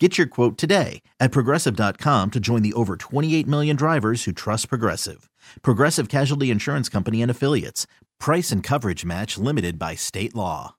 Get 0.00 0.18
your 0.18 0.26
quote 0.26 0.58
today 0.58 1.02
at 1.20 1.30
progressive.com 1.30 2.32
to 2.32 2.40
join 2.40 2.62
the 2.62 2.72
over 2.72 2.96
28 2.96 3.46
million 3.46 3.76
drivers 3.76 4.24
who 4.24 4.32
trust 4.32 4.68
Progressive. 4.68 5.30
Progressive 5.62 6.08
Casualty 6.08 6.50
Insurance 6.50 6.88
Company 6.88 7.22
and 7.22 7.30
Affiliates. 7.30 7.86
Price 8.18 8.50
and 8.50 8.60
coverage 8.60 9.04
match 9.04 9.38
limited 9.38 9.78
by 9.78 9.94
state 9.94 10.34
law. 10.34 10.74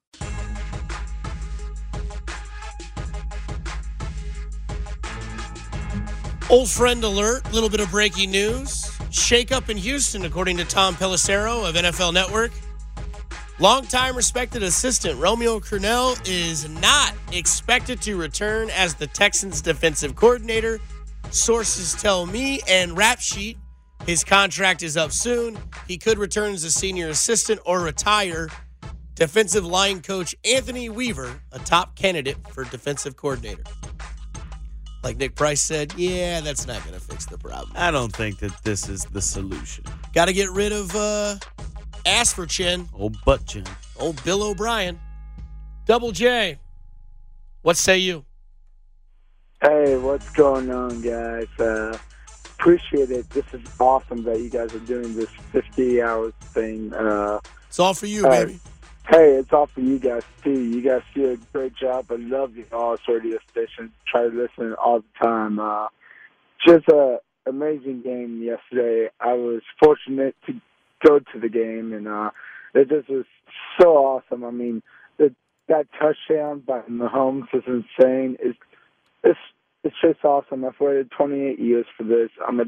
Old 6.50 6.70
friend 6.70 7.03
alert, 7.03 7.52
little 7.53 7.70
bit 7.70 7.80
of 7.80 7.89
breaking 7.91 8.31
news. 8.31 8.91
Shake 9.11 9.53
up 9.53 9.70
in 9.70 9.77
Houston, 9.77 10.25
according 10.25 10.58
to 10.58 10.66
Tom 10.66 10.94
Pelissero 10.94 11.67
of 11.67 11.75
NFL 11.75 12.13
Network. 12.13 12.52
Longtime 13.59 14.16
respected 14.16 14.64
assistant 14.64 15.20
Romeo 15.20 15.59
Crennel 15.59 16.20
is 16.27 16.68
not 16.68 17.14
expected 17.32 18.02
to 18.02 18.16
return 18.16 18.70
as 18.70 18.95
the 18.95 19.08
Texans 19.08 19.62
defensive 19.62 20.16
coordinator. 20.16 20.80
Sources 21.31 21.94
tell 21.94 22.26
me 22.26 22.59
and 22.68 22.98
Rap 22.98 23.20
Sheet 23.20 23.58
his 24.05 24.23
contract 24.23 24.84
is 24.84 24.98
up 24.98 25.12
soon. 25.12 25.58
He 25.88 25.98
could 25.98 26.20
return 26.20 26.54
as 26.54 26.64
a 26.64 26.70
senior 26.70 27.09
assistant 27.09 27.59
or 27.66 27.80
retire. 27.80 28.50
Defensive 29.16 29.66
line 29.66 30.02
coach 30.02 30.36
Anthony 30.44 30.90
Weaver, 30.90 31.42
a 31.52 31.59
top 31.59 31.95
candidate 31.95 32.38
for 32.52 32.66
defensive 32.66 33.16
coordinator. 33.16 33.64
Like 35.03 35.17
Nick 35.17 35.36
Price 35.36 35.62
said, 35.62 35.94
yeah, 35.97 36.42
that's 36.42 36.67
not 36.67 36.84
going 36.84 36.94
to 36.94 37.00
fix 37.00 37.25
the 37.25 37.38
problem. 37.38 37.72
I 37.75 37.90
don't 37.90 38.14
think 38.14 38.40
that 38.40 38.64
this 38.64 38.90
is 38.90 39.06
the 39.06 39.22
solution. 39.22 39.86
Got 40.14 40.25
to 40.25 40.34
get 40.34 40.52
rid 40.52 40.72
of 40.72 40.95
uh, 40.95 41.38
ass 42.06 42.34
for 42.34 42.45
chin, 42.45 42.88
Old 42.94 43.17
butt 43.25 43.45
chin. 43.45 43.64
old 44.00 44.23
Bill 44.23 44.44
O'Brien. 44.44 45.00
Double 45.86 46.12
J, 46.12 46.58
what 47.62 47.78
say 47.78 47.97
you? 48.00 48.25
Hey, 49.62 49.97
what's 49.97 50.30
going 50.31 50.70
on, 50.72 51.02
guys? 51.02 51.47
Uh, 51.59 51.97
appreciate 52.58 53.12
it. 53.12 53.30
This 53.30 53.45
is 53.53 53.62
awesome 53.80 54.23
that 54.23 54.39
you 54.39 54.50
guys 54.50 54.73
are 54.75 54.80
doing 54.80 55.16
this 55.16 55.30
50 55.52 56.02
hours 56.02 56.34
thing. 56.42 56.94
Uh, 56.94 57.39
It's 57.67 57.80
all 57.80 57.94
for 57.94 58.08
you, 58.08 58.23
Hey. 58.23 58.45
baby. 58.45 58.59
hey, 59.09 59.34
it's 59.36 59.53
all 59.53 59.67
for 59.67 59.81
you 59.81 60.00
guys, 60.00 60.23
too. 60.44 60.59
You 60.59 60.81
guys 60.81 61.02
do 61.14 61.31
a 61.31 61.38
great 61.53 61.75
job. 61.75 62.08
I 62.12 62.16
love 62.16 62.56
you 62.56 62.66
all 62.72 62.97
radio 63.08 63.38
station. 63.52 63.92
Try 64.08 64.23
to 64.23 64.30
listen 64.30 64.73
all 64.73 65.00
the 65.02 65.06
time. 65.25 65.59
Uh, 65.59 65.88
just 66.66 66.88
a 66.90 67.19
amazing 67.47 68.02
game 68.02 68.42
yesterday. 68.42 69.09
I 69.19 69.34
was 69.34 69.62
fortunate 69.80 70.36
to 70.47 70.59
go 71.06 71.20
to 71.20 71.39
the 71.39 71.50
game, 71.50 71.94
and 71.94 72.08
uh, 72.08 72.31
it 72.73 72.89
just 72.89 73.09
was 73.09 73.25
so 73.80 73.89
awesome. 73.89 74.44
I 74.44 74.52
mean, 74.52 74.81
the, 75.17 75.34
that 75.67 75.88
touchdown 76.00 76.64
by 76.66 76.81
Mahomes 76.81 77.47
is 77.53 77.64
insane. 77.67 78.38
It's 78.39 78.58
it's 79.23 79.39
it's 79.84 79.95
just 80.03 80.23
awesome. 80.25 80.66
I've 80.66 80.80
waited 80.80 81.12
28 81.12 81.59
years 81.59 81.86
for 81.95 82.03
this. 82.03 82.30
I'm 82.45 82.59
a 82.59 82.66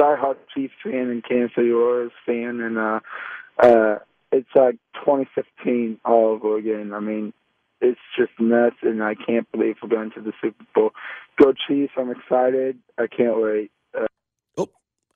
diehard 0.00 0.36
Chiefs 0.54 0.74
fan 0.82 1.10
and 1.10 1.24
Kansas 1.24 1.54
City 1.54 1.70
Royals 1.70 2.12
fan, 2.24 2.60
and 2.60 2.78
uh, 2.78 3.00
uh, 3.62 3.98
it's 4.32 4.48
like 4.54 4.76
2015 5.04 6.00
all 6.04 6.26
over 6.26 6.56
again. 6.56 6.92
I 6.94 7.00
mean, 7.00 7.32
it's 7.80 8.00
just 8.16 8.32
nuts, 8.38 8.76
and 8.82 9.02
I 9.02 9.14
can't 9.14 9.50
believe 9.52 9.76
we're 9.82 9.88
going 9.88 10.12
to 10.12 10.20
the 10.20 10.32
Super 10.40 10.64
Bowl. 10.74 10.90
Go 11.40 11.52
Chiefs! 11.66 11.92
I'm 11.96 12.10
excited. 12.10 12.78
I 12.98 13.06
can't 13.06 13.40
wait. 13.40 13.70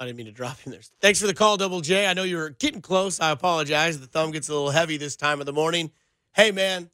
I 0.00 0.06
didn't 0.06 0.16
mean 0.16 0.26
to 0.26 0.32
drop 0.32 0.58
you 0.64 0.72
there. 0.72 0.80
Thanks 1.00 1.20
for 1.20 1.26
the 1.26 1.34
call, 1.34 1.56
Double 1.56 1.80
J. 1.80 2.06
I 2.06 2.14
know 2.14 2.24
you 2.24 2.36
were 2.36 2.50
getting 2.50 2.80
close. 2.80 3.20
I 3.20 3.30
apologize. 3.30 4.00
The 4.00 4.06
thumb 4.06 4.32
gets 4.32 4.48
a 4.48 4.52
little 4.52 4.70
heavy 4.70 4.96
this 4.96 5.16
time 5.16 5.40
of 5.40 5.46
the 5.46 5.52
morning. 5.52 5.92
Hey, 6.32 6.50
man, 6.50 6.90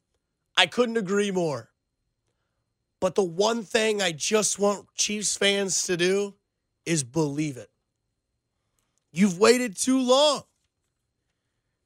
I 0.55 0.67
couldn't 0.67 0.97
agree 0.97 1.31
more. 1.31 1.69
But 2.99 3.15
the 3.15 3.23
one 3.23 3.63
thing 3.63 4.01
I 4.01 4.11
just 4.11 4.59
want 4.59 4.93
Chiefs 4.93 5.35
fans 5.35 5.83
to 5.83 5.97
do 5.97 6.35
is 6.85 7.03
believe 7.03 7.57
it. 7.57 7.69
You've 9.11 9.39
waited 9.39 9.75
too 9.75 9.99
long. 9.99 10.43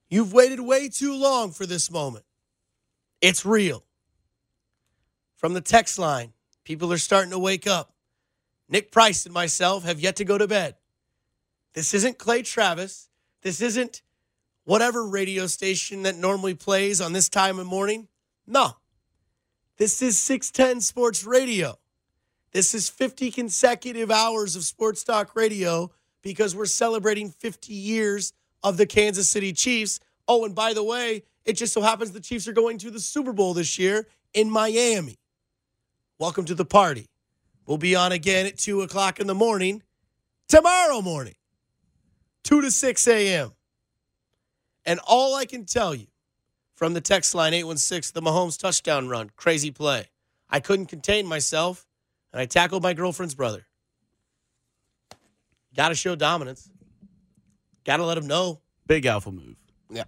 You've 0.10 0.34
waited 0.34 0.60
way 0.60 0.90
too 0.90 1.16
long 1.16 1.52
for 1.52 1.66
this 1.66 1.90
moment. 1.90 2.26
It's 3.22 3.46
real. 3.46 3.84
From 5.38 5.54
the 5.54 5.62
text 5.62 5.98
line, 5.98 6.34
people 6.64 6.92
are 6.92 6.98
starting 6.98 7.32
to 7.32 7.40
wake 7.40 7.66
up. 7.66 7.94
Nick 8.68 8.92
Price 8.92 9.26
and 9.26 9.34
myself 9.34 9.84
have 9.86 10.00
yet 10.00 10.18
to 10.18 10.26
go 10.26 10.38
to 10.38 10.48
bed. 10.48 10.76
This 11.76 11.94
isn't 11.94 12.18
Clay 12.18 12.42
Travis. 12.42 13.10
This 13.42 13.62
isn't 13.62 14.02
whatever 14.64 15.06
radio 15.06 15.46
station 15.46 16.04
that 16.04 16.16
normally 16.16 16.56
plays 16.56 17.02
on 17.02 17.12
this 17.12 17.30
time 17.30 17.60
of 17.60 17.68
morning. 17.68 18.08
No. 18.48 18.78
This 19.78 20.02
is 20.02 20.18
610 20.18 20.80
Sports 20.80 21.26
Radio. 21.26 21.78
This 22.54 22.74
is 22.74 22.88
50 22.88 23.30
consecutive 23.30 24.10
hours 24.10 24.56
of 24.56 24.64
sports 24.64 25.04
talk 25.04 25.36
radio 25.36 25.92
because 26.22 26.56
we're 26.56 26.66
celebrating 26.66 27.30
50 27.30 27.74
years 27.74 28.32
of 28.64 28.78
the 28.78 28.86
Kansas 28.86 29.30
City 29.30 29.52
Chiefs. 29.52 30.00
Oh, 30.30 30.46
and 30.46 30.56
by 30.56 30.74
the 30.74 30.84
way, 30.84 31.24
it 31.44 31.54
just 31.54 31.74
so 31.74 31.82
happens 31.82 32.12
the 32.12 32.22
Chiefs 32.22 32.48
are 32.48 32.54
going 32.54 32.78
to 32.80 32.90
the 32.90 33.02
Super 33.02 33.34
Bowl 33.34 33.54
this 33.54 33.78
year 33.78 34.08
in 34.34 34.50
Miami. 34.50 35.20
Welcome 36.18 36.46
to 36.46 36.56
the 36.56 36.64
party. 36.64 37.10
We'll 37.66 37.78
be 37.78 37.96
on 37.96 38.14
again 38.14 38.46
at 38.46 38.58
2 38.58 38.82
o'clock 38.82 39.20
in 39.20 39.28
the 39.28 39.36
morning 39.36 39.84
tomorrow 40.48 41.02
morning, 41.02 41.36
2 42.46 42.62
to 42.62 42.72
6 42.72 43.08
a.m. 43.08 43.52
And 44.86 45.00
all 45.06 45.36
I 45.36 45.46
can 45.46 45.66
tell 45.66 45.94
you 45.94 46.08
from 46.76 46.94
the 46.94 47.02
text 47.02 47.34
line 47.36 47.54
816, 47.54 48.12
the 48.14 48.22
Mahomes 48.22 48.58
touchdown 48.58 49.10
run, 49.10 49.32
crazy 49.36 49.72
play. 49.72 50.06
I 50.50 50.60
couldn't 50.60 50.86
contain 50.86 51.26
myself, 51.26 51.86
and 52.32 52.40
I 52.40 52.46
tackled 52.46 52.84
my 52.84 52.94
girlfriend's 52.94 53.34
brother. 53.34 53.66
Got 55.76 55.90
to 55.90 55.96
show 55.96 56.16
dominance. 56.16 56.70
Got 57.84 57.98
to 57.98 58.06
let 58.06 58.18
him 58.18 58.28
know. 58.28 58.62
Big 58.88 59.06
alpha 59.08 59.32
move. 59.32 59.58
Yeah. 59.90 60.04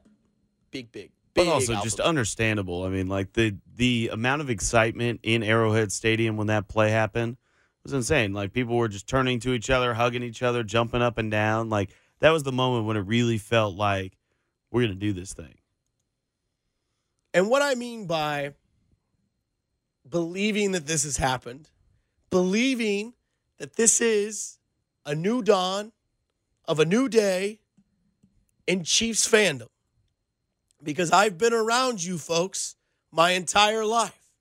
Big, 0.69 0.92
big, 0.92 1.12
But 1.34 1.46
big. 1.46 1.50
also 1.50 1.74
just 1.81 2.00
understandable. 2.00 2.84
I 2.84 2.90
mean, 2.90 3.08
like 3.08 3.34
the 3.34 3.56
the 3.75 4.09
amount 4.14 4.42
of 4.42 4.50
excitement 4.50 5.22
in 5.24 5.42
Arrowhead 5.44 5.92
Stadium 5.92 6.38
when 6.38 6.48
that 6.48 6.68
play 6.68 6.92
happened 6.92 7.38
was 7.84 7.94
insane. 7.94 8.34
Like 8.34 8.54
people 8.54 8.75
were 8.75 8.88
just 8.88 9.08
turning 9.08 9.40
to 9.42 9.54
each 9.54 9.69
other, 9.69 9.94
hugging 9.96 10.24
each 10.24 10.44
other, 10.44 10.64
jumping 10.64 11.02
up 11.02 11.18
and 11.18 11.31
down. 11.31 11.69
Like 11.69 11.90
that 12.20 12.32
was 12.32 12.44
the 12.44 12.52
moment 12.52 12.86
when 12.86 12.98
it 12.98 13.02
really 13.02 13.38
felt 13.38 13.76
like 13.76 14.18
we're 14.72 14.84
gonna 14.84 14.96
do 14.96 15.14
this 15.14 15.34
thing. 15.34 15.56
And 17.34 17.50
what 17.50 17.62
I 17.62 17.76
mean 17.76 18.08
by 18.08 18.54
believing 20.10 20.72
that 20.72 20.88
this 20.88 21.04
has 21.04 21.18
happened, 21.18 21.70
believing 22.30 23.14
that 23.58 23.76
this 23.76 24.02
is 24.02 24.58
a 25.06 25.14
new 25.14 25.42
dawn 25.42 25.92
of 26.66 26.80
a 26.80 26.86
new 26.86 27.08
day 27.08 27.60
in 28.66 28.84
Chiefs 28.84 29.28
fandom. 29.28 29.70
Because 30.84 31.12
I've 31.12 31.38
been 31.38 31.54
around 31.54 32.04
you 32.04 32.18
folks 32.18 32.76
my 33.12 33.32
entire 33.32 33.86
life. 33.86 34.32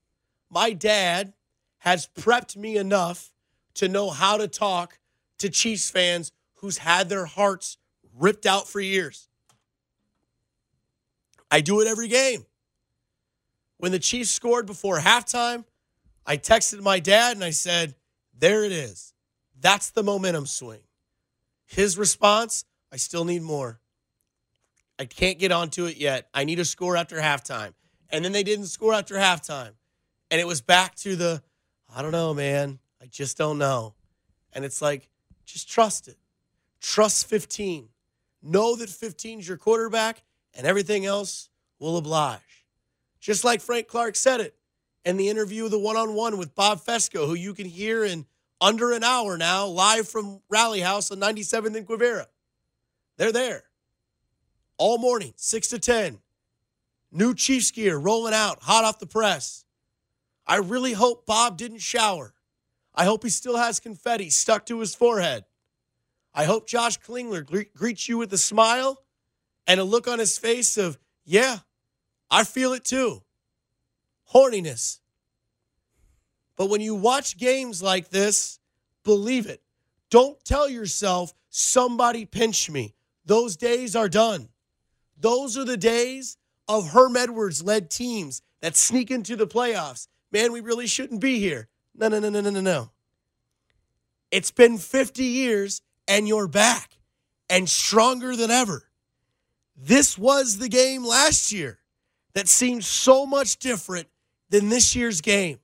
My 0.51 0.73
dad 0.73 1.33
has 1.79 2.09
prepped 2.19 2.57
me 2.57 2.77
enough 2.77 3.33
to 3.75 3.89
know 3.89 4.11
how 4.11 4.37
to 4.37 4.49
talk 4.49 4.99
to 5.39 5.49
Chiefs 5.49 5.91
fans 5.91 6.33
who's 6.66 6.78
had 6.78 7.09
their 7.09 7.27
hearts 7.27 7.78
ripped 8.19 8.44
out 8.44 8.66
for 8.66 8.81
years. 8.81 9.28
I 11.48 11.60
do 11.60 11.80
it 11.80 11.86
every 11.86 12.09
game. 12.09 12.45
When 13.78 13.92
the 13.92 14.01
Chiefs 14.01 14.33
scored 14.33 14.66
before 14.66 14.98
halftime, 14.98 15.65
I 16.27 16.39
texted 16.39 16.83
my 16.83 16.98
dad 16.98 17.36
and 17.36 17.45
I 17.45 17.51
said, 17.51 17.95
There 18.36 18.65
it 18.65 18.72
is. 18.72 19.15
That's 19.60 19.91
the 19.91 20.03
momentum 20.03 20.45
swing. 20.47 20.80
His 21.66 21.97
response, 21.97 22.65
I 22.92 22.97
still 22.97 23.24
need 23.24 23.42
more. 23.42 23.78
I 24.98 25.04
can't 25.04 25.39
get 25.39 25.53
onto 25.53 25.84
it 25.84 25.98
yet. 25.98 26.28
I 26.34 26.42
need 26.42 26.59
a 26.59 26.65
score 26.65 26.97
after 26.97 27.19
halftime. 27.19 27.74
And 28.10 28.24
then 28.24 28.33
they 28.33 28.42
didn't 28.42 28.66
score 28.66 28.92
after 28.92 29.15
halftime. 29.15 29.74
And 30.33 30.41
it 30.41 30.48
was 30.48 30.62
back 30.62 30.97
to 30.97 31.15
the, 31.15 31.45
I 31.95 32.03
don't 32.03 32.10
know, 32.10 32.34
man. 32.34 32.80
I 33.01 33.07
just 33.07 33.39
don't 33.39 33.59
know. 33.59 33.95
And 34.53 34.65
it's 34.65 34.83
like, 34.83 35.09
just 35.45 35.71
trust 35.71 36.09
it. 36.09 36.16
Trust 36.86 37.27
15. 37.27 37.88
Know 38.44 38.77
that 38.77 38.88
15 38.88 39.41
is 39.41 39.48
your 39.48 39.56
quarterback 39.56 40.22
and 40.54 40.65
everything 40.65 41.04
else 41.04 41.50
will 41.80 41.97
oblige. 41.97 42.65
Just 43.18 43.42
like 43.42 43.60
Frank 43.60 43.88
Clark 43.88 44.15
said 44.15 44.41
it 44.41 44.54
in 45.04 45.16
the 45.16 45.28
interview, 45.28 45.68
the 45.68 45.80
one 45.80 45.97
on 45.97 46.15
one 46.15 46.38
with 46.38 46.54
Bob 46.54 46.80
Fescoe, 46.80 47.27
who 47.27 47.34
you 47.34 47.54
can 47.54 47.66
hear 47.66 48.04
in 48.04 48.24
under 48.60 48.92
an 48.92 49.03
hour 49.03 49.36
now, 49.36 49.66
live 49.66 50.09
from 50.09 50.41
Rally 50.48 50.80
House 50.80 51.10
on 51.10 51.18
97th 51.18 51.77
and 51.77 51.88
Quivira. 51.88 52.27
They're 53.18 53.33
there. 53.33 53.65
all 54.78 54.98
morning, 54.98 55.33
6 55.34 55.66
to 55.68 55.80
10. 55.80 56.21
New 57.10 57.34
Chiefs 57.34 57.72
gear 57.72 57.98
rolling 57.98 58.33
out, 58.33 58.62
hot 58.62 58.84
off 58.84 59.00
the 59.00 59.06
press. 59.09 59.65
I 60.47 60.59
really 60.59 60.92
hope 60.92 61.27
Bob 61.27 61.59
didn't 61.59 61.78
shower. 61.78 62.33
I 62.94 63.06
hope 63.06 63.24
he 63.24 63.30
still 63.30 63.56
has 63.56 63.80
confetti 63.80 64.30
stuck 64.30 64.66
to 64.66 64.78
his 64.78 64.94
forehead. 64.94 65.44
I 66.36 66.44
hope 66.44 66.68
Josh 66.68 67.00
Klingler 67.00 67.44
gre- 67.44 67.72
greets 67.74 68.10
you 68.10 68.18
with 68.18 68.30
a 68.34 68.38
smile 68.38 69.03
and 69.66 69.80
a 69.80 69.84
look 69.84 70.06
on 70.06 70.18
his 70.18 70.36
face 70.36 70.77
of, 70.77 70.98
yeah, 71.24 71.60
I 72.30 72.44
feel 72.44 72.74
it 72.74 72.84
too. 72.84 73.22
Horniness. 74.34 75.00
But 76.56 76.68
when 76.68 76.83
you 76.83 76.94
watch 76.94 77.38
games 77.38 77.83
like 77.83 78.10
this, 78.10 78.60
believe 79.03 79.47
it. 79.47 79.62
Don't 80.10 80.42
tell 80.44 80.68
yourself, 80.68 81.33
somebody 81.48 82.27
pinch 82.27 82.71
me. 82.71 82.94
Those 83.24 83.56
days 83.56 83.97
are 83.97 84.09
done. 84.09 84.50
Those 85.18 85.56
are 85.56 85.65
the 85.65 85.78
days 85.78 86.36
of 86.68 86.91
Herm 86.91 87.16
Edwards 87.16 87.62
led 87.62 87.91
teams 87.91 88.42
that 88.60 88.77
sneak 88.77 89.10
into 89.10 89.36
the 89.36 89.47
playoffs. 89.47 90.09
Man, 90.30 90.53
we 90.53 90.60
really 90.60 90.86
shouldn't 90.86 91.21
be 91.21 91.38
here. 91.38 91.68
No, 91.94 92.09
no, 92.09 92.18
no, 92.18 92.28
no, 92.28 92.42
no, 92.42 92.50
no, 92.50 92.60
no. 92.60 92.91
It's 94.30 94.50
been 94.50 94.77
50 94.77 95.24
years 95.24 95.80
and 96.09 96.27
you're 96.29 96.49
back 96.49 96.99
and 97.49 97.69
stronger 97.69 98.37
than 98.37 98.51
ever. 98.51 98.89
This 99.77 100.17
was 100.17 100.59
the 100.59 100.69
game 100.69 101.05
last 101.05 101.53
year 101.53 101.79
that 102.35 102.49
seemed 102.49 102.85
so 102.85 103.27
much 103.27 103.59
different 103.59 104.09
than 104.51 104.69
this 104.69 104.97
year's 104.97 105.21
game. 105.21 105.59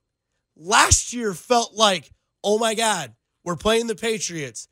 Last 0.55 1.13
year 1.13 1.33
felt 1.33 1.73
like, 1.73 2.11
oh 2.43 2.59
my 2.59 2.75
God, 2.75 3.13
we're 3.43 3.55
playing 3.55 3.87
the 3.87 3.95
Patriots 3.95 4.67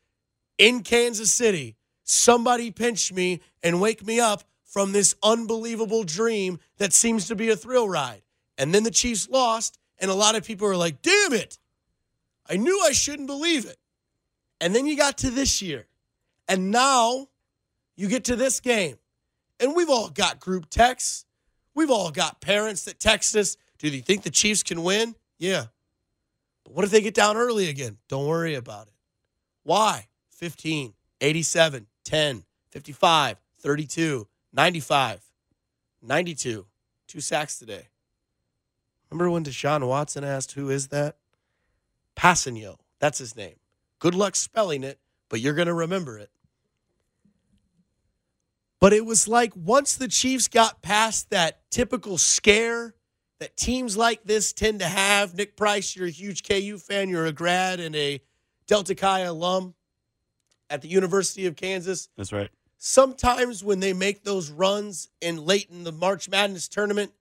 in 0.58 0.84
Kansas 0.84 1.32
City. 1.32 1.76
Somebody 2.04 2.72
pinch 2.72 3.12
me 3.12 3.42
and 3.64 3.82
wake 3.82 4.06
me 4.06 4.20
up 4.20 4.44
from 4.64 4.92
this 4.92 5.16
unbelievable 5.24 6.04
dream 6.04 6.60
that 6.78 6.94
seems 6.94 7.28
to 7.28 7.36
be 7.36 7.50
a 7.50 7.56
thrill 7.56 7.90
ride. 7.90 8.22
And 8.58 8.74
then 8.74 8.84
the 8.84 8.92
Chiefs 8.92 9.28
lost, 9.28 9.78
and 9.98 10.12
a 10.12 10.16
lot 10.16 10.36
of 10.36 10.46
people 10.46 10.68
are 10.68 10.78
like, 10.78 11.02
damn 11.02 11.34
it. 11.34 11.58
I 12.50 12.58
knew 12.58 12.82
I 12.86 12.92
shouldn't 12.92 13.28
believe 13.28 13.66
it. 13.66 13.78
And 14.62 14.76
then 14.76 14.86
you 14.86 14.96
got 14.96 15.18
to 15.18 15.32
this 15.32 15.62
year. 15.62 15.88
And 16.48 16.70
now 16.72 17.28
you 17.96 18.08
get 18.08 18.26
to 18.26 18.36
this 18.36 18.60
game. 18.60 18.98
And 19.60 19.76
we've 19.76 19.90
all 19.90 20.10
got 20.10 20.40
group 20.40 20.70
texts. 20.70 21.26
We've 21.74 21.90
all 21.90 22.12
got 22.12 22.42
parents 22.42 22.86
that 22.86 23.00
text 23.00 23.36
us. 23.36 23.58
Do 23.80 23.90
you 23.90 24.02
think 24.02 24.22
the 24.22 24.30
Chiefs 24.30 24.62
can 24.62 24.84
win? 24.84 25.16
Yeah. 25.40 25.66
But 26.64 26.74
what 26.76 26.86
if 26.86 26.92
they 26.92 27.02
get 27.02 27.16
down 27.16 27.38
early 27.38 27.70
again? 27.70 27.98
Don't 28.08 28.28
worry 28.28 28.54
about 28.54 28.88
it. 28.88 28.94
Why? 29.64 30.08
15, 30.30 30.94
87, 31.20 31.88
10, 32.04 32.44
55, 32.70 33.38
32, 33.60 34.28
95, 34.54 35.22
92. 36.04 36.66
Two 37.08 37.20
sacks 37.20 37.58
today. 37.58 37.88
Remember 39.10 39.30
when 39.30 39.44
Deshaun 39.44 39.88
Watson 39.88 40.24
asked, 40.24 40.54
Who 40.54 40.70
is 40.70 40.88
that? 40.90 41.18
Kpassagnon. 42.16 42.78
That's 43.00 43.18
his 43.18 43.36
name. 43.36 43.56
Good 44.02 44.16
luck 44.16 44.36
spelling 44.36 44.84
it, 44.84 45.00
but 45.30 45.42
you're 45.42 45.54
going 45.54 45.68
to 45.68 45.76
remember 45.76 46.18
it. 46.18 46.32
But 48.80 48.94
it 48.94 49.06
was 49.06 49.28
like 49.28 49.56
once 49.56 49.96
the 49.96 50.08
Chiefs 50.08 50.48
got 50.48 50.82
past 50.82 51.30
that 51.30 51.62
typical 51.70 52.18
scare 52.18 52.96
that 53.40 53.56
teams 53.56 53.96
like 53.96 54.24
this 54.24 54.54
tend 54.54 54.80
to 54.80 54.88
have. 54.88 55.36
Nick 55.36 55.56
Price, 55.56 55.96
you're 55.96 56.08
a 56.08 56.12
huge 56.12 56.42
KU 56.42 56.80
fan, 56.80 57.10
you're 57.10 57.28
a 57.28 57.32
grad 57.32 57.80
and 57.80 57.96
a 57.96 58.24
Delta 58.66 58.96
Chi 58.96 59.20
alum 59.20 59.76
at 60.68 60.82
the 60.82 60.88
University 60.88 61.46
of 61.46 61.56
Kansas. 61.56 62.10
That's 62.18 62.34
right. 62.34 62.50
Sometimes 62.80 63.64
when 63.64 63.82
they 63.82 63.94
make 63.94 64.24
those 64.24 64.50
runs 64.50 65.10
in 65.22 65.46
late 65.46 65.70
in 65.70 65.84
the 65.84 65.92
March 65.92 66.28
Madness 66.28 66.68
tournament, 66.68 67.12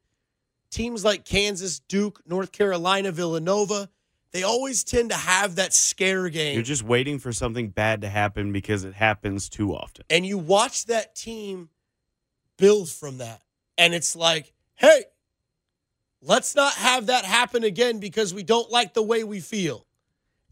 teams 0.70 1.04
like 1.04 1.26
Kansas, 1.26 1.80
Duke, 1.80 2.22
North 2.26 2.52
Carolina, 2.52 3.12
Villanova, 3.12 3.90
they 4.32 4.42
always 4.42 4.84
tend 4.84 5.10
to 5.10 5.16
have 5.16 5.56
that 5.56 5.72
scare 5.72 6.28
game. 6.28 6.54
You're 6.54 6.62
just 6.62 6.82
waiting 6.84 7.18
for 7.18 7.32
something 7.32 7.68
bad 7.70 8.00
to 8.02 8.08
happen 8.08 8.52
because 8.52 8.84
it 8.84 8.94
happens 8.94 9.48
too 9.48 9.74
often. 9.74 10.04
and 10.10 10.24
you 10.26 10.38
watch 10.38 10.86
that 10.86 11.14
team 11.16 11.68
build 12.56 12.88
from 12.88 13.18
that. 13.18 13.42
And 13.78 13.94
it's 13.94 14.14
like, 14.14 14.52
hey, 14.76 15.04
let's 16.22 16.54
not 16.54 16.74
have 16.74 17.06
that 17.06 17.24
happen 17.24 17.64
again 17.64 17.98
because 17.98 18.34
we 18.34 18.42
don't 18.42 18.70
like 18.70 18.94
the 18.94 19.02
way 19.02 19.24
we 19.24 19.40
feel. 19.40 19.86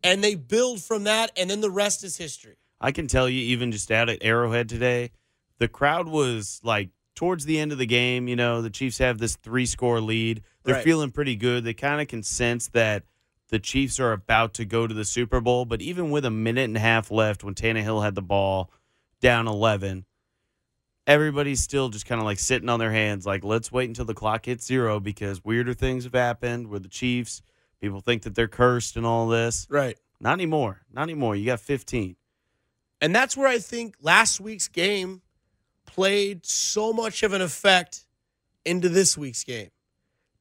And 0.03 0.23
they 0.23 0.35
build 0.37 0.81
from 0.81 1.05
that, 1.05 1.33
and 1.37 1.51
then 1.51 1.61
the 1.61 1.71
rest 1.71 2.05
is 2.05 2.17
history. 2.17 2.57
I 2.81 2.93
can 2.93 3.09
tell 3.09 3.29
you, 3.29 3.41
even 3.43 3.73
just 3.73 3.91
out 3.91 4.09
at 4.09 4.19
Arrowhead 4.23 4.69
today, 4.69 5.11
the 5.59 5.67
crowd 5.69 6.07
was 6.07 6.61
like 6.63 6.91
towards 7.17 7.45
the 7.45 7.59
end 7.59 7.73
of 7.73 7.79
the 7.79 7.87
game. 7.87 8.29
You 8.29 8.37
know, 8.37 8.63
the 8.63 8.71
Chiefs 8.71 8.99
have 8.99 9.19
this 9.19 9.35
three 9.37 9.67
score 9.67 10.01
lead. 10.01 10.43
They're 10.63 10.77
Right. 10.77 10.85
feeling 10.85 11.11
pretty 11.11 11.35
good. 11.35 11.65
They 11.65 11.75
kind 11.75 12.01
of 12.01 12.07
can 12.07 12.23
sense 12.23 12.69
that 12.69 13.03
the 13.49 13.59
Chiefs 13.59 13.99
are 13.99 14.13
about 14.13 14.55
to 14.55 14.65
go 14.65 14.87
to 14.87 14.95
the 14.95 15.05
Super 15.05 15.41
Bowl. 15.41 15.65
But 15.65 15.81
even 15.83 16.11
with 16.11 16.25
a 16.25 16.31
minute 16.31 16.65
and 16.65 16.77
a 16.77 16.81
half 16.81 17.11
left, 17.11 17.45
when 17.45 17.55
Tannehill 17.55 18.03
had 18.03 18.15
the 18.15 18.23
ball 18.23 18.71
down 19.21 19.49
11, 19.49 20.05
everybody's 21.07 21.61
still 21.61 21.89
just 21.89 22.07
kind 22.07 22.21
of 22.21 22.25
like 22.25 22.39
sitting 22.39 22.69
on 22.69 22.79
their 22.79 22.93
hands, 22.93 23.27
like, 23.27 23.43
let's 23.45 23.73
wait 23.73 23.89
until 23.89 24.05
the 24.05 24.15
clock 24.15 24.47
hits 24.47 24.67
zero 24.67 25.01
because 25.01 25.45
weirder 25.45 25.75
things 25.75 26.05
have 26.05 26.15
happened 26.15 26.69
with 26.69 26.83
the 26.83 26.89
Chiefs. 26.89 27.43
People 27.81 28.01
think 28.01 28.23
that 28.23 28.35
they're 28.35 28.49
cursed 28.49 28.97
and 28.97 29.07
all 29.07 29.29
this. 29.29 29.67
Right. 29.71 29.97
Not 30.21 30.35
anymore. 30.35 30.83
Not 30.93 31.03
anymore. 31.03 31.37
You 31.37 31.47
got 31.47 31.61
15. 31.61 32.17
And 33.01 33.15
that's 33.15 33.37
where 33.37 33.49
I 33.49 33.59
think 33.59 33.97
last 34.01 34.41
week's 34.41 34.69
game 34.69 35.23
played 35.87 36.45
so 36.45 36.93
much 36.93 37.23
of 37.23 37.33
an 37.33 37.41
effect 37.41 38.05
into 38.65 38.89
this 38.89 39.17
week's 39.17 39.45
game. 39.45 39.71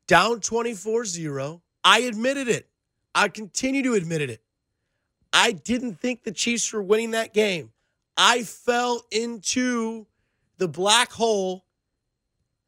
Down 0.07 0.39
24 0.39 1.05
0. 1.05 1.61
I 1.83 1.99
admitted 1.99 2.47
it. 2.47 2.67
I 3.17 3.29
continue 3.29 3.81
to 3.81 3.95
admit 3.95 4.21
it. 4.21 4.43
I 5.33 5.51
didn't 5.51 5.95
think 5.95 6.21
the 6.21 6.31
Chiefs 6.31 6.71
were 6.71 6.83
winning 6.83 7.11
that 7.11 7.33
game. 7.33 7.71
I 8.15 8.43
fell 8.43 9.01
into 9.11 10.05
the 10.59 10.67
black 10.67 11.11
hole 11.11 11.65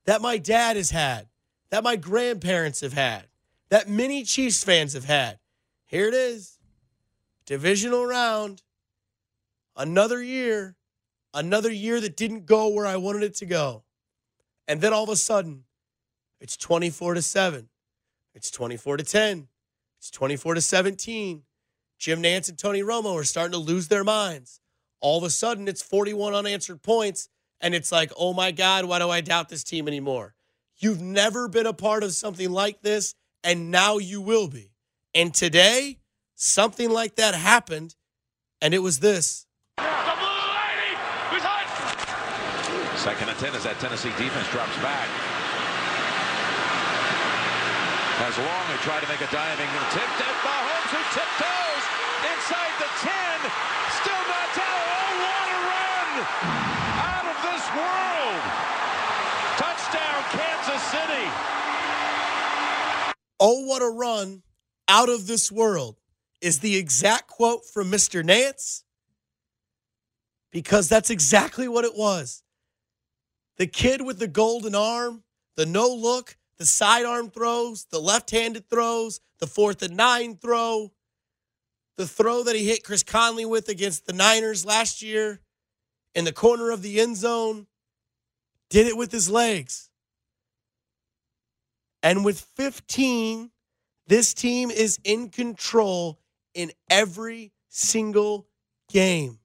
that 0.06 0.24
my 0.24 0.40
dad 0.40 0.75
has 0.75 0.90
had, 0.90 1.28
that 1.69 1.84
my 1.84 1.98
grandparents 1.98 2.81
have 2.81 2.94
had, 2.94 3.28
that 3.69 3.88
many 3.88 4.24
Chiefs 4.24 4.63
fans 4.63 4.94
have 4.94 5.06
had. 5.06 5.38
Here 5.86 6.07
it 6.07 6.16
is 6.16 6.57
divisional 7.45 8.07
round 8.07 8.63
another 9.75 10.22
year, 10.24 10.75
another 11.31 11.72
year 11.72 12.02
that 12.02 12.18
didn't 12.18 12.48
go 12.48 12.69
where 12.69 12.88
I 12.88 12.98
wanted 12.98 13.22
it 13.22 13.36
to 13.36 13.45
go. 13.45 13.84
And 14.68 14.81
then 14.81 14.94
all 14.94 15.04
of 15.04 15.10
a 15.10 15.16
sudden, 15.16 15.66
it's 16.42 16.57
24 16.57 17.14
to 17.14 17.21
7. 17.21 17.69
It's 18.33 18.50
24 18.50 18.97
to 18.97 19.04
10. 19.04 19.49
It's 20.00 20.10
24 20.12 20.56
to 20.56 20.62
17. 20.62 21.44
Jim 21.98 22.24
Nantz 22.24 22.48
and 22.48 22.58
Tony 22.58 22.82
Romo 22.82 23.20
are 23.20 23.26
starting 23.26 23.52
to 23.52 23.58
lose 23.58 23.90
their 23.90 24.06
minds. 24.06 24.62
All 25.02 25.18
of 25.18 25.26
a 25.26 25.30
sudden, 25.30 25.68
it's 25.68 25.82
41 25.82 26.34
unanswered 26.34 26.82
points. 26.82 27.28
And 27.60 27.76
it's 27.76 27.92
like, 27.92 28.12
oh 28.18 28.34
my 28.34 28.52
God, 28.52 28.86
why 28.86 29.00
do 29.00 29.10
I 29.10 29.20
doubt 29.20 29.50
this 29.50 29.66
team 29.66 29.90
anymore? 29.90 30.34
You've 30.78 31.02
never 31.02 31.50
been 31.50 31.66
a 31.66 31.74
part 31.74 32.04
of 32.04 32.14
something 32.14 32.50
like 32.50 32.82
this, 32.82 33.16
and 33.44 33.70
now 33.70 33.98
you 33.98 34.22
will 34.22 34.48
be. 34.48 34.72
And 35.14 35.34
today, 35.34 36.00
something 36.36 36.90
like 36.90 37.16
that 37.16 37.36
happened, 37.36 37.96
and 38.62 38.74
it 38.74 38.80
was 38.80 39.00
this. 39.00 39.46
Second 42.96 43.30
and 43.30 43.40
10 43.40 43.56
as 43.56 43.64
that 43.64 43.78
Tennessee 43.80 44.10
defense 44.18 44.50
drops 44.52 44.76
back. 44.78 45.39
As 48.19 48.35
long 48.38 48.64
they 48.68 48.76
try 48.83 48.99
to 48.99 49.07
make 49.07 49.21
a 49.21 49.31
diving 49.31 49.71
tip. 49.95 50.04
And 50.04 50.38
Mahomes 50.44 50.92
who 50.92 51.02
tiptoes 51.16 51.83
inside 52.28 52.73
the 52.83 52.90
10. 52.99 53.40
Still 54.04 54.23
not 54.28 54.47
down. 54.59 54.88
Oh, 54.99 55.16
what 55.23 55.47
a 55.47 55.59
run! 55.71 56.09
Out 56.99 57.28
of 57.31 57.38
this 57.47 57.64
world. 57.80 58.42
Touchdown, 59.56 60.19
Kansas 60.35 60.83
City. 60.92 61.26
Oh, 63.40 63.66
what 63.66 63.81
a 63.81 63.90
run 63.90 64.44
out 64.90 65.07
of 65.07 65.28
this 65.28 65.49
world 65.49 65.95
is 66.42 66.59
the 66.59 66.76
exact 66.76 67.28
quote 67.28 67.66
from 67.66 67.90
Mr. 67.90 68.21
Nantz 68.21 68.83
because 70.52 70.90
that's 70.90 71.09
exactly 71.09 71.68
what 71.68 71.85
it 71.85 71.95
was. 71.95 72.44
The 73.57 73.68
kid 73.68 74.02
with 74.02 74.19
the 74.19 74.28
golden 74.28 74.76
arm, 74.76 75.23
the 75.56 75.66
no 75.66 75.88
look, 75.88 76.38
the 76.59 76.66
sidearm 76.66 77.31
throws, 77.31 77.85
the 77.85 77.99
left 77.99 78.30
handed 78.31 78.69
throws, 78.69 79.21
the 79.39 79.47
fourth 79.47 79.81
and 79.81 79.95
nine 79.95 80.35
throw, 80.35 80.92
the 81.97 82.06
throw 82.06 82.44
that 82.44 82.56
he 82.56 82.66
hit 82.66 82.83
Chris 82.83 83.01
Conley 83.01 83.45
with 83.45 83.69
against 83.69 84.06
the 84.06 84.13
Niners 84.13 84.66
last 84.66 85.01
year 85.01 85.39
in 86.13 86.25
the 86.25 86.33
corner 86.33 86.69
of 86.69 86.81
the 86.81 86.99
end 86.99 87.16
zone, 87.18 87.68
did 88.69 88.87
it 88.87 88.97
with 88.97 89.11
his 89.11 89.30
legs. 89.30 89.89
And 92.04 92.23
with 92.23 92.39
15, 92.39 93.51
this 94.07 94.33
team 94.33 94.69
is 94.71 94.99
in 95.04 95.30
control 95.30 96.19
in 96.54 96.71
every 96.89 97.51
single 97.69 98.47
game. 98.89 99.39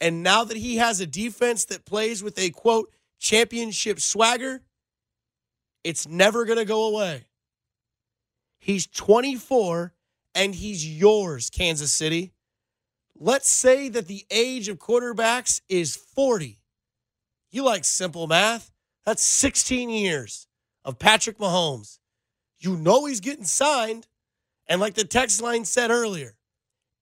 And 0.00 0.22
now 0.22 0.44
that 0.44 0.56
he 0.56 0.76
has 0.76 1.00
a 1.00 1.06
defense 1.06 1.64
that 1.66 1.84
plays 1.84 2.22
with 2.22 2.38
a 2.38 2.50
quote, 2.50 2.90
championship 3.18 4.00
swagger, 4.00 4.62
it's 5.84 6.08
never 6.08 6.44
going 6.44 6.58
to 6.58 6.64
go 6.64 6.86
away. 6.86 7.26
He's 8.58 8.86
24 8.86 9.92
and 10.34 10.54
he's 10.54 10.86
yours, 10.86 11.50
Kansas 11.50 11.92
City. 11.92 12.32
Let's 13.16 13.50
say 13.50 13.88
that 13.90 14.08
the 14.08 14.24
age 14.30 14.68
of 14.68 14.78
quarterbacks 14.78 15.60
is 15.68 15.94
40. 15.94 16.58
You 17.50 17.62
like 17.62 17.84
simple 17.84 18.26
math? 18.26 18.72
That's 19.06 19.22
16 19.22 19.90
years 19.90 20.48
of 20.84 20.98
Patrick 20.98 21.38
Mahomes. 21.38 21.98
You 22.58 22.76
know 22.76 23.04
he's 23.04 23.20
getting 23.20 23.44
signed. 23.44 24.08
And 24.66 24.80
like 24.80 24.94
the 24.94 25.04
text 25.04 25.42
line 25.42 25.64
said 25.66 25.90
earlier, 25.90 26.36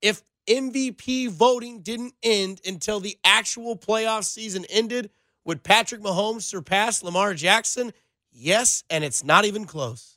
if 0.02 0.22
MVP 0.48 1.30
voting 1.30 1.80
didn't 1.80 2.14
end 2.22 2.60
until 2.66 2.98
the 2.98 3.16
actual 3.24 3.76
playoff 3.76 4.24
season 4.24 4.66
ended, 4.68 5.10
would 5.44 5.62
Patrick 5.62 6.02
Mahomes 6.02 6.42
surpass 6.42 7.02
Lamar 7.02 7.34
Jackson? 7.34 7.92
Yes, 8.32 8.82
and 8.88 9.04
it's 9.04 9.22
not 9.22 9.44
even 9.44 9.66
close. 9.66 10.16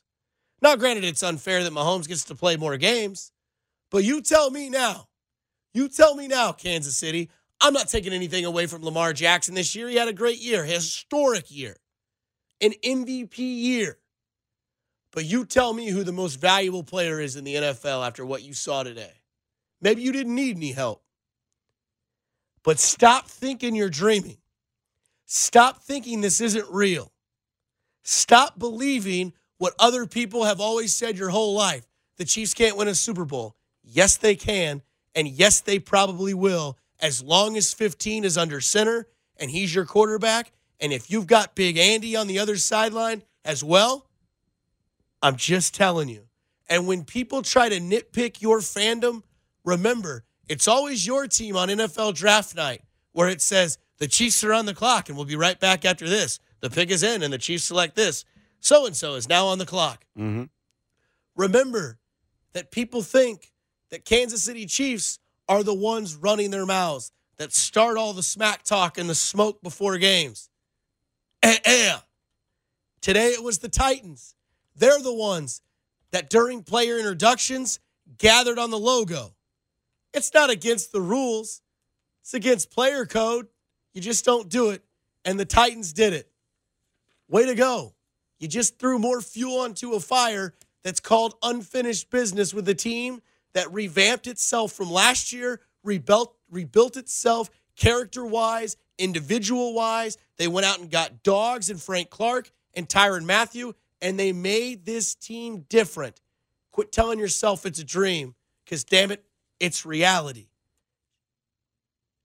Now, 0.62 0.74
granted, 0.76 1.04
it's 1.04 1.22
unfair 1.22 1.62
that 1.62 1.72
Mahomes 1.72 2.08
gets 2.08 2.24
to 2.24 2.34
play 2.34 2.56
more 2.56 2.76
games, 2.76 3.30
but 3.90 4.04
you 4.04 4.22
tell 4.22 4.50
me 4.50 4.70
now. 4.70 5.08
You 5.74 5.88
tell 5.88 6.14
me 6.14 6.26
now, 6.26 6.52
Kansas 6.52 6.96
City. 6.96 7.30
I'm 7.60 7.74
not 7.74 7.88
taking 7.88 8.12
anything 8.12 8.44
away 8.44 8.66
from 8.66 8.82
Lamar 8.82 9.12
Jackson 9.12 9.54
this 9.54 9.74
year. 9.74 9.88
He 9.88 9.96
had 9.96 10.08
a 10.08 10.12
great 10.12 10.38
year, 10.38 10.64
historic 10.64 11.50
year, 11.50 11.76
an 12.60 12.72
MVP 12.82 13.38
year. 13.38 13.98
But 15.12 15.24
you 15.24 15.44
tell 15.44 15.72
me 15.72 15.88
who 15.88 16.04
the 16.04 16.12
most 16.12 16.36
valuable 16.36 16.82
player 16.82 17.20
is 17.20 17.36
in 17.36 17.44
the 17.44 17.54
NFL 17.54 18.06
after 18.06 18.24
what 18.24 18.42
you 18.42 18.52
saw 18.52 18.82
today. 18.82 19.12
Maybe 19.80 20.02
you 20.02 20.12
didn't 20.12 20.34
need 20.34 20.56
any 20.56 20.72
help. 20.72 21.02
But 22.62 22.78
stop 22.78 23.28
thinking 23.28 23.74
you're 23.74 23.88
dreaming. 23.88 24.38
Stop 25.24 25.82
thinking 25.82 26.20
this 26.20 26.40
isn't 26.40 26.66
real. 26.70 27.12
Stop 28.08 28.56
believing 28.56 29.32
what 29.58 29.74
other 29.80 30.06
people 30.06 30.44
have 30.44 30.60
always 30.60 30.94
said 30.94 31.18
your 31.18 31.30
whole 31.30 31.54
life 31.54 31.88
the 32.18 32.24
Chiefs 32.24 32.54
can't 32.54 32.76
win 32.76 32.86
a 32.86 32.94
Super 32.94 33.24
Bowl. 33.24 33.56
Yes, 33.82 34.16
they 34.16 34.36
can. 34.36 34.82
And 35.14 35.26
yes, 35.28 35.60
they 35.60 35.78
probably 35.78 36.32
will, 36.32 36.78
as 37.00 37.20
long 37.20 37.56
as 37.56 37.74
15 37.74 38.24
is 38.24 38.38
under 38.38 38.60
center 38.60 39.06
and 39.36 39.50
he's 39.50 39.74
your 39.74 39.84
quarterback. 39.84 40.52
And 40.80 40.92
if 40.92 41.10
you've 41.10 41.26
got 41.26 41.56
Big 41.56 41.76
Andy 41.76 42.16
on 42.16 42.26
the 42.26 42.38
other 42.38 42.56
sideline 42.56 43.22
as 43.44 43.64
well, 43.64 44.06
I'm 45.20 45.36
just 45.36 45.74
telling 45.74 46.08
you. 46.08 46.28
And 46.68 46.86
when 46.86 47.04
people 47.04 47.42
try 47.42 47.68
to 47.68 47.80
nitpick 47.80 48.40
your 48.40 48.60
fandom, 48.60 49.24
remember, 49.64 50.24
it's 50.48 50.68
always 50.68 51.06
your 51.06 51.26
team 51.26 51.56
on 51.56 51.68
NFL 51.68 52.14
draft 52.14 52.54
night 52.54 52.82
where 53.12 53.28
it 53.28 53.42
says 53.42 53.78
the 53.98 54.08
Chiefs 54.08 54.44
are 54.44 54.52
on 54.52 54.66
the 54.66 54.74
clock 54.74 55.08
and 55.08 55.16
we'll 55.16 55.26
be 55.26 55.36
right 55.36 55.58
back 55.58 55.84
after 55.84 56.08
this. 56.08 56.38
The 56.60 56.70
pick 56.70 56.90
is 56.90 57.02
in 57.02 57.22
and 57.22 57.32
the 57.32 57.38
Chiefs 57.38 57.64
select 57.64 57.96
this. 57.96 58.24
So 58.60 58.86
and 58.86 58.96
so 58.96 59.14
is 59.14 59.28
now 59.28 59.46
on 59.46 59.58
the 59.58 59.66
clock. 59.66 60.04
Mm-hmm. 60.18 60.44
Remember 61.36 61.98
that 62.52 62.70
people 62.70 63.02
think 63.02 63.52
that 63.90 64.04
Kansas 64.04 64.42
City 64.42 64.66
Chiefs 64.66 65.18
are 65.48 65.62
the 65.62 65.74
ones 65.74 66.14
running 66.14 66.50
their 66.50 66.66
mouths 66.66 67.12
that 67.36 67.52
start 67.52 67.98
all 67.98 68.12
the 68.12 68.22
smack 68.22 68.62
talk 68.62 68.98
and 68.98 69.08
the 69.08 69.14
smoke 69.14 69.62
before 69.62 69.98
games. 69.98 70.48
Eh, 71.42 71.58
eh. 71.64 71.96
Today 73.00 73.28
it 73.28 73.42
was 73.42 73.58
the 73.58 73.68
Titans. 73.68 74.34
They're 74.74 75.00
the 75.00 75.14
ones 75.14 75.62
that 76.10 76.30
during 76.30 76.62
player 76.62 76.98
introductions 76.98 77.78
gathered 78.18 78.58
on 78.58 78.70
the 78.70 78.78
logo. 78.78 79.34
It's 80.12 80.32
not 80.32 80.50
against 80.50 80.92
the 80.92 81.00
rules, 81.00 81.60
it's 82.22 82.34
against 82.34 82.70
player 82.70 83.04
code. 83.04 83.48
You 83.92 84.00
just 84.00 84.24
don't 84.24 84.48
do 84.48 84.70
it. 84.70 84.82
And 85.24 85.38
the 85.38 85.44
Titans 85.44 85.92
did 85.92 86.12
it. 86.12 86.30
Way 87.28 87.46
to 87.46 87.54
go. 87.54 87.94
You 88.38 88.48
just 88.48 88.78
threw 88.78 88.98
more 88.98 89.20
fuel 89.20 89.60
onto 89.60 89.94
a 89.94 90.00
fire 90.00 90.54
that's 90.84 91.00
called 91.00 91.34
unfinished 91.42 92.10
business 92.10 92.54
with 92.54 92.68
a 92.68 92.74
team 92.74 93.22
that 93.54 93.72
revamped 93.72 94.26
itself 94.26 94.72
from 94.72 94.90
last 94.90 95.32
year, 95.32 95.60
rebuilt, 95.82 96.36
rebuilt 96.50 96.96
itself 96.96 97.50
character 97.76 98.24
wise, 98.24 98.76
individual 98.98 99.74
wise. 99.74 100.18
They 100.36 100.48
went 100.48 100.66
out 100.66 100.78
and 100.78 100.90
got 100.90 101.22
dogs 101.22 101.70
and 101.70 101.80
Frank 101.80 102.10
Clark 102.10 102.50
and 102.74 102.88
Tyrann 102.88 103.24
Mathieu, 103.24 103.74
and 104.00 104.18
they 104.18 104.32
made 104.32 104.84
this 104.84 105.14
team 105.14 105.64
different. 105.68 106.20
Quit 106.72 106.92
telling 106.92 107.18
yourself 107.18 107.64
it's 107.64 107.78
a 107.78 107.84
dream, 107.84 108.34
because 108.64 108.84
damn 108.84 109.10
it, 109.10 109.24
it's 109.58 109.86
reality. 109.86 110.48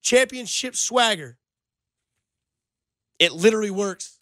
Championship 0.01 0.75
swagger. 0.75 1.37
It 3.19 3.31
literally 3.31 3.71
works. 3.71 4.19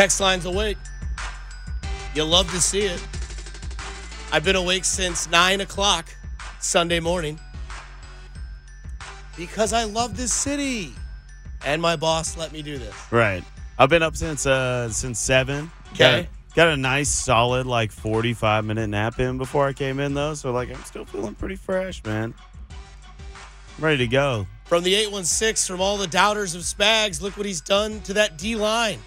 Text 0.00 0.18
line's 0.18 0.46
awake. 0.46 0.78
You'll 2.14 2.28
love 2.28 2.50
to 2.52 2.58
see 2.58 2.80
it. 2.80 3.06
I've 4.32 4.42
been 4.42 4.56
awake 4.56 4.86
since 4.86 5.28
9 5.28 5.60
o'clock 5.60 6.08
Sunday 6.58 7.00
morning 7.00 7.38
because 9.36 9.74
I 9.74 9.84
love 9.84 10.16
this 10.16 10.32
city. 10.32 10.94
And 11.66 11.82
my 11.82 11.96
boss 11.96 12.38
let 12.38 12.50
me 12.50 12.62
do 12.62 12.78
this. 12.78 12.94
Right. 13.10 13.44
I've 13.78 13.90
been 13.90 14.02
up 14.02 14.16
since 14.16 14.46
uh 14.46 14.88
since 14.88 15.18
seven. 15.18 15.70
Okay. 15.92 16.22
Got, 16.22 16.54
got 16.54 16.68
a 16.68 16.78
nice 16.78 17.10
solid 17.10 17.66
like 17.66 17.92
forty 17.92 18.32
five 18.32 18.64
minute 18.64 18.86
nap 18.86 19.20
in 19.20 19.36
before 19.36 19.66
I 19.66 19.74
came 19.74 20.00
in 20.00 20.14
though, 20.14 20.32
so 20.32 20.50
like 20.50 20.70
I'm 20.70 20.82
still 20.84 21.04
feeling 21.04 21.34
pretty 21.34 21.56
fresh, 21.56 22.02
man. 22.04 22.32
I'm 23.76 23.84
ready 23.84 23.98
to 23.98 24.06
go. 24.06 24.46
From 24.64 24.82
the 24.82 24.94
816, 24.94 25.76
from 25.76 25.82
all 25.82 25.98
the 25.98 26.06
doubters 26.06 26.54
of 26.54 26.62
Spags, 26.62 27.20
look 27.20 27.36
what 27.36 27.44
he's 27.44 27.60
done 27.60 28.00
to 28.02 28.14
that 28.14 28.38
D 28.38 28.56
line. 28.56 29.00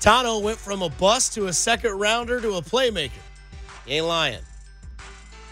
Tanoh 0.00 0.42
went 0.42 0.58
from 0.58 0.80
a 0.80 0.88
bust 0.88 1.34
to 1.34 1.46
a 1.46 1.52
second 1.52 1.92
rounder 1.92 2.40
to 2.40 2.54
a 2.54 2.62
playmaker. 2.62 3.10
He 3.84 3.94
ain't 3.94 4.06
lying. 4.06 4.40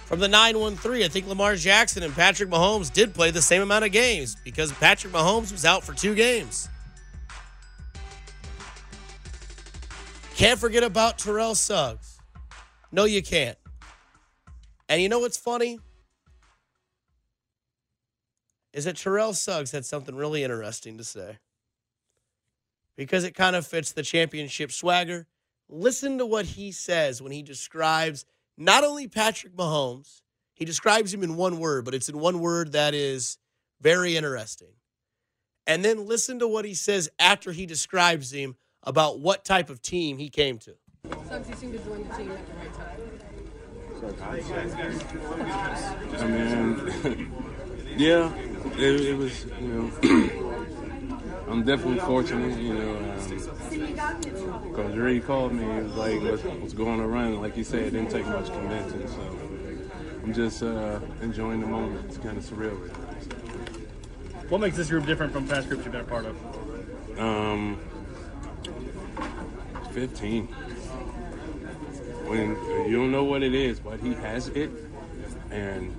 From 0.07 0.21
the 0.21 0.29
913, 0.29 1.05
I 1.05 1.09
think 1.09 1.27
Lamar 1.27 1.55
Jackson 1.55 2.03
and 2.03 2.15
Patrick 2.15 2.49
Mahomes 2.49 2.91
did 2.91 3.13
play 3.13 3.31
the 3.31 3.43
same 3.43 3.61
amount 3.61 3.85
of 3.85 3.93
games 3.93 4.37
because 4.43 4.73
Patrick 4.73 5.13
Mahomes 5.13 5.53
was 5.53 5.67
out 5.67 5.85
for 5.85 5.93
two 5.93 6.15
games. 6.15 6.71
Can't 10.35 10.59
forget 10.59 10.83
about 10.83 11.19
Terrell 11.19 11.55
Suggs. 11.55 12.19
No, 12.91 13.05
you 13.05 13.23
can't. 13.23 13.59
And 14.89 15.03
you 15.03 15.11
know 15.11 15.19
what's 15.19 15.37
funny? 15.37 15.79
Is 18.73 18.87
that 18.87 18.97
Terrell 18.97 19.35
Suggs 19.35 19.73
had 19.73 19.85
something 19.85 20.15
really 20.15 20.43
interesting 20.43 20.97
to 20.97 21.05
say. 21.05 21.39
Because 22.99 23.23
it 23.25 23.35
kind 23.35 23.55
of 23.57 23.67
fits 23.67 23.93
the 23.93 24.03
championship 24.03 24.73
swagger. 24.73 25.27
Listen 25.71 26.19
to 26.19 26.27
what 26.27 26.45
he 26.45 26.73
says 26.73 27.23
when 27.23 27.31
he 27.31 27.43
describes 27.43 28.27
not 28.57 28.83
only 28.83 29.07
Patrick 29.07 29.55
Mahomes, 29.55 30.21
he 30.53 30.65
describes 30.65 31.15
him 31.15 31.23
in 31.23 31.37
one 31.37 31.61
word, 31.61 31.85
but 31.85 31.95
it's 31.95 32.09
in 32.09 32.19
one 32.19 32.41
word 32.41 32.73
that 32.73 32.95
is 32.95 33.39
very 33.81 34.17
interesting. 34.17 34.73
And 35.65 35.85
then 35.85 36.07
listen 36.07 36.41
to 36.41 36.49
what 36.49 36.65
he 36.65 36.75
says 36.75 37.09
after 37.21 37.53
he 37.53 37.67
describes 37.67 38.33
him 38.33 38.57
about 38.83 39.21
what 39.21 39.45
type 39.45 39.71
of 39.71 39.81
team 39.81 40.19
he 40.19 40.29
came 40.29 40.59
to. 40.59 40.75
Suggs, 41.29 41.49
you 41.49 41.55
seem 41.55 41.73
to 41.73 41.79
join 41.79 42.09
the 42.09 42.15
team 42.17 42.33
at 42.33 42.47
the 42.47 42.55
right 42.55 42.75
time. 42.75 42.89
I 46.19 46.27
mean, 46.27 47.33
yeah, 47.97 48.35
it, 48.77 49.01
it 49.01 49.17
was, 49.17 49.45
you 49.61 49.69
know, 49.69 49.91
I'm 51.51 51.65
definitely 51.65 52.01
fortunate, 52.01 52.59
you 52.61 52.75
know, 52.75 52.99
because 54.69 54.97
Ray 54.97 55.21
called 55.21 55.53
me, 55.53 55.63
he 55.63 55.81
was 55.81 55.95
like, 55.95 56.21
what's, 56.23 56.43
what's 56.43 56.73
going 56.75 57.01
run? 57.01 57.41
Like 57.41 57.57
you 57.57 57.65
said, 57.65 57.85
it 57.85 57.91
didn't 57.91 58.11
take 58.11 58.27
much 58.27 58.47
convincing, 58.53 59.09
so 59.09 59.39
I'm 60.23 60.35
just 60.35 60.63
uh, 60.63 61.01
enjoying 61.23 61.61
the 61.61 61.67
moment. 61.67 62.05
It's 62.07 62.19
kind 62.19 62.37
of 62.37 62.45
surreal 62.45 62.81
right 62.81 62.93
now. 62.93 63.09
What 64.51 64.61
makes 64.61 64.77
this 64.77 64.89
group 64.89 65.07
different 65.07 65.33
from 65.33 65.49
past 65.49 65.69
groups 65.69 65.85
you've 65.85 65.93
been 65.93 66.03
a 66.03 66.05
part 66.05 66.27
of? 66.27 67.19
Um, 67.19 67.81
15. 69.93 70.47
When 72.27 72.51
you 72.91 72.97
don't 72.97 73.11
know 73.11 73.25
what 73.25 73.43
it 73.43 73.55
is, 73.55 73.81
but 73.81 74.01
he 74.01 74.13
has 74.15 74.49
it, 74.49 74.71
and 75.51 75.95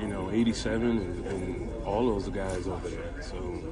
you 0.00 0.08
know, 0.08 0.30
87 0.32 0.82
and, 0.82 1.26
and 1.26 1.84
all 1.84 2.06
those 2.06 2.28
guys 2.28 2.66
over 2.66 2.88
there. 2.88 3.22
So 3.22 3.62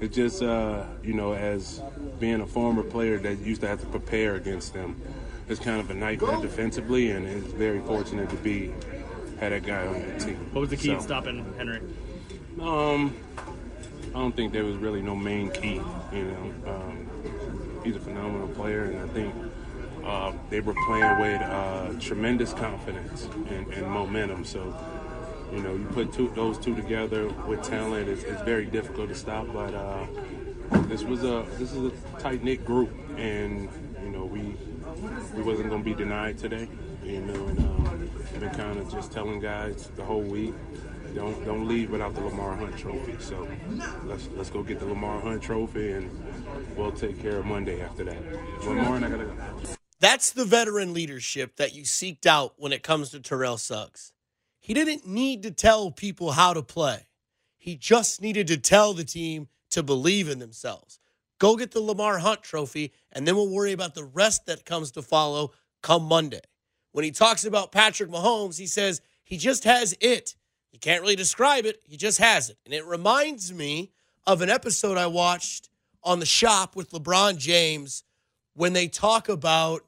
it's 0.00 0.14
just, 0.14 0.42
uh, 0.42 0.84
you 1.02 1.14
know, 1.14 1.32
as 1.32 1.80
being 2.18 2.40
a 2.40 2.46
former 2.46 2.82
player 2.82 3.18
that 3.18 3.38
used 3.38 3.60
to 3.62 3.68
have 3.68 3.80
to 3.80 3.86
prepare 3.86 4.34
against 4.34 4.74
them, 4.74 5.00
it's 5.48 5.60
kind 5.60 5.80
of 5.80 5.90
a 5.90 5.94
nightmare 5.94 6.40
defensively, 6.40 7.10
and 7.12 7.26
it's 7.26 7.52
very 7.52 7.80
fortunate 7.80 8.28
to 8.30 8.36
be 8.36 8.72
had 9.38 9.52
that 9.52 9.64
guy 9.64 9.86
on 9.86 9.94
that 9.94 10.20
team. 10.20 10.36
What 10.52 10.62
was 10.62 10.70
the 10.70 10.76
key 10.76 10.88
So, 10.88 10.96
to 10.96 11.02
stopping 11.02 11.54
Henry? 11.56 11.80
Um, 12.60 13.14
I 14.14 14.18
don't 14.18 14.34
think 14.34 14.52
there 14.52 14.64
was 14.64 14.76
really 14.76 15.02
no 15.02 15.14
main 15.14 15.50
key. 15.50 15.80
You 16.12 16.24
know, 16.24 16.72
um, 16.72 17.80
he's 17.84 17.96
a 17.96 18.00
phenomenal 18.00 18.48
player, 18.48 18.84
and 18.84 18.98
I 18.98 19.08
think 19.08 19.34
uh, 20.04 20.32
they 20.50 20.60
were 20.60 20.74
playing 20.86 21.20
with 21.20 21.42
uh, 21.42 21.92
tremendous 22.00 22.52
confidence 22.52 23.28
and, 23.50 23.66
and, 23.72 23.86
momentum. 23.86 24.44
So, 24.44 24.74
you 25.52 25.62
know, 25.62 25.74
you 25.74 25.84
put 25.92 26.12
two, 26.12 26.32
those 26.34 26.58
two 26.58 26.74
together 26.74 27.28
with 27.46 27.62
talent, 27.62 28.08
it's, 28.08 28.22
it's 28.22 28.42
very 28.42 28.66
difficult 28.66 29.08
to 29.08 29.14
stop. 29.14 29.46
But 29.52 29.74
uh, 29.74 30.06
this 30.82 31.02
was 31.02 31.24
a 31.24 31.46
this 31.58 31.72
is 31.72 31.92
a 31.92 32.18
tight 32.18 32.42
knit 32.42 32.64
group, 32.64 32.90
and 33.16 33.68
you 34.02 34.10
know 34.10 34.24
we 34.24 34.54
we 35.34 35.42
wasn't 35.42 35.70
going 35.70 35.82
to 35.82 35.88
be 35.88 35.94
denied 35.94 36.38
today. 36.38 36.68
You 37.04 37.20
know, 37.20 37.46
and 37.46 37.58
um, 37.60 38.10
been 38.40 38.50
kind 38.50 38.78
of 38.78 38.90
just 38.90 39.12
telling 39.12 39.40
guys 39.40 39.90
the 39.96 40.04
whole 40.04 40.22
week 40.22 40.54
don't 41.14 41.44
don't 41.44 41.66
leave 41.66 41.90
without 41.90 42.14
the 42.14 42.20
Lamar 42.20 42.56
Hunt 42.56 42.76
Trophy. 42.76 43.16
So 43.20 43.48
let's 44.04 44.28
let's 44.34 44.50
go 44.50 44.62
get 44.62 44.78
the 44.78 44.86
Lamar 44.86 45.20
Hunt 45.20 45.42
Trophy, 45.42 45.92
and 45.92 46.10
we'll 46.76 46.92
take 46.92 47.20
care 47.20 47.38
of 47.38 47.46
Monday 47.46 47.80
after 47.80 48.04
that. 48.04 48.16
And 48.16 49.04
I 49.04 49.08
gotta 49.08 49.24
go. 49.24 49.36
That's 49.98 50.32
the 50.32 50.44
veteran 50.44 50.92
leadership 50.92 51.56
that 51.56 51.74
you 51.74 51.84
seeked 51.84 52.26
out 52.26 52.54
when 52.58 52.72
it 52.72 52.82
comes 52.82 53.10
to 53.10 53.20
Terrell 53.20 53.56
Suggs. 53.56 54.12
He 54.66 54.74
didn't 54.74 55.06
need 55.06 55.44
to 55.44 55.52
tell 55.52 55.92
people 55.92 56.32
how 56.32 56.52
to 56.52 56.60
play. 56.60 57.06
He 57.56 57.76
just 57.76 58.20
needed 58.20 58.48
to 58.48 58.56
tell 58.56 58.94
the 58.94 59.04
team 59.04 59.46
to 59.70 59.80
believe 59.80 60.28
in 60.28 60.40
themselves. 60.40 60.98
Go 61.38 61.54
get 61.54 61.70
the 61.70 61.80
Lamar 61.80 62.18
Hunt 62.18 62.42
trophy, 62.42 62.92
and 63.12 63.28
then 63.28 63.36
we'll 63.36 63.48
worry 63.48 63.70
about 63.70 63.94
the 63.94 64.02
rest 64.02 64.46
that 64.46 64.64
comes 64.64 64.90
to 64.90 65.02
follow 65.02 65.52
come 65.84 66.02
Monday. 66.02 66.40
When 66.90 67.04
he 67.04 67.12
talks 67.12 67.44
about 67.44 67.70
Patrick 67.70 68.10
Mahomes, 68.10 68.58
he 68.58 68.66
says 68.66 69.00
he 69.22 69.36
just 69.36 69.62
has 69.62 69.94
it. 70.00 70.34
You 70.72 70.80
can't 70.80 71.00
really 71.00 71.14
describe 71.14 71.64
it, 71.64 71.80
he 71.84 71.96
just 71.96 72.18
has 72.18 72.50
it. 72.50 72.58
And 72.64 72.74
it 72.74 72.84
reminds 72.86 73.52
me 73.52 73.92
of 74.26 74.42
an 74.42 74.50
episode 74.50 74.98
I 74.98 75.06
watched 75.06 75.68
on 76.02 76.18
the 76.18 76.26
shop 76.26 76.74
with 76.74 76.90
LeBron 76.90 77.38
James 77.38 78.02
when 78.54 78.72
they 78.72 78.88
talk 78.88 79.28
about 79.28 79.84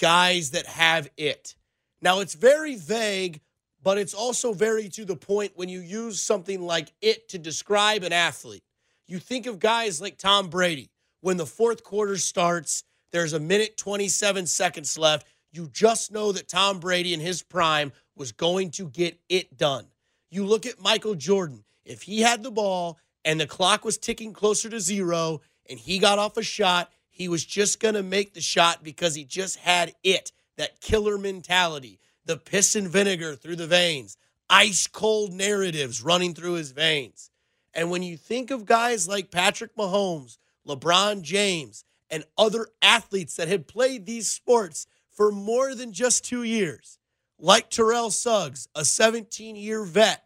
guys 0.00 0.52
that 0.52 0.64
have 0.64 1.10
it. 1.18 1.54
Now, 2.00 2.20
it's 2.20 2.34
very 2.34 2.76
vague, 2.76 3.42
but 3.82 3.98
it's 3.98 4.14
also 4.14 4.52
very 4.52 4.88
to 4.90 5.04
the 5.04 5.16
point 5.16 5.52
when 5.54 5.68
you 5.68 5.80
use 5.80 6.20
something 6.20 6.62
like 6.62 6.92
it 7.00 7.28
to 7.30 7.38
describe 7.38 8.04
an 8.04 8.12
athlete. 8.12 8.62
You 9.06 9.18
think 9.18 9.46
of 9.46 9.58
guys 9.58 10.00
like 10.00 10.18
Tom 10.18 10.48
Brady. 10.48 10.90
When 11.20 11.36
the 11.36 11.46
fourth 11.46 11.84
quarter 11.84 12.16
starts, 12.16 12.84
there's 13.10 13.32
a 13.32 13.40
minute 13.40 13.76
27 13.76 14.46
seconds 14.46 14.96
left. 14.96 15.26
You 15.52 15.68
just 15.68 16.12
know 16.12 16.32
that 16.32 16.48
Tom 16.48 16.80
Brady 16.80 17.12
in 17.12 17.20
his 17.20 17.42
prime 17.42 17.92
was 18.16 18.32
going 18.32 18.70
to 18.72 18.88
get 18.88 19.20
it 19.28 19.56
done. 19.56 19.86
You 20.30 20.46
look 20.46 20.66
at 20.66 20.80
Michael 20.80 21.14
Jordan. 21.14 21.64
If 21.84 22.02
he 22.02 22.20
had 22.22 22.42
the 22.42 22.50
ball 22.50 22.98
and 23.24 23.38
the 23.38 23.46
clock 23.46 23.84
was 23.84 23.98
ticking 23.98 24.32
closer 24.32 24.70
to 24.70 24.80
zero 24.80 25.40
and 25.68 25.78
he 25.78 25.98
got 25.98 26.18
off 26.18 26.36
a 26.36 26.42
shot, 26.42 26.90
he 27.10 27.28
was 27.28 27.44
just 27.44 27.80
going 27.80 27.94
to 27.94 28.02
make 28.02 28.32
the 28.32 28.40
shot 28.40 28.82
because 28.82 29.14
he 29.14 29.24
just 29.24 29.58
had 29.58 29.94
it 30.02 30.32
that 30.56 30.80
killer 30.80 31.18
mentality, 31.18 31.98
the 32.24 32.36
piss 32.36 32.76
and 32.76 32.88
vinegar 32.88 33.34
through 33.34 33.56
the 33.56 33.66
veins, 33.66 34.16
ice 34.48 34.86
cold 34.86 35.32
narratives 35.32 36.02
running 36.02 36.34
through 36.34 36.54
his 36.54 36.72
veins. 36.72 37.30
And 37.74 37.90
when 37.90 38.02
you 38.02 38.16
think 38.16 38.50
of 38.50 38.66
guys 38.66 39.08
like 39.08 39.30
Patrick 39.30 39.76
Mahomes, 39.76 40.38
LeBron 40.66 41.22
James, 41.22 41.84
and 42.10 42.24
other 42.36 42.68
athletes 42.82 43.36
that 43.36 43.48
had 43.48 43.66
played 43.66 44.04
these 44.04 44.28
sports 44.28 44.86
for 45.10 45.32
more 45.32 45.74
than 45.74 45.92
just 45.92 46.24
two 46.24 46.42
years, 46.42 46.98
like 47.38 47.70
Terrell 47.70 48.10
Suggs, 48.10 48.68
a 48.74 48.84
17 48.84 49.56
year 49.56 49.84
vet, 49.84 50.24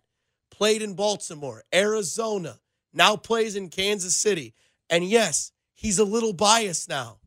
played 0.51 0.83
in 0.83 0.95
Baltimore, 0.95 1.63
Arizona, 1.73 2.59
now 2.93 3.17
plays 3.17 3.57
in 3.57 3.69
Kansas 3.69 4.17
City. 4.17 4.55
And 4.91 5.05
yes, 5.05 5.53
he's 5.75 5.99
a 5.99 6.05
little 6.05 6.33
biased 6.33 6.89
now, 6.89 7.19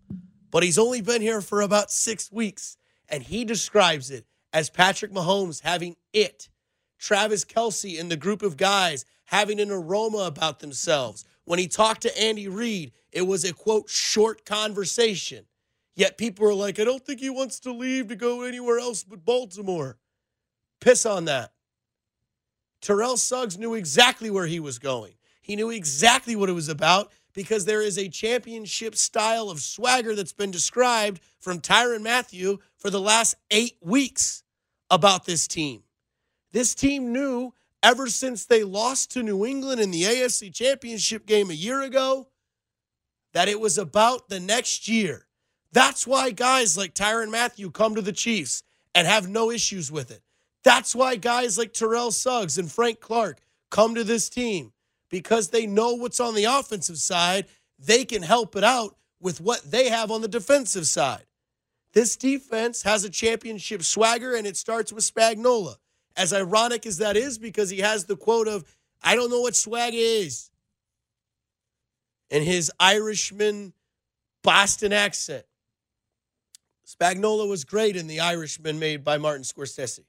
but 0.52 0.64
he's 0.64 0.78
only 0.78 1.02
been 1.02 1.22
here 1.22 1.42
for 1.42 1.62
about 1.62 1.92
six 1.92 2.32
weeks. 2.32 2.76
And 3.08 3.24
he 3.24 3.46
describes 3.46 4.12
it 4.12 4.26
as 4.54 4.70
Patrick 4.70 5.12
Mahomes 5.12 5.62
having 5.62 5.96
it. 6.14 6.50
Travis 6.98 7.46
Kelce 7.46 8.00
and 8.00 8.12
the 8.12 8.18
group 8.18 8.42
of 8.42 8.58
guys 8.58 9.06
having 9.26 9.60
an 9.60 9.72
aroma 9.72 10.20
about 10.20 10.60
themselves. 10.60 11.26
When 11.46 11.60
he 11.60 11.68
talked 11.68 12.02
to 12.02 12.22
Andy 12.22 12.48
Reid, 12.48 12.92
it 13.12 13.22
was 13.24 13.44
a 13.44 13.54
quote, 13.54 13.90
short 13.90 14.46
conversation. 14.46 15.46
Yet 15.96 16.18
people 16.18 16.48
are 16.48 16.54
like, 16.54 16.80
I 16.80 16.84
don't 16.84 17.06
think 17.06 17.20
he 17.20 17.30
wants 17.30 17.60
to 17.62 17.74
leave 17.74 18.08
to 18.10 18.16
go 18.16 18.44
anywhere 18.44 18.80
else 18.80 19.04
but 19.04 19.26
Baltimore. 19.26 19.98
Piss 20.80 21.06
on 21.06 21.26
that. 21.26 21.52
Terrell 22.82 23.18
Suggs 23.18 23.58
knew 23.58 23.74
exactly 23.74 24.30
where 24.30 24.46
he 24.46 24.60
was 24.60 24.80
going. 24.80 25.14
He 25.42 25.56
knew 25.56 25.70
exactly 25.70 26.36
what 26.36 26.50
it 26.50 26.54
was 26.54 26.70
about 26.70 27.12
because 27.34 27.66
there 27.66 27.82
is 27.82 27.98
a 27.98 28.10
championship 28.10 28.96
style 28.96 29.50
of 29.50 29.60
swagger 29.60 30.16
that's 30.16 30.34
been 30.34 30.52
described 30.52 31.22
from 31.40 31.60
Tyrann 31.62 32.02
Mathieu 32.02 32.58
for 32.78 32.90
the 32.90 33.02
last 33.02 33.36
eight 33.52 33.78
weeks 33.82 34.44
about 34.90 35.26
this 35.26 35.48
team. 35.48 35.84
This 36.52 36.74
team 36.74 37.12
knew 37.14 37.54
ever 37.84 38.08
since 38.08 38.46
they 38.46 38.64
lost 38.64 39.12
to 39.12 39.24
New 39.24 39.46
England 39.46 39.80
in 39.80 39.92
the 39.92 40.04
AFC 40.04 40.54
Championship 40.54 41.26
game 41.26 41.50
a 41.50 41.54
year 41.54 41.82
ago 41.82 42.28
that 43.34 43.48
it 43.48 43.60
was 43.60 43.78
about 43.78 44.30
the 44.30 44.40
next 44.40 44.88
year. 44.88 45.28
That's 45.72 46.08
why 46.08 46.32
guys 46.32 46.78
like 46.78 46.96
Tyrann 46.96 47.30
Mathieu 47.30 47.70
come 47.70 47.96
to 47.96 48.02
the 48.02 48.12
Chiefs 48.12 48.64
and 48.96 49.08
have 49.08 49.30
no 49.30 49.52
issues 49.52 49.92
with 49.92 50.10
it. 50.10 50.24
That's 50.64 50.96
why 50.96 51.16
guys 51.16 51.58
like 51.58 51.74
Terrell 51.74 52.12
Suggs 52.12 52.58
and 52.58 52.72
Frank 52.72 53.00
Clark 53.00 53.40
come 53.70 53.96
to 53.96 54.04
this 54.04 54.30
team 54.30 54.74
because 55.10 55.50
they 55.50 55.66
know 55.66 55.94
what's 55.94 56.20
on 56.20 56.36
the 56.36 56.46
offensive 56.46 56.98
side. 56.98 57.46
They 57.78 58.06
can 58.06 58.22
help 58.22 58.56
it 58.56 58.64
out 58.64 58.96
with 59.20 59.42
what 59.42 59.70
they 59.70 59.90
have 59.90 60.12
on 60.12 60.22
the 60.22 60.28
defensive 60.28 60.88
side. 60.88 61.26
This 61.94 62.16
defense 62.16 62.84
has 62.84 63.04
a 63.04 63.10
championship 63.10 63.84
swagger, 63.84 64.36
and 64.36 64.46
it 64.46 64.58
starts 64.58 64.94
with 64.94 65.04
Spagnuolo. 65.04 65.76
As 66.16 66.34
ironic 66.34 66.86
as 66.86 66.98
that 66.98 67.18
is, 67.18 67.38
because 67.38 67.70
he 67.70 67.80
has 67.80 68.06
the 68.06 68.16
quote 68.16 68.48
of, 68.48 68.64
I 69.02 69.16
don't 69.16 69.30
know 69.30 69.42
what 69.42 69.56
swag 69.56 69.94
is. 69.96 70.52
And 72.30 72.44
his 72.44 72.72
Irishman 72.80 73.74
Boston 74.44 74.94
accent. 74.94 75.46
Spagnuolo 76.86 77.48
was 77.48 77.64
great 77.64 77.96
in 77.96 78.08
The 78.08 78.20
Irishman 78.20 78.80
made 78.80 79.04
by 79.04 79.18
Martin 79.18 79.44
Scorsese 79.44 80.06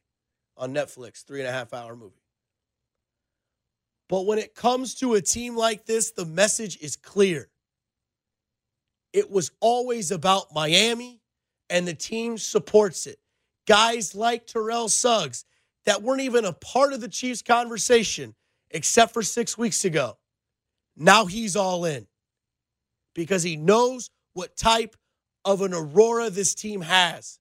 on 0.56 0.74
Netflix, 0.74 1.24
three 1.24 1.40
and 1.40 1.48
a 1.48 1.52
half 1.52 1.72
hour 1.72 1.96
movie. 1.96 2.19
But 4.10 4.26
when 4.26 4.40
it 4.40 4.56
comes 4.56 4.96
to 4.96 5.14
a 5.14 5.22
team 5.22 5.56
like 5.56 5.86
this, 5.86 6.10
the 6.10 6.26
message 6.26 6.76
is 6.80 6.96
clear. 6.96 7.48
It 9.12 9.30
was 9.30 9.52
always 9.60 10.10
about 10.10 10.52
Miami, 10.52 11.20
and 11.70 11.86
the 11.86 11.94
team 11.94 12.36
supports 12.36 13.06
it. 13.06 13.20
Guys 13.68 14.16
like 14.16 14.48
Terrell 14.48 14.88
Suggs 14.88 15.44
that 15.84 16.02
weren't 16.02 16.22
even 16.22 16.44
a 16.44 16.52
part 16.52 16.92
of 16.92 17.00
the 17.00 17.08
Chiefs 17.08 17.40
conversation 17.40 18.34
except 18.72 19.12
for 19.12 19.22
six 19.22 19.56
weeks 19.56 19.84
ago. 19.84 20.18
Now 20.96 21.26
he's 21.26 21.54
all 21.54 21.84
in 21.84 22.08
because 23.14 23.44
he 23.44 23.54
knows 23.54 24.10
what 24.32 24.56
type 24.56 24.96
of 25.44 25.62
an 25.62 25.72
aurora 25.72 26.30
this 26.30 26.56
team 26.56 26.80
has. 26.80 27.38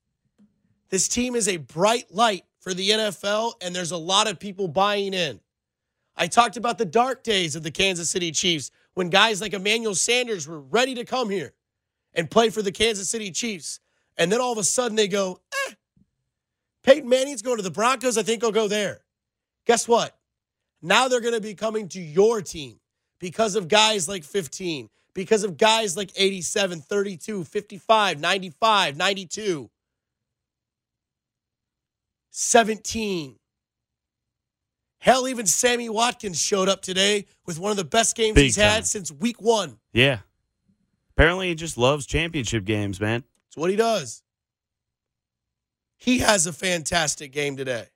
This 0.90 1.08
team 1.08 1.36
is 1.36 1.48
a 1.48 1.58
bright 1.58 2.14
light 2.14 2.44
for 2.60 2.76
the 2.76 2.92
NFL, 2.92 3.54
and 3.60 3.76
there's 3.76 3.92
a 3.92 3.98
lot 3.98 4.28
of 4.28 4.40
people 4.40 4.68
buying 4.68 5.16
in. 5.16 5.40
I 6.20 6.28
talked 6.28 6.58
about 6.58 6.78
the 6.78 6.86
dark 6.86 7.24
days 7.24 7.56
of 7.56 7.64
the 7.64 7.72
Kansas 7.72 8.10
City 8.10 8.32
Chiefs 8.32 8.72
when 8.94 9.10
guys 9.10 9.40
like 9.40 9.54
Emmanuel 9.54 9.96
Sanders 9.96 10.50
were 10.50 10.60
ready 10.60 10.94
to 10.96 11.06
come 11.06 11.30
here 11.30 11.54
and 12.14 12.30
play 12.30 12.50
for 12.50 12.62
the 12.62 12.74
Kansas 12.74 13.10
City 13.10 13.32
Chiefs. 13.32 13.80
And 14.18 14.30
then 14.30 14.42
all 14.42 14.52
of 14.52 14.58
a 14.58 14.64
sudden 14.66 14.98
they 14.98 15.08
go, 15.08 15.40
eh, 15.70 15.74
Peyton 16.84 17.08
Manning's 17.08 17.42
going 17.42 17.56
to 17.56 17.64
the 17.64 17.72
Broncos. 17.72 18.18
I 18.18 18.24
think 18.24 18.44
he'll 18.44 18.52
go 18.52 18.68
there. 18.68 19.00
Guess 19.66 19.88
what? 19.88 20.18
Now 20.82 21.08
they're 21.08 21.22
going 21.22 21.34
to 21.34 21.42
be 21.42 21.56
coming 21.56 21.88
to 21.90 22.02
your 22.02 22.42
team 22.42 22.82
because 23.20 23.56
of 23.56 23.70
guys 23.70 24.10
like 24.10 24.26
15, 24.26 24.90
because 25.14 25.46
of 25.46 25.56
guys 25.56 25.96
like 25.96 26.12
87, 26.18 26.82
32, 26.82 27.46
55, 27.46 28.20
95, 28.20 28.98
92, 28.98 29.70
17. 32.30 33.39
Hell, 35.00 35.28
even 35.28 35.46
Sammy 35.46 35.88
Watkins 35.90 36.40
showed 36.40 36.68
up 36.68 36.82
today 36.82 37.26
with 37.46 37.58
one 37.58 37.72
of 37.72 37.78
the 37.78 37.86
best 37.86 38.16
games 38.16 38.36
Big 38.36 38.46
he's 38.46 38.58
time. 38.58 38.66
had 38.66 38.88
since 38.88 39.12
week 39.12 39.42
one. 39.42 39.80
Yeah. 39.94 40.20
Apparently, 41.12 41.48
he 41.50 41.56
just 41.56 41.78
loves 41.78 42.06
championship 42.06 42.66
games, 42.66 43.00
man. 43.00 43.24
It's 43.48 43.58
what 43.58 43.70
he 43.70 43.76
does. 43.76 44.24
He 45.98 46.20
has 46.20 46.48
a 46.48 46.54
fantastic 46.54 47.32
game 47.32 47.58
today. 47.58 47.88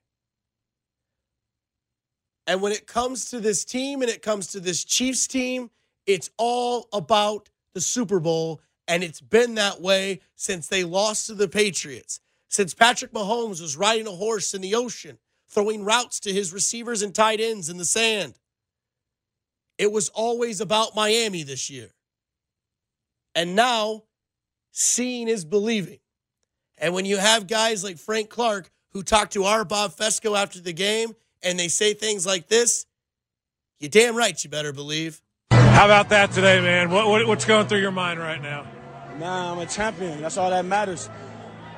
And 2.46 2.60
when 2.60 2.72
it 2.72 2.86
comes 2.86 3.30
to 3.30 3.40
this 3.40 3.64
team 3.64 4.02
and 4.02 4.10
it 4.10 4.20
comes 4.20 4.48
to 4.48 4.60
this 4.60 4.84
Chiefs 4.84 5.26
team, 5.26 5.70
it's 6.06 6.30
all 6.36 6.88
about 6.92 7.48
the 7.72 7.80
Super 7.80 8.20
Bowl. 8.20 8.60
And 8.86 9.02
it's 9.02 9.22
been 9.22 9.54
that 9.54 9.80
way 9.80 10.20
since 10.34 10.66
they 10.66 10.84
lost 10.84 11.26
to 11.28 11.34
the 11.34 11.48
Patriots. 11.48 12.20
Since 12.48 12.74
Patrick 12.74 13.12
Mahomes 13.12 13.60
was 13.62 13.76
riding 13.76 14.06
a 14.06 14.10
horse 14.10 14.52
in 14.52 14.60
the 14.60 14.74
ocean, 14.74 15.18
throwing 15.54 15.84
routes 15.84 16.20
to 16.20 16.32
his 16.32 16.52
receivers 16.52 17.00
and 17.00 17.14
tight 17.14 17.40
ends 17.40 17.68
in 17.68 17.78
the 17.78 17.84
sand. 17.84 18.34
it 19.78 19.90
was 19.90 20.08
always 20.10 20.60
about 20.60 20.94
Miami 20.94 21.42
this 21.42 21.70
year. 21.70 21.90
And 23.34 23.56
now, 23.56 24.04
seeing 24.70 25.26
is 25.28 25.44
believing. 25.44 25.98
And 26.78 26.94
when 26.94 27.04
you 27.04 27.16
have 27.16 27.46
guys 27.46 27.82
like 27.82 27.98
Frank 27.98 28.28
Clark 28.28 28.70
who 28.92 29.02
talk 29.02 29.30
to 29.30 29.44
our 29.44 29.64
Bob 29.64 29.92
Fescoe 29.92 30.36
after 30.36 30.60
the 30.60 30.72
game 30.72 31.14
and 31.42 31.58
they 31.58 31.68
say 31.68 31.94
things 31.94 32.24
like 32.26 32.48
this, 32.48 32.86
you 33.80 33.88
damn 33.88 34.14
right 34.16 34.42
you 34.42 34.48
better 34.50 34.72
believe. 34.72 35.20
How 35.50 35.86
about 35.86 36.08
that 36.10 36.30
today, 36.30 36.60
man? 36.60 36.90
What, 36.90 37.08
what, 37.08 37.26
what's 37.26 37.44
going 37.44 37.66
through 37.66 37.80
your 37.80 37.90
mind 37.90 38.20
right 38.20 38.40
now? 38.40 38.66
Man, 39.18 39.52
I'm 39.52 39.58
a 39.58 39.66
champion. 39.66 40.20
That's 40.20 40.36
all 40.36 40.50
that 40.50 40.64
matters. 40.64 41.08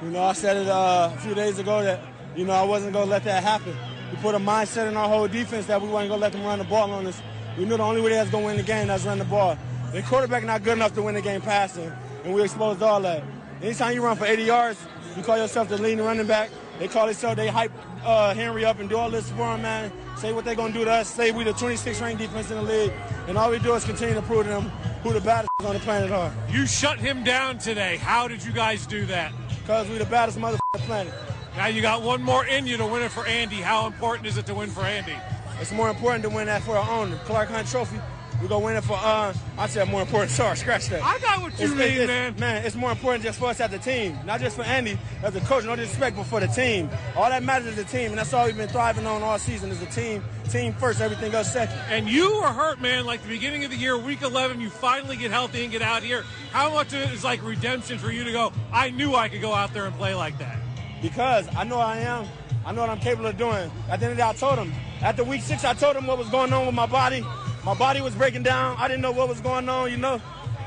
You 0.02 0.10
know, 0.10 0.22
I 0.22 0.34
said 0.34 0.58
it 0.58 0.68
uh, 0.68 1.10
a 1.14 1.20
few 1.20 1.34
days 1.34 1.58
ago 1.58 1.82
that, 1.82 2.00
you 2.36 2.44
know, 2.44 2.52
I 2.52 2.62
wasn't 2.62 2.92
going 2.92 3.06
to 3.06 3.10
let 3.10 3.24
that 3.24 3.42
happen. 3.42 3.74
We 4.10 4.18
put 4.18 4.34
a 4.34 4.38
mindset 4.38 4.88
in 4.88 4.96
our 4.96 5.08
whole 5.08 5.26
defense 5.26 5.66
that 5.66 5.80
we 5.80 5.88
weren't 5.88 6.08
going 6.08 6.20
to 6.20 6.22
let 6.22 6.32
them 6.32 6.44
run 6.44 6.58
the 6.58 6.64
ball 6.64 6.90
on 6.92 7.06
us. 7.06 7.20
We 7.58 7.64
knew 7.64 7.76
the 7.76 7.82
only 7.82 8.02
way 8.02 8.10
they 8.10 8.18
was 8.18 8.28
going 8.30 8.44
to 8.44 8.46
win 8.48 8.56
the 8.58 8.62
game 8.62 8.88
was 8.88 9.06
run 9.06 9.18
the 9.18 9.24
ball. 9.24 9.58
The 9.92 10.02
quarterback 10.02 10.44
not 10.44 10.62
good 10.62 10.74
enough 10.74 10.94
to 10.94 11.02
win 11.02 11.14
the 11.14 11.22
game 11.22 11.40
passing, 11.40 11.90
and 12.24 12.34
we 12.34 12.42
exposed 12.42 12.82
all 12.82 13.00
that. 13.00 13.24
Anytime 13.62 13.94
you 13.94 14.04
run 14.04 14.16
for 14.16 14.26
80 14.26 14.42
yards, 14.42 14.86
you 15.16 15.22
call 15.22 15.38
yourself 15.38 15.68
the 15.68 15.78
leading 15.78 16.04
running 16.04 16.26
back. 16.26 16.50
They 16.78 16.88
call 16.88 17.06
themselves, 17.06 17.36
they 17.36 17.48
hype 17.48 17.72
uh, 18.04 18.34
Henry 18.34 18.66
up 18.66 18.78
and 18.78 18.88
do 18.88 18.96
all 18.98 19.10
this 19.10 19.30
for 19.30 19.54
him, 19.54 19.62
man. 19.62 19.90
Say 20.16 20.32
what 20.32 20.44
they're 20.44 20.54
going 20.54 20.72
to 20.72 20.78
do 20.78 20.84
to 20.84 20.90
us. 20.90 21.08
Say 21.08 21.30
we 21.30 21.44
the 21.44 21.52
26th 21.52 22.00
ranked 22.02 22.20
defense 22.20 22.50
in 22.50 22.56
the 22.56 22.62
league. 22.62 22.92
And 23.26 23.38
all 23.38 23.50
we 23.50 23.58
do 23.58 23.74
is 23.74 23.84
continue 23.84 24.14
to 24.14 24.22
prove 24.22 24.44
to 24.44 24.50
them 24.50 24.68
who 25.02 25.12
the 25.12 25.20
baddest 25.20 25.50
on 25.64 25.72
the 25.74 25.80
planet 25.80 26.10
are. 26.10 26.32
You 26.50 26.66
shut 26.66 26.98
him 26.98 27.24
down 27.24 27.58
today. 27.58 27.96
How 27.96 28.28
did 28.28 28.44
you 28.44 28.52
guys 28.52 28.86
do 28.86 29.06
that? 29.06 29.32
Because 29.62 29.88
we 29.88 29.98
the 29.98 30.04
baddest 30.04 30.38
mother 30.38 30.58
planet. 30.72 31.12
Now 31.56 31.66
you 31.68 31.80
got 31.82 32.02
one 32.02 32.22
more 32.22 32.44
in 32.46 32.66
you 32.66 32.76
to 32.76 32.86
win 32.86 33.02
it 33.02 33.10
for 33.10 33.26
Andy. 33.26 33.56
How 33.56 33.86
important 33.86 34.26
is 34.28 34.36
it 34.36 34.46
to 34.46 34.54
win 34.54 34.68
for 34.70 34.82
Andy? 34.82 35.16
It's 35.60 35.72
more 35.72 35.88
important 35.88 36.22
to 36.24 36.28
win 36.30 36.46
that 36.46 36.62
for 36.62 36.76
our 36.76 37.00
own 37.00 37.16
Clark 37.24 37.48
Hunt 37.48 37.66
Trophy. 37.68 37.98
We're 38.42 38.48
gonna 38.48 38.62
win 38.66 38.76
it 38.76 38.84
for 38.84 38.92
uh 39.00 39.32
I 39.56 39.66
said 39.66 39.88
more 39.88 40.02
important, 40.02 40.30
sorry, 40.32 40.54
scratch 40.58 40.88
that. 40.90 41.02
I 41.02 41.18
got 41.20 41.40
what 41.40 41.58
you 41.58 41.64
It's- 41.72 41.78
mean, 41.78 42.02
it's- 42.02 42.06
man. 42.08 42.34
Man, 42.38 42.66
it's 42.66 42.76
more 42.76 42.90
important 42.90 43.24
just 43.24 43.38
for 43.38 43.46
us 43.46 43.58
as 43.60 43.72
a 43.72 43.78
team, 43.78 44.18
not 44.26 44.40
just 44.40 44.56
for 44.56 44.62
Andy 44.64 44.98
as 45.22 45.34
a 45.34 45.40
coach. 45.40 45.64
No 45.64 45.74
disrespect, 45.74 46.16
but 46.16 46.24
for 46.26 46.40
the 46.40 46.46
team. 46.46 46.90
All 47.16 47.30
that 47.30 47.42
matters 47.42 47.68
is 47.68 47.76
the 47.76 47.84
team, 47.84 48.10
and 48.10 48.18
that's 48.18 48.34
all 48.34 48.44
we've 48.44 48.54
been 48.54 48.68
thriving 48.68 49.06
on 49.06 49.22
all 49.22 49.38
season 49.38 49.70
is 49.70 49.80
the 49.80 49.86
team. 49.86 50.22
Team 50.50 50.74
first, 50.74 51.00
everything 51.00 51.32
else 51.34 51.50
second. 51.50 51.78
And 51.88 52.06
you 52.06 52.36
were 52.36 52.48
hurt, 52.48 52.78
man. 52.82 53.06
Like 53.06 53.22
the 53.22 53.28
beginning 53.28 53.64
of 53.64 53.70
the 53.70 53.78
year, 53.78 53.96
week 53.96 54.20
11, 54.20 54.60
you 54.60 54.68
finally 54.68 55.16
get 55.16 55.30
healthy 55.30 55.62
and 55.62 55.72
get 55.72 55.80
out 55.80 56.02
here. 56.02 56.22
How 56.52 56.70
much 56.74 56.88
of 56.88 57.00
it 57.00 57.12
is 57.12 57.24
like 57.24 57.42
redemption 57.42 57.96
for 57.98 58.10
you 58.12 58.22
to 58.24 58.32
go? 58.32 58.52
I 58.70 58.90
knew 58.90 59.14
I 59.14 59.30
could 59.30 59.40
go 59.40 59.54
out 59.54 59.72
there 59.72 59.86
and 59.86 59.96
play 59.96 60.14
like 60.14 60.36
that. 60.40 60.58
Because 61.06 61.48
I 61.54 61.62
know 61.62 61.78
I 61.78 61.98
am. 61.98 62.26
I 62.64 62.72
know 62.72 62.80
what 62.80 62.90
I'm 62.90 62.98
capable 62.98 63.26
of 63.26 63.36
doing. 63.38 63.70
At 63.88 64.00
the 64.00 64.06
end 64.06 64.12
of 64.12 64.16
the 64.16 64.16
day, 64.16 64.28
I 64.28 64.32
told 64.32 64.58
him. 64.58 64.74
After 65.00 65.22
week 65.22 65.40
six, 65.40 65.64
I 65.64 65.72
told 65.72 65.94
him 65.94 66.08
what 66.08 66.18
was 66.18 66.28
going 66.30 66.52
on 66.52 66.66
with 66.66 66.74
my 66.74 66.86
body. 66.86 67.24
My 67.64 67.74
body 67.74 68.00
was 68.00 68.12
breaking 68.16 68.42
down. 68.42 68.76
I 68.76 68.88
didn't 68.88 69.02
know 69.02 69.12
what 69.12 69.28
was 69.28 69.40
going 69.40 69.68
on, 69.68 69.88
you 69.88 69.98
know. 69.98 70.20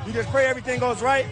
You 0.07 0.13
just 0.13 0.29
pray 0.29 0.45
everything 0.45 0.79
goes 0.79 1.01
right. 1.01 1.25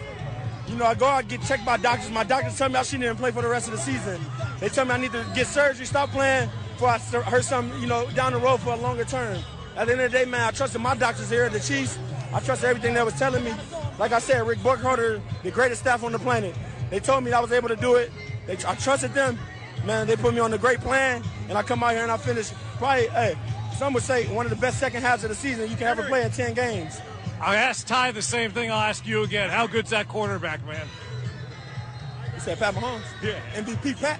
You 0.66 0.76
know, 0.76 0.84
I 0.84 0.94
go 0.94 1.06
out 1.06 1.26
get 1.26 1.40
checked 1.40 1.64
by 1.64 1.78
doctors. 1.78 2.10
My 2.10 2.22
doctors 2.22 2.58
tell 2.58 2.68
me 2.68 2.74
I 2.74 2.82
shouldn't 2.82 3.04
even 3.04 3.16
play 3.16 3.30
for 3.30 3.40
the 3.40 3.48
rest 3.48 3.68
of 3.68 3.72
the 3.72 3.78
season. 3.78 4.20
They 4.60 4.68
tell 4.68 4.84
me 4.84 4.90
I 4.90 4.98
need 4.98 5.12
to 5.12 5.24
get 5.34 5.46
surgery, 5.46 5.86
stop 5.86 6.10
playing, 6.10 6.50
before 6.74 6.88
I 6.88 6.98
hurt 6.98 7.44
something, 7.44 7.80
you 7.80 7.86
know, 7.86 8.10
down 8.10 8.34
the 8.34 8.38
road 8.38 8.60
for 8.60 8.74
a 8.74 8.76
longer 8.76 9.04
term. 9.04 9.42
At 9.74 9.86
the 9.86 9.92
end 9.92 10.02
of 10.02 10.12
the 10.12 10.18
day, 10.18 10.24
man, 10.26 10.42
I 10.42 10.50
trusted 10.50 10.82
my 10.82 10.94
doctors 10.94 11.30
here, 11.30 11.44
at 11.44 11.52
the 11.52 11.60
Chiefs. 11.60 11.98
I 12.34 12.40
trusted 12.40 12.68
everything 12.68 12.92
they 12.92 13.02
was 13.02 13.18
telling 13.18 13.42
me. 13.42 13.54
Like 13.98 14.12
I 14.12 14.18
said, 14.18 14.46
Rick 14.46 14.62
Burkholder, 14.62 15.22
the 15.42 15.50
greatest 15.50 15.80
staff 15.80 16.04
on 16.04 16.12
the 16.12 16.18
planet. 16.18 16.54
They 16.90 17.00
told 17.00 17.24
me 17.24 17.32
I 17.32 17.40
was 17.40 17.52
able 17.52 17.68
to 17.68 17.76
do 17.76 17.94
it. 17.94 18.12
They, 18.48 18.54
I 18.66 18.74
trusted 18.74 19.12
them. 19.12 19.38
Man, 19.84 20.08
they 20.08 20.16
put 20.16 20.34
me 20.34 20.40
on 20.40 20.52
a 20.52 20.58
great 20.58 20.80
plan, 20.80 21.22
and 21.48 21.56
I 21.56 21.62
come 21.62 21.84
out 21.84 21.92
here 21.92 22.02
and 22.02 22.10
I 22.10 22.16
finish 22.16 22.50
probably, 22.78 23.06
hey, 23.08 23.38
some 23.76 23.92
would 23.92 24.02
say 24.02 24.26
one 24.34 24.44
of 24.44 24.50
the 24.50 24.56
best 24.56 24.80
second 24.80 25.02
halves 25.02 25.22
of 25.22 25.28
the 25.28 25.36
season 25.36 25.70
you 25.70 25.76
can 25.76 25.86
ever 25.86 26.02
play 26.02 26.24
in 26.24 26.32
10 26.32 26.54
games. 26.54 26.98
I 27.40 27.54
asked 27.54 27.86
Ty 27.86 28.10
the 28.12 28.22
same 28.22 28.50
thing. 28.50 28.72
I'll 28.72 28.80
ask 28.80 29.06
you 29.06 29.22
again. 29.22 29.50
How 29.50 29.68
good's 29.68 29.90
that 29.90 30.08
quarterback, 30.08 30.66
man? 30.66 30.88
You 32.34 32.40
said 32.40 32.58
Pat 32.58 32.74
Mahomes? 32.74 33.02
Yeah. 33.22 33.38
MVP 33.54 34.00
Pat? 34.00 34.18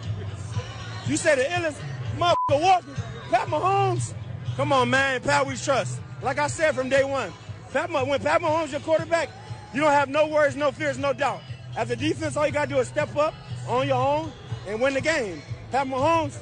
You 1.06 1.16
said 1.16 1.38
the 1.38 1.44
illest 1.44 1.80
motherfucker 2.16 2.62
walking. 2.62 2.94
Pat 3.30 3.48
Mahomes? 3.48 4.14
Come 4.56 4.72
on, 4.72 4.90
man. 4.90 5.20
Pat, 5.22 5.46
we 5.46 5.56
trust. 5.56 6.00
Like 6.22 6.38
I 6.38 6.46
said 6.46 6.74
from 6.74 6.88
day 6.88 7.02
one, 7.02 7.32
Pat, 7.72 7.90
when 7.90 8.20
Pat 8.20 8.40
Mahomes 8.40 8.70
your 8.70 8.80
quarterback, 8.80 9.30
you 9.74 9.80
don't 9.80 9.90
have 9.90 10.08
no 10.08 10.28
worries, 10.28 10.54
no 10.54 10.70
fears, 10.70 10.98
no 10.98 11.12
doubt. 11.12 11.40
As 11.76 11.90
a 11.90 11.96
defense, 11.96 12.37
all 12.37 12.46
you 12.46 12.52
got 12.52 12.68
to 12.68 12.74
do 12.74 12.81
is 12.81 12.88
step 12.88 13.14
up 13.16 13.35
on 13.68 13.87
your 13.87 13.96
own 13.96 14.33
and 14.66 14.81
win 14.81 14.94
the 14.94 15.00
game. 15.00 15.42
Pat 15.70 15.87
Mahomes, 15.87 16.38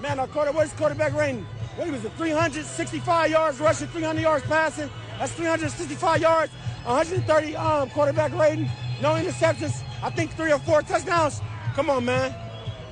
man, 0.00 0.18
our 0.18 0.26
quarter, 0.28 0.52
what's 0.52 0.72
quarterback 0.74 1.14
rating? 1.14 1.44
What 1.76 1.90
was 1.90 2.04
it, 2.04 2.12
365 2.12 3.30
yards 3.30 3.60
rushing, 3.60 3.88
300 3.88 4.20
yards 4.20 4.44
passing? 4.46 4.88
That's 5.18 5.32
365 5.32 6.20
yards, 6.20 6.52
130 6.84 7.56
um, 7.56 7.90
quarterback 7.90 8.32
rating, 8.34 8.70
no 9.00 9.14
interceptions. 9.14 9.82
I 10.02 10.10
think 10.10 10.32
three 10.32 10.52
or 10.52 10.58
four 10.58 10.82
touchdowns. 10.82 11.40
Come 11.74 11.90
on, 11.90 12.04
man. 12.04 12.34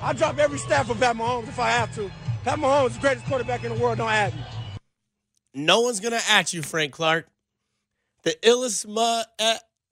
I'll 0.01 0.13
drop 0.13 0.37
every 0.37 0.59
staff 0.59 0.87
for 0.87 0.95
Pat 0.95 1.15
Mahomes 1.15 1.47
if 1.47 1.59
I 1.59 1.69
have 1.69 1.93
to. 1.95 2.11
Pat 2.43 2.59
Mahomes 2.59 2.87
is 2.89 2.95
the 2.95 3.01
greatest 3.01 3.25
quarterback 3.25 3.63
in 3.63 3.73
the 3.73 3.79
world. 3.81 3.97
Don't 3.97 4.09
add 4.09 4.35
me. 4.35 4.41
No 5.53 5.81
one's 5.81 5.99
going 5.99 6.11
to 6.13 6.21
at 6.29 6.53
you, 6.53 6.61
Frank 6.61 6.91
Clark. 6.91 7.27
The 8.23 8.35
illest 8.43 8.85
mu- 8.87 9.23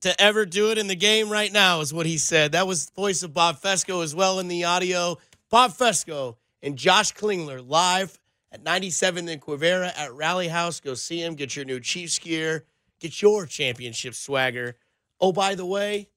to 0.04 0.20
ever 0.20 0.44
do 0.44 0.70
it 0.70 0.76
in 0.76 0.86
the 0.86 0.94
game 0.94 1.30
right 1.30 1.50
now 1.50 1.80
is 1.80 1.90
what 1.90 2.04
he 2.04 2.18
said. 2.18 2.52
That 2.52 2.66
was 2.66 2.84
the 2.86 2.92
voice 2.92 3.22
of 3.22 3.32
Bob 3.32 3.56
Fescoe 3.56 4.02
as 4.02 4.14
well 4.14 4.38
in 4.38 4.48
the 4.48 4.64
audio. 4.64 5.16
Bob 5.50 5.72
Fescoe 5.72 6.36
and 6.62 6.76
Josh 6.76 7.14
Klingler 7.14 7.66
live 7.66 8.20
at 8.52 8.62
97 8.62 9.30
in 9.30 9.40
Quivira 9.40 9.92
at 9.96 10.12
Rally 10.12 10.48
House. 10.48 10.78
Go 10.78 10.92
see 10.92 11.22
him. 11.22 11.36
Get 11.36 11.56
your 11.56 11.64
new 11.64 11.80
Chiefs 11.80 12.18
gear. 12.18 12.66
Get 13.00 13.22
your 13.22 13.46
championship 13.46 14.12
swagger. 14.12 14.76
Oh, 15.22 15.32
by 15.32 15.54
the 15.54 15.64
way, 15.64 16.10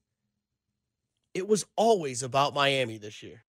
it 1.34 1.48
was 1.48 1.66
always 1.78 2.24
about 2.24 2.54
Miami 2.54 2.98
this 2.98 3.24
year. 3.24 3.46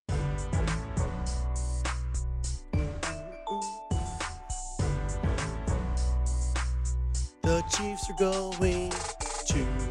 The 7.42 7.64
Chiefs 7.72 8.08
are 8.08 8.16
going 8.16 8.92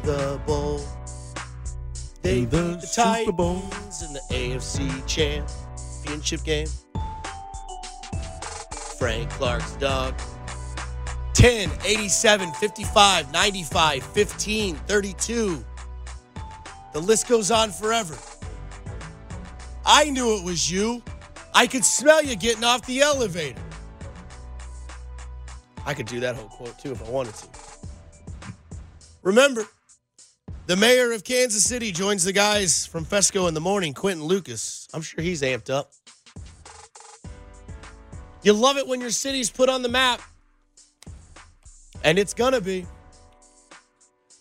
the 0.08 0.40
bowl. 0.46 0.80
They 2.22 2.40
beat 2.46 2.50
the 2.50 2.90
Titans 2.94 4.02
in 4.02 4.14
the 4.14 4.22
AFC 4.30 5.06
Championship 5.06 6.42
game. 6.44 6.66
Frank 8.98 9.28
Clark's 9.32 9.72
dog. 9.72 10.14
10, 11.34 11.70
87, 11.84 12.52
55, 12.54 13.32
95, 13.34 14.02
15, 14.02 14.76
32. 14.76 15.64
The 16.94 17.00
list 17.00 17.28
goes 17.28 17.50
on 17.50 17.70
forever. 17.70 18.16
I 19.84 20.08
knew 20.08 20.38
it 20.38 20.44
was 20.44 20.72
you. 20.72 21.02
I 21.54 21.66
could 21.66 21.84
smell 21.84 22.24
you 22.24 22.34
getting 22.34 22.64
off 22.64 22.86
the 22.86 23.02
elevator. 23.02 23.60
I 25.84 25.92
could 25.92 26.06
do 26.06 26.18
that 26.20 26.34
whole 26.34 26.48
quote 26.48 26.78
too 26.78 26.92
if 26.92 27.06
I 27.06 27.10
wanted 27.10 27.34
to. 27.34 27.46
Remember, 29.22 29.66
the 30.68 30.76
mayor 30.76 31.12
of 31.12 31.24
Kansas 31.24 31.64
City 31.64 31.90
joins 31.90 32.24
the 32.24 32.32
guys 32.32 32.84
from 32.84 33.06
Fescoe 33.06 33.48
in 33.48 33.54
the 33.54 33.60
morning, 33.60 33.94
Quinton 33.94 34.26
Lucas. 34.26 34.86
I'm 34.92 35.00
sure 35.00 35.24
he's 35.24 35.40
amped 35.40 35.70
up. 35.70 35.92
You 38.42 38.52
love 38.52 38.76
it 38.76 38.86
when 38.86 39.00
your 39.00 39.08
city's 39.08 39.48
put 39.48 39.70
on 39.70 39.80
the 39.80 39.88
map. 39.88 40.20
And 42.04 42.18
it's 42.18 42.34
going 42.34 42.52
to 42.52 42.60
be. 42.60 42.86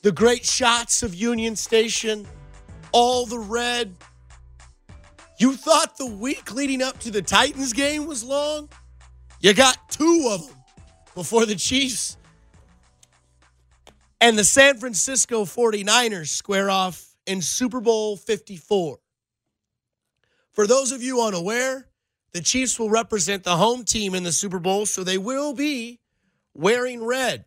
The 0.02 0.12
great 0.12 0.46
shots 0.46 1.02
of 1.02 1.16
Union 1.16 1.56
Station, 1.56 2.28
all 2.92 3.26
the 3.26 3.40
red. 3.40 3.96
You 5.40 5.54
thought 5.54 5.98
the 5.98 6.08
week 6.08 6.54
leading 6.54 6.82
up 6.82 7.00
to 7.00 7.10
the 7.10 7.22
Titans 7.22 7.72
game 7.72 8.06
was 8.06 8.22
long? 8.26 8.68
You 9.40 9.54
got 9.54 9.78
two 9.90 10.28
of 10.30 10.46
them 10.46 10.58
before 11.16 11.46
the 11.46 11.56
Chiefs 11.56 12.18
and 14.20 14.38
the 14.38 14.44
San 14.44 14.78
Francisco 14.78 15.46
49ers 15.46 16.30
square 16.30 16.70
off 16.70 17.16
in 17.26 17.42
Super 17.42 17.80
Bowl 17.80 18.18
54. 18.18 19.00
For 20.52 20.68
those 20.68 20.92
of 20.92 21.04
you 21.04 21.22
unaware, 21.22 21.88
the 22.32 22.42
Chiefs 22.42 22.80
will 22.80 22.90
represent 22.90 23.44
the 23.44 23.58
home 23.58 23.84
team 23.84 24.16
in 24.16 24.24
the 24.24 24.32
Super 24.32 24.60
Bowl, 24.60 24.86
so 24.86 25.04
they 25.04 25.18
will 25.18 25.54
be 25.54 26.00
wearing 26.54 27.04
red. 27.04 27.46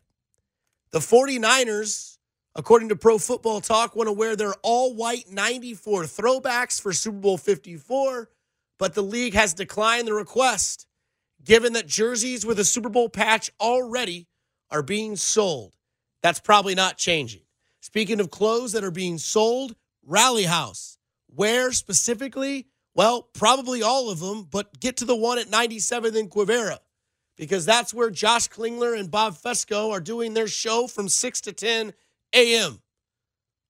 The 0.92 1.00
49ers, 1.00 2.18
according 2.54 2.88
to 2.90 2.96
Pro 2.96 3.18
Football 3.18 3.61
Talk, 3.61 3.96
want 3.96 4.09
to 4.09 4.12
wear 4.12 4.37
their 4.37 4.54
all 4.62 4.94
white 4.94 5.30
94 5.30 6.04
throwbacks 6.04 6.80
for 6.80 6.92
Super 6.92 7.18
Bowl 7.18 7.37
54, 7.37 8.28
but 8.78 8.94
the 8.94 9.02
league 9.02 9.35
has 9.35 9.54
declined 9.54 10.06
the 10.06 10.14
request 10.14 10.87
given 11.44 11.72
that 11.72 11.87
jerseys 11.87 12.44
with 12.44 12.59
a 12.59 12.64
Super 12.64 12.88
Bowl 12.88 13.09
patch 13.09 13.50
already 13.61 14.28
are 14.70 14.83
being 14.83 15.16
sold. 15.16 15.74
That's 16.22 16.40
probably 16.40 16.74
not 16.74 16.98
changing. 16.98 17.42
Speaking 17.80 18.20
of 18.20 18.30
clothes 18.30 18.72
that 18.72 18.85
are 18.85 18.90
being 18.90 19.18
sold, 19.18 19.74
Rally 20.04 20.44
House. 20.44 20.98
Where 21.35 21.72
specifically? 21.72 22.66
Well, 22.94 23.22
probably 23.33 23.83
all 23.83 24.11
of 24.11 24.20
them, 24.20 24.46
but 24.50 24.80
get 24.80 24.96
to 24.98 25.04
the 25.04 25.16
one 25.16 25.38
at 25.38 25.46
97th 25.46 26.16
in 26.16 26.28
Quivira 26.28 26.78
because 27.37 27.64
that's 27.64 27.94
where 27.94 28.11
Josh 28.11 28.48
Klingler 28.48 28.98
and 28.98 29.11
Bob 29.11 29.35
Fescoe 29.35 29.90
are 29.90 30.00
doing 30.00 30.35
their 30.35 30.48
show 30.48 30.87
from 30.87 31.09
6 31.09 31.40
to 31.42 31.52
10 31.52 31.94
a.m. 32.35 32.83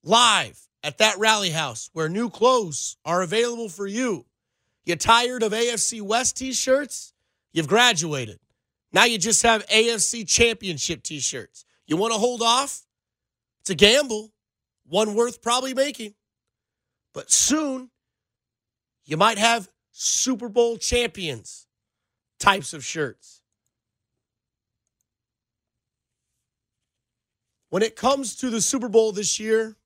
live 0.03 0.69
at 0.83 0.99
that 0.99 1.19
rally 1.19 1.51
house 1.51 1.89
where 1.93 2.09
new 2.09 2.31
clothes 2.31 2.97
are 3.05 3.23
available 3.23 3.69
for 3.69 3.87
you. 3.87 4.27
You 4.85 4.97
tired 4.97 5.45
of 5.45 5.53
AFC 5.53 6.03
West 6.03 6.37
t 6.39 6.53
shirts? 6.53 7.13
You've 7.53 7.69
graduated. 7.69 8.41
Now 8.93 9.05
you 9.05 9.19
just 9.19 9.43
have 9.43 9.67
AFC 9.69 10.27
Championship 10.27 11.05
t 11.05 11.21
shirts. 11.21 11.65
You 11.90 11.96
want 11.96 12.12
to 12.12 12.20
hold 12.20 12.40
off? 12.40 12.87
It's 13.61 13.70
a 13.70 13.74
gamble, 13.74 14.33
one 14.87 15.14
worth 15.14 15.42
probably 15.42 15.74
making. 15.74 16.14
But 17.12 17.33
soon, 17.33 17.90
you 19.05 19.16
might 19.16 19.38
have 19.38 19.68
Super 19.90 20.48
Bowl 20.48 20.76
champions 20.79 21.66
types 22.38 22.72
of 22.74 22.85
shirts. 22.85 23.42
When 27.70 27.83
it 27.83 27.96
comes 27.96 28.37
to 28.37 28.50
the 28.50 28.61
Super 28.61 28.88
Bowl 28.88 29.11
this 29.11 29.40
year, 29.40 29.76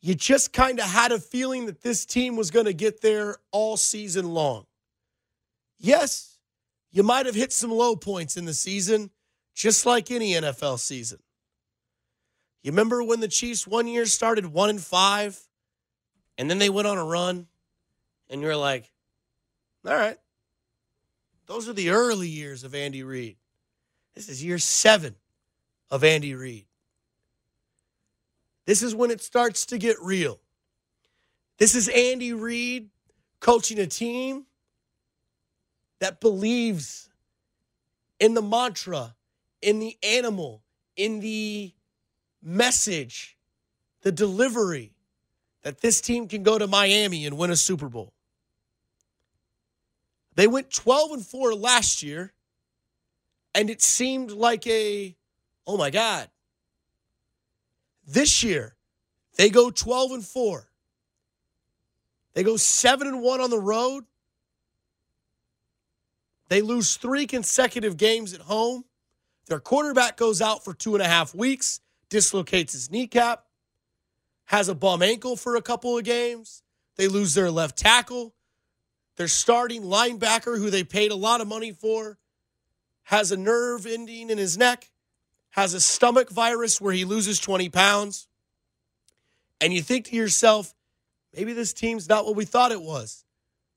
you 0.00 0.16
just 0.16 0.52
kind 0.52 0.80
of 0.80 0.86
had 0.86 1.12
a 1.12 1.20
feeling 1.20 1.66
that 1.66 1.82
this 1.82 2.04
team 2.04 2.34
was 2.34 2.50
going 2.50 2.66
to 2.66 2.74
get 2.74 3.00
there 3.00 3.36
all 3.52 3.76
season 3.76 4.34
long. 4.34 4.66
Yes, 5.78 6.31
you 6.92 7.02
might 7.02 7.26
have 7.26 7.34
hit 7.34 7.52
some 7.52 7.70
low 7.70 7.96
points 7.96 8.36
in 8.36 8.44
the 8.44 8.54
season, 8.54 9.10
just 9.54 9.86
like 9.86 10.10
any 10.10 10.32
NFL 10.32 10.78
season. 10.78 11.18
You 12.62 12.70
remember 12.70 13.02
when 13.02 13.20
the 13.20 13.28
Chiefs 13.28 13.66
one 13.66 13.88
year 13.88 14.06
started 14.06 14.46
one 14.46 14.70
and 14.70 14.80
five, 14.80 15.40
and 16.38 16.48
then 16.48 16.58
they 16.58 16.70
went 16.70 16.86
on 16.86 16.98
a 16.98 17.04
run, 17.04 17.48
and 18.28 18.42
you're 18.42 18.56
like, 18.56 18.90
all 19.86 19.94
right, 19.94 20.18
those 21.46 21.68
are 21.68 21.72
the 21.72 21.90
early 21.90 22.28
years 22.28 22.62
of 22.62 22.74
Andy 22.74 23.02
Reid. 23.02 23.36
This 24.14 24.28
is 24.28 24.44
year 24.44 24.58
seven 24.58 25.16
of 25.90 26.04
Andy 26.04 26.34
Reid. 26.34 26.66
This 28.66 28.82
is 28.82 28.94
when 28.94 29.10
it 29.10 29.20
starts 29.20 29.66
to 29.66 29.78
get 29.78 29.96
real. 30.00 30.38
This 31.58 31.74
is 31.74 31.88
Andy 31.88 32.32
Reid 32.32 32.90
coaching 33.40 33.78
a 33.78 33.86
team 33.86 34.46
that 36.02 36.18
believes 36.18 37.08
in 38.18 38.34
the 38.34 38.42
mantra, 38.42 39.14
in 39.60 39.78
the 39.78 39.96
animal, 40.02 40.60
in 40.96 41.20
the 41.20 41.72
message, 42.42 43.38
the 44.00 44.10
delivery 44.10 44.96
that 45.62 45.80
this 45.80 46.00
team 46.00 46.26
can 46.26 46.42
go 46.42 46.58
to 46.58 46.66
Miami 46.66 47.24
and 47.24 47.38
win 47.38 47.52
a 47.52 47.56
Super 47.56 47.88
Bowl. 47.88 48.12
They 50.34 50.48
went 50.48 50.72
12 50.72 51.12
and 51.12 51.24
4 51.24 51.54
last 51.54 52.02
year, 52.02 52.32
and 53.54 53.70
it 53.70 53.80
seemed 53.80 54.32
like 54.32 54.66
a, 54.66 55.14
oh 55.68 55.76
my 55.76 55.90
God. 55.90 56.28
This 58.04 58.42
year, 58.42 58.74
they 59.36 59.50
go 59.50 59.70
12 59.70 60.10
and 60.10 60.24
4. 60.24 60.68
They 62.34 62.42
go 62.42 62.56
7 62.56 63.06
and 63.06 63.22
1 63.22 63.40
on 63.40 63.50
the 63.50 63.60
road. 63.60 64.04
They 66.52 66.60
lose 66.60 66.96
three 66.96 67.26
consecutive 67.26 67.96
games 67.96 68.34
at 68.34 68.42
home. 68.42 68.84
Their 69.46 69.58
quarterback 69.58 70.18
goes 70.18 70.42
out 70.42 70.62
for 70.62 70.74
two 70.74 70.94
and 70.94 71.02
a 71.02 71.08
half 71.08 71.34
weeks, 71.34 71.80
dislocates 72.10 72.74
his 72.74 72.90
kneecap, 72.90 73.46
has 74.44 74.68
a 74.68 74.74
bum 74.74 75.00
ankle 75.00 75.34
for 75.34 75.56
a 75.56 75.62
couple 75.62 75.96
of 75.96 76.04
games. 76.04 76.62
They 76.96 77.08
lose 77.08 77.32
their 77.32 77.50
left 77.50 77.78
tackle. 77.78 78.34
Their 79.16 79.28
starting 79.28 79.84
linebacker, 79.84 80.58
who 80.58 80.68
they 80.68 80.84
paid 80.84 81.10
a 81.10 81.16
lot 81.16 81.40
of 81.40 81.48
money 81.48 81.72
for, 81.72 82.18
has 83.04 83.32
a 83.32 83.36
nerve 83.38 83.86
ending 83.86 84.28
in 84.28 84.36
his 84.36 84.58
neck, 84.58 84.90
has 85.52 85.72
a 85.72 85.80
stomach 85.80 86.28
virus 86.28 86.82
where 86.82 86.92
he 86.92 87.06
loses 87.06 87.40
20 87.40 87.70
pounds. 87.70 88.28
And 89.58 89.72
you 89.72 89.80
think 89.80 90.04
to 90.08 90.16
yourself, 90.16 90.74
maybe 91.34 91.54
this 91.54 91.72
team's 91.72 92.10
not 92.10 92.26
what 92.26 92.36
we 92.36 92.44
thought 92.44 92.72
it 92.72 92.82
was. 92.82 93.24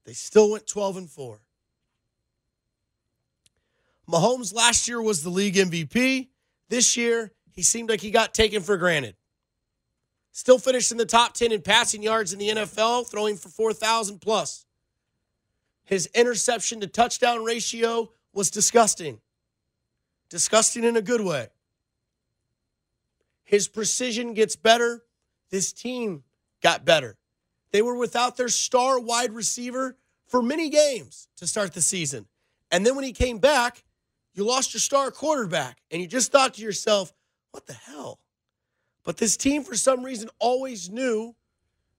They 0.04 0.12
still 0.12 0.52
went 0.52 0.68
12 0.68 0.98
and 0.98 1.10
4. 1.10 1.40
Mahomes 4.08 4.54
last 4.54 4.88
year 4.88 5.02
was 5.02 5.24
the 5.24 5.30
league 5.30 5.56
MVP. 5.56 6.30
This 6.70 6.96
year, 6.98 7.32
he 7.52 7.62
seemed 7.62 7.90
like 7.90 8.02
he 8.02 8.12
got 8.12 8.34
taken 8.34 8.62
for 8.62 8.78
granted. 8.78 9.16
Still 10.32 10.60
finished 10.60 10.92
in 10.92 10.98
the 10.98 11.06
top 11.06 11.34
10 11.34 11.52
in 11.52 11.62
passing 11.62 12.04
yards 12.04 12.34
in 12.34 12.40
the 12.40 12.50
NFL, 12.50 13.10
throwing 13.10 13.38
for 13.38 13.50
4,000 13.50 14.20
plus. 14.20 14.66
His 15.86 16.08
interception 16.14 16.82
to 16.82 16.88
touchdown 16.88 17.44
ratio 17.46 18.12
was 18.34 18.50
disgusting. 18.50 19.22
Disgusting 20.30 20.84
in 20.84 20.98
a 20.98 21.02
good 21.02 21.22
way. 21.22 21.48
His 23.46 23.68
precision 23.68 24.34
gets 24.34 24.56
better. 24.56 25.04
This 25.52 25.72
team 25.72 26.24
got 26.62 26.84
better. 26.84 27.16
They 27.72 27.82
were 27.82 27.96
without 27.96 28.36
their 28.36 28.50
star 28.50 29.00
wide 29.00 29.32
receiver 29.32 29.96
for 30.28 30.42
many 30.42 30.70
games 30.70 31.30
to 31.38 31.48
start 31.48 31.74
the 31.74 31.82
season. 31.82 32.26
And 32.72 32.86
then 32.86 32.96
when 32.96 33.06
he 33.06 33.14
came 33.14 33.38
back, 33.38 33.85
you 34.36 34.44
lost 34.44 34.74
your 34.74 34.82
star 34.82 35.12
quarterback, 35.12 35.78
and 35.90 36.02
you 36.02 36.08
just 36.08 36.32
thought 36.32 36.56
to 36.56 36.62
yourself, 36.62 37.14
what 37.52 37.66
the 37.66 37.74
hell? 37.74 38.20
But 39.04 39.18
this 39.18 39.38
team, 39.38 39.64
for 39.64 39.76
some 39.76 40.04
reason, 40.04 40.30
always 40.40 40.90
knew 40.90 41.36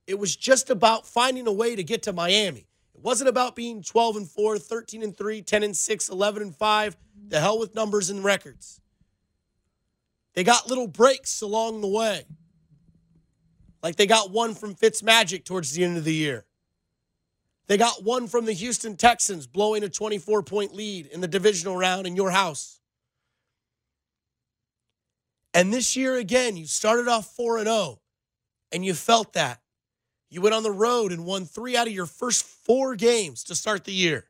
it 0.07 0.19
was 0.19 0.37
just 0.37 0.71
about 0.71 1.07
finding 1.07 1.47
a 1.47 1.53
way 1.53 1.75
to 1.75 1.83
get 1.83 2.03
to 2.03 2.13
Miami. 2.13 2.69
It 2.95 3.03
wasn't 3.03 3.29
about 3.29 3.57
being 3.57 3.83
12 3.83 4.17
and 4.17 4.29
4, 4.29 4.59
13 4.59 5.03
and 5.03 5.17
3, 5.17 5.43
10 5.43 5.63
and 5.63 5.77
6, 5.77 6.09
11 6.09 6.43
and 6.43 6.55
5. 6.55 6.97
The 7.29 7.41
hell 7.41 7.59
with 7.59 7.75
numbers 7.75 8.11
and 8.11 8.23
records. 8.23 8.81
They 10.35 10.45
got 10.45 10.69
little 10.69 10.87
breaks 10.87 11.41
along 11.41 11.81
the 11.81 11.89
way. 11.89 12.25
Like 13.83 13.97
they 13.97 14.07
got 14.07 14.31
one 14.31 14.55
from 14.55 14.75
Fitzmagic 14.75 15.45
towards 15.45 15.73
the 15.73 15.85
end 15.85 15.97
of 15.97 16.05
the 16.05 16.15
year. 16.15 16.45
They 17.69 17.77
got 17.77 18.05
one 18.05 18.29
from 18.29 18.45
the 18.45 18.53
Houston 18.53 18.97
Texans 18.97 19.47
blowing 19.47 19.83
a 19.83 19.89
24 19.89 20.43
point 20.43 20.75
lead 20.75 21.07
in 21.07 21.21
the 21.21 21.29
divisional 21.29 21.77
round 21.77 22.07
in 22.07 22.17
your 22.17 22.31
house. 22.31 22.81
And 25.53 25.73
this 25.73 25.97
year 25.97 26.17
again, 26.17 26.57
you 26.57 26.67
started 26.67 27.09
off 27.09 27.35
4 27.35 27.59
and 27.59 27.67
0 27.67 27.99
and 28.73 28.85
you 28.85 28.95
felt 28.95 29.33
that. 29.33 29.61
You 30.29 30.41
went 30.41 30.55
on 30.55 30.63
the 30.63 30.73
road 30.73 31.13
and 31.13 31.25
won 31.25 31.45
3 31.45 31.77
out 31.77 31.87
of 31.87 31.93
your 31.93 32.07
first 32.07 32.45
4 32.45 32.95
games 32.95 33.45
to 33.45 33.55
start 33.55 33.85
the 33.85 33.93
year. 33.93 34.27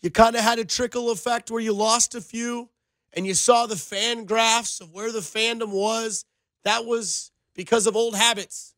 You 0.00 0.10
kind 0.10 0.36
of 0.36 0.42
had 0.42 0.58
a 0.58 0.64
trickle 0.64 1.10
effect 1.10 1.50
where 1.50 1.60
you 1.60 1.72
lost 1.72 2.14
a 2.14 2.20
few 2.20 2.70
and 3.12 3.26
you 3.26 3.34
saw 3.34 3.66
the 3.66 3.76
fan 3.76 4.24
graphs 4.24 4.80
of 4.80 4.92
where 4.92 5.10
the 5.10 5.20
fandom 5.20 5.70
was. 5.70 6.24
That 6.64 6.84
was 6.84 7.32
because 7.54 7.86
of 7.86 7.96
old 7.96 8.14
habits. 8.14 8.74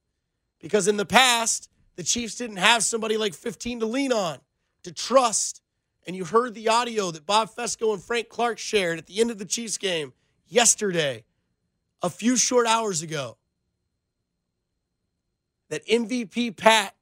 Because 0.61 0.89
in 0.89 0.97
the 0.97 1.07
past, 1.07 1.70
the 2.01 2.05
Chiefs 2.05 2.37
didn't 2.37 2.57
have 2.57 2.83
somebody 2.83 3.19
like 3.19 3.35
15 3.35 3.81
to 3.81 3.85
lean 3.85 4.11
on, 4.11 4.39
to 4.85 4.91
trust. 4.91 5.61
And 6.07 6.17
you 6.17 6.25
heard 6.25 6.55
the 6.55 6.71
audio 6.71 7.11
that 7.11 7.27
Bob 7.27 7.51
Fescoe 7.51 7.93
and 7.93 8.03
Frank 8.03 8.31
Clark 8.31 8.57
shared 8.57 8.97
at 8.97 9.07
the 9.07 9.21
end 9.21 9.31
of 9.31 9.37
the 9.37 9.45
Chiefs 9.45 9.77
game 9.77 10.15
yesterday, 10.49 11.25
a 12.01 12.09
few 12.09 12.39
short 12.39 12.67
hours 12.67 13.03
ago. 13.03 13.37
That 15.69 15.87
MVP 15.87 16.57
Pat, 16.57 16.95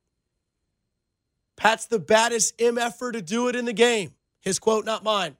Pat's 1.55 1.87
the 1.87 2.01
baddest 2.01 2.59
MFer 2.59 3.13
to 3.13 3.23
do 3.23 3.47
it 3.47 3.55
in 3.55 3.67
the 3.67 3.73
game. 3.73 4.15
His 4.41 4.59
quote, 4.59 4.85
not 4.85 5.05
mine. 5.05 5.37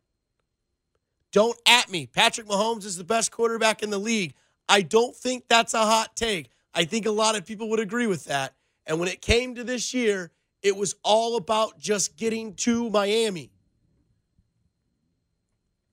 Don't 1.33 1.59
at 1.67 1.91
me. 1.91 2.07
Patrick 2.07 2.47
Mahomes 2.47 2.85
is 2.85 2.97
the 2.97 3.03
best 3.03 3.33
quarterback 3.33 3.83
in 3.83 3.91
the 3.91 3.99
league. 3.99 4.35
I 4.69 4.83
don't 4.83 5.17
think 5.17 5.49
that's 5.49 5.75
a 5.75 5.85
hot 5.85 6.15
take. 6.15 6.49
I 6.73 6.85
think 6.85 7.07
a 7.07 7.11
lot 7.11 7.37
of 7.37 7.45
people 7.45 7.69
would 7.71 7.81
agree 7.81 8.07
with 8.07 8.27
that. 8.27 8.55
And 8.89 8.99
when 8.99 9.09
it 9.09 9.21
came 9.21 9.55
to 9.55 9.63
this 9.63 9.93
year, 9.93 10.33
it 10.63 10.75
was 10.75 10.95
all 11.05 11.37
about 11.37 11.79
just 11.79 12.17
getting 12.17 12.55
to 12.55 12.89
Miami. 12.89 13.51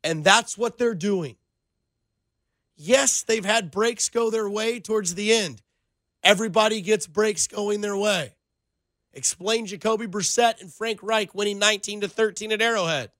And 0.03 0.23
that's 0.23 0.57
what 0.57 0.77
they're 0.77 0.95
doing. 0.95 1.35
Yes, 2.77 3.21
they've 3.21 3.45
had 3.45 3.69
breaks 3.69 4.09
go 4.09 4.29
their 4.29 4.49
way 4.49 4.79
towards 4.79 5.15
the 5.15 5.33
end. 5.33 5.61
Everybody 6.23 6.81
gets 6.81 7.05
breaks 7.05 7.47
going 7.47 7.81
their 7.81 7.97
way. 7.97 8.33
Explain 9.13 9.65
Jacoby 9.65 10.07
Brissett 10.07 10.61
and 10.61 10.73
Frank 10.73 11.01
Reich 11.03 11.35
winning 11.35 11.59
19 11.59 12.01
to 12.01 12.07
13 12.07 12.51
at 12.51 12.61
Arrowhead. 12.61 13.11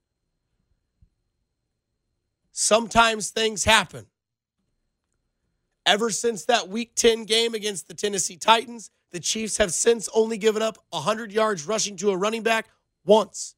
Sometimes 2.51 3.29
things 3.29 3.65
happen. 3.65 4.05
Ever 5.85 6.09
since 6.09 6.45
that 6.45 6.67
week 6.67 6.95
10 6.95 7.25
game 7.25 7.53
against 7.53 7.87
the 7.87 7.93
Tennessee 7.93 8.37
Titans, 8.37 8.89
the 9.15 9.21
Chiefs 9.21 9.55
have 9.57 9.73
since 9.73 10.09
only 10.13 10.37
given 10.37 10.61
up 10.61 10.77
100 10.89 11.31
yards 11.31 11.65
rushing 11.65 11.95
to 11.95 12.11
a 12.11 12.17
running 12.17 12.43
back 12.43 12.67
once. 13.05 13.55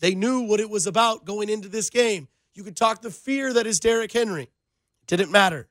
They 0.00 0.14
knew 0.14 0.40
what 0.40 0.60
it 0.60 0.70
was 0.70 0.86
about 0.86 1.26
going 1.26 1.50
into 1.50 1.68
this 1.68 1.90
game. 1.90 2.26
You 2.54 2.64
could 2.64 2.74
talk 2.74 3.02
the 3.02 3.10
fear 3.10 3.52
that 3.52 3.66
is 3.66 3.78
Derrick 3.80 4.12
Henry. 4.12 4.44
It 4.44 5.06
didn't 5.06 5.30
matter. 5.30 5.68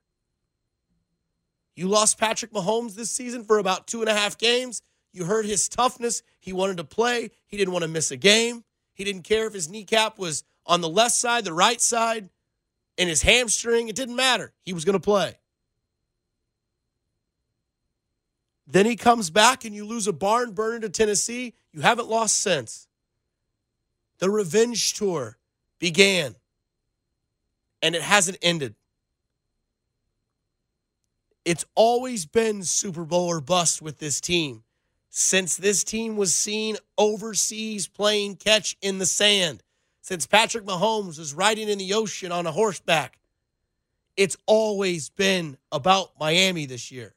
You 1.76 1.88
lost 1.88 2.20
Patrick 2.20 2.54
Mahomes 2.54 2.94
this 2.94 3.10
season 3.10 3.44
for 3.44 3.58
about 3.58 3.88
two 3.88 4.02
and 4.02 4.10
a 4.10 4.14
half 4.14 4.38
games. 4.38 4.84
You 5.12 5.26
heard 5.26 5.46
his 5.46 5.68
toughness. 5.68 6.22
He 6.40 6.54
wanted 6.54 6.78
to 6.78 6.84
play. 6.84 7.32
He 7.48 7.58
didn't 7.58 7.74
want 7.74 7.82
to 7.82 7.90
miss 7.90 8.12
a 8.12 8.18
game. 8.18 8.64
He 8.94 9.04
didn't 9.04 9.24
care 9.24 9.48
if 9.48 9.54
his 9.54 9.68
kneecap 9.68 10.20
was 10.20 10.44
on 10.68 10.82
the 10.82 10.90
left 10.90 11.16
side, 11.16 11.44
the 11.44 11.54
right 11.54 11.82
side, 11.82 12.30
and 13.00 13.10
his 13.10 13.24
hamstring. 13.24 13.88
It 13.90 13.96
didn't 13.96 14.16
matter. 14.16 14.54
He 14.62 14.74
was 14.74 14.86
going 14.86 14.94
to 14.94 15.00
play. 15.00 15.40
Then 18.74 18.88
he 18.88 18.96
comes 18.96 19.30
back 19.30 19.66
and 19.66 19.76
you 19.76 19.86
lose 19.86 20.08
a 20.08 20.14
barn 20.14 20.54
burner 20.54 20.80
to 20.80 20.90
Tennessee. 20.90 21.54
You 21.74 21.82
haven't 21.82 22.10
lost 22.10 22.38
since. 22.38 22.88
The 24.18 24.32
revenge 24.32 24.96
tour 24.96 25.38
began 25.78 26.36
and 27.84 27.94
it 27.94 28.02
hasn't 28.02 28.40
ended. 28.42 28.74
It's 31.46 31.66
always 31.76 32.26
been 32.26 32.64
Super 32.64 33.06
Bowl 33.06 33.28
or 33.28 33.42
bust 33.42 33.80
with 33.80 34.00
this 34.00 34.20
team 34.20 34.64
since 35.12 35.56
this 35.56 35.84
team 35.84 36.18
was 36.18 36.34
seen 36.34 36.76
overseas 36.98 37.86
playing 37.86 38.38
catch 38.38 38.76
in 38.82 38.98
the 38.98 39.06
sand, 39.06 39.62
since 40.02 40.26
Patrick 40.26 40.66
Mahomes 40.66 41.20
was 41.20 41.36
riding 41.36 41.70
in 41.70 41.78
the 41.78 41.94
ocean 41.94 42.32
on 42.32 42.48
a 42.48 42.52
horseback. 42.52 43.20
It's 44.18 44.38
always 44.48 45.12
been 45.12 45.58
about 45.72 46.20
Miami 46.20 46.66
this 46.66 46.92
year. 46.92 47.14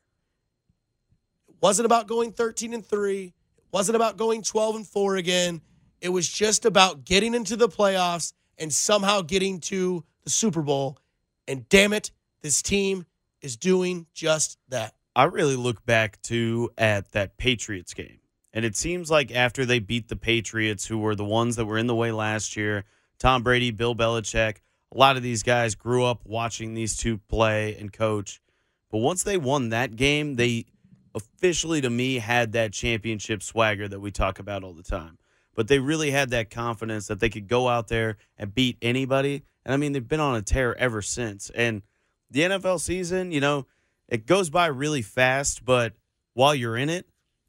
Wasn't 1.61 1.87
about 1.87 2.07
going 2.07 2.33
13 2.33 2.75
and 2.75 2.85
3, 2.85 3.25
it 3.25 3.33
wasn't 3.73 3.97
about 3.97 4.17
going 4.17 4.43
12 4.43 4.77
and 4.77 4.87
4 4.87 5.17
again. 5.17 5.61
It 6.01 6.11
was 6.11 6.29
just 6.29 6.65
about 6.65 7.05
getting 7.05 7.35
into 7.35 7.57
the 7.57 7.69
playoffs 7.69 8.33
and 8.59 8.73
somehow 8.73 9.23
getting 9.23 9.61
to 9.61 10.05
the 10.25 10.31
Super 10.31 10.63
Bowl. 10.63 10.99
And 11.49 11.69
damn 11.69 11.93
it, 11.93 12.11
this 12.43 12.63
team 12.63 13.07
is 13.41 13.57
doing 13.57 14.07
just 14.15 14.59
that. 14.69 14.95
I 15.15 15.25
really 15.25 15.57
look 15.57 15.85
back 15.87 16.21
to 16.23 16.71
at 16.77 17.13
that 17.13 17.39
Patriots 17.39 17.95
game. 17.95 18.21
And 18.53 18.65
it 18.65 18.77
seems 18.77 19.11
like 19.11 19.31
after 19.35 19.65
they 19.65 19.79
beat 19.79 20.09
the 20.09 20.17
Patriots, 20.17 20.87
who 20.87 20.99
were 20.99 21.15
the 21.15 21.25
ones 21.25 21.57
that 21.57 21.67
were 21.67 21.79
in 21.79 21.87
the 21.87 21.95
way 21.95 22.13
last 22.13 22.57
year, 22.57 22.85
Tom 23.19 23.43
Brady, 23.43 23.71
Bill 23.71 23.95
Belichick, 23.95 24.59
a 24.95 24.99
lot 24.99 25.17
of 25.17 25.23
these 25.23 25.43
guys 25.43 25.75
grew 25.75 26.05
up 26.05 26.21
watching 26.25 26.75
these 26.75 26.97
two 26.97 27.19
play 27.19 27.77
and 27.77 27.93
coach. 27.93 28.41
But 28.91 28.99
once 28.99 29.23
they 29.23 29.37
won 29.37 29.71
that 29.71 29.97
game, 29.97 30.37
they 30.37 30.67
officially, 31.17 31.81
to 31.81 31.91
me, 31.91 32.19
had 32.19 32.53
that 32.53 32.73
championship 32.73 33.43
swagger 33.43 33.89
that 33.89 34.01
we 34.01 34.11
talk 34.11 34.39
about 34.39 34.63
all 34.63 34.75
the 34.75 34.83
time. 34.83 35.19
But 35.55 35.69
they 35.69 35.79
really 35.79 36.11
had 36.11 36.31
that 36.31 36.51
confidence 36.51 37.07
that 37.07 37.19
they 37.19 37.31
could 37.31 37.49
go 37.49 37.67
out 37.67 37.89
there 37.89 38.19
and 38.37 38.55
beat 38.55 38.77
anybody. 38.83 39.43
And 39.65 39.73
I 39.73 39.79
mean, 39.79 39.93
they've 39.93 40.07
been 40.07 40.21
on 40.21 40.37
a 40.37 40.43
tear 40.43 40.77
ever 40.79 41.01
since. 41.01 41.51
And 41.55 41.83
the 42.31 42.41
NFL 42.41 42.81
season, 42.81 43.33
you 43.33 43.41
know, 43.41 43.67
it 44.09 44.27
goes 44.27 44.51
by 44.51 44.67
really 44.67 45.03
fast, 45.03 45.65
but 45.65 45.95
while 46.35 46.55
you're 46.55 46.77
in 46.77 46.91
it, 46.91 47.07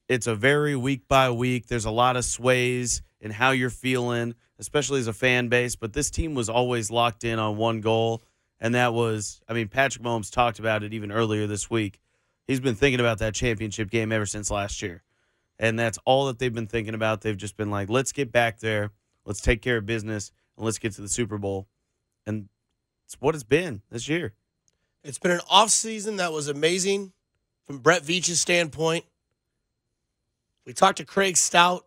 it's 0.07 0.25
a 0.27 0.35
very 0.35 0.75
week 0.75 1.07
by 1.09 1.29
week. 1.29 1.67
There's 1.67 1.85
a 1.85 1.91
lot 1.91 2.15
of 2.15 2.23
sways 2.23 3.01
in 3.19 3.31
how 3.31 3.51
you're 3.51 3.69
feeling, 3.69 4.35
especially 4.57 5.01
as 5.01 5.07
a 5.07 5.13
fan 5.13 5.49
base. 5.49 5.75
But 5.75 5.91
this 5.91 6.09
team 6.09 6.33
was 6.33 6.47
always 6.47 6.89
locked 6.89 7.25
in 7.25 7.37
on 7.37 7.57
one 7.57 7.81
goal, 7.81 8.23
and 8.61 8.73
that 8.75 8.93
was, 8.93 9.41
I 9.49 9.53
mean, 9.53 9.67
Patrick 9.67 10.03
Mahomes 10.03 10.31
talked 10.31 10.59
about 10.59 10.83
it 10.83 10.93
even 10.93 11.11
earlier 11.11 11.45
this 11.45 11.69
week. 11.69 11.99
He's 12.47 12.59
been 12.59 12.75
thinking 12.75 12.99
about 12.99 13.19
that 13.19 13.35
championship 13.35 13.89
game 13.89 14.11
ever 14.11 14.25
since 14.25 14.49
last 14.49 14.81
year. 14.81 15.03
And 15.59 15.77
that's 15.77 15.97
all 16.05 16.27
that 16.27 16.39
they've 16.39 16.53
been 16.53 16.67
thinking 16.67 16.93
about. 16.93 17.21
They've 17.21 17.37
just 17.37 17.57
been 17.57 17.69
like, 17.69 17.89
let's 17.89 18.11
get 18.11 18.31
back 18.31 18.59
there, 18.59 18.91
let's 19.25 19.41
take 19.41 19.61
care 19.61 19.77
of 19.77 19.85
business, 19.85 20.31
and 20.55 20.65
let's 20.65 20.77
get 20.77 20.93
to 20.93 21.01
the 21.01 21.09
Super 21.09 21.37
Bowl. 21.37 21.67
And 22.25 22.47
it's 23.05 23.15
what 23.19 23.35
it's 23.35 23.43
been 23.43 23.81
this 23.89 24.07
year. 24.07 24.33
It's 25.03 25.19
been 25.19 25.31
an 25.31 25.41
offseason 25.51 26.17
that 26.17 26.31
was 26.31 26.47
amazing 26.47 27.11
from 27.65 27.79
Brett 27.79 28.03
Veach's 28.03 28.39
standpoint. 28.39 29.05
We 30.65 30.73
talked 30.73 30.97
to 30.97 31.05
Craig 31.05 31.37
Stout 31.37 31.85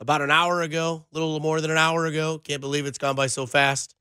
about 0.00 0.22
an 0.22 0.30
hour 0.30 0.62
ago, 0.62 1.06
a 1.10 1.14
little 1.14 1.40
more 1.40 1.60
than 1.60 1.70
an 1.70 1.78
hour 1.78 2.06
ago. 2.06 2.38
Can't 2.38 2.60
believe 2.60 2.86
it's 2.86 2.98
gone 2.98 3.16
by 3.16 3.26
so 3.26 3.46
fast. 3.46 3.96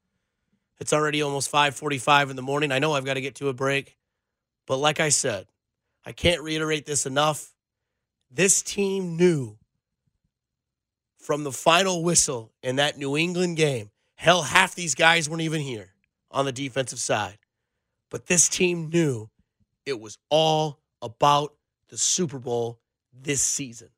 It's 0.79 0.93
already 0.93 1.21
almost 1.21 1.51
5:45 1.51 2.29
in 2.29 2.35
the 2.35 2.41
morning. 2.41 2.71
I 2.71 2.79
know 2.79 2.93
I've 2.93 3.05
got 3.05 3.15
to 3.15 3.21
get 3.21 3.35
to 3.35 3.49
a 3.49 3.53
break. 3.53 3.97
But 4.67 4.77
like 4.77 4.99
I 4.99 5.09
said, 5.09 5.47
I 6.07 6.13
can't 6.13 6.41
reiterate 6.41 6.85
this 6.85 7.05
enough. 7.05 7.53
This 8.31 8.61
team 8.61 9.17
knew 9.17 9.57
from 11.17 11.43
the 11.43 11.51
final 11.51 12.01
whistle 12.01 12.53
in 12.63 12.77
that 12.77 12.97
New 12.97 13.17
England 13.17 13.57
game. 13.57 13.91
Hell, 14.15 14.43
half 14.43 14.73
these 14.73 14.95
guys 14.95 15.29
weren't 15.29 15.41
even 15.41 15.59
here 15.59 15.89
on 16.31 16.45
the 16.45 16.53
defensive 16.53 16.99
side. 16.99 17.37
But 18.09 18.27
this 18.27 18.47
team 18.47 18.89
knew 18.89 19.29
it 19.85 19.99
was 19.99 20.17
all 20.29 20.79
about 21.01 21.53
the 21.89 21.97
Super 21.97 22.39
Bowl 22.39 22.79
this 23.11 23.41
season. 23.41 23.89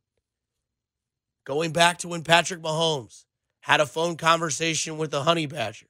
Going 1.45 1.71
back 1.73 1.99
to 1.99 2.07
when 2.07 2.23
Patrick 2.23 2.63
Mahomes 2.63 3.25
had 3.59 3.81
a 3.81 3.85
phone 3.85 4.15
conversation 4.15 4.97
with 4.97 5.11
the 5.11 5.25
Honey 5.25 5.45
Badger 5.45 5.85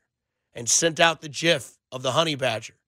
and 0.54 0.68
sent 0.68 1.00
out 1.00 1.22
the 1.22 1.30
GIF 1.30 1.78
of 1.94 2.02
the 2.04 2.12
Honey 2.12 2.36
Badger. 2.36 2.79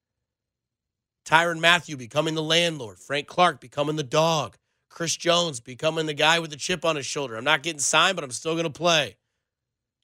Tyrann 1.25 1.59
Mathieu 1.59 1.97
becoming 1.97 2.35
the 2.35 2.43
landlord, 2.43 2.99
Frank 2.99 3.27
Clark 3.27 3.59
becoming 3.59 3.95
the 3.95 4.03
dog, 4.03 4.57
Chris 4.89 5.15
Jones 5.15 5.59
becoming 5.59 6.05
the 6.05 6.13
guy 6.13 6.39
with 6.39 6.49
the 6.49 6.57
chip 6.57 6.83
on 6.83 6.95
his 6.95 7.05
shoulder. 7.05 7.35
I'm 7.35 7.43
not 7.43 7.63
getting 7.63 7.79
signed, 7.79 8.15
but 8.15 8.23
I'm 8.23 8.31
still 8.31 8.53
going 8.53 8.65
to 8.65 8.69
play. 8.69 9.17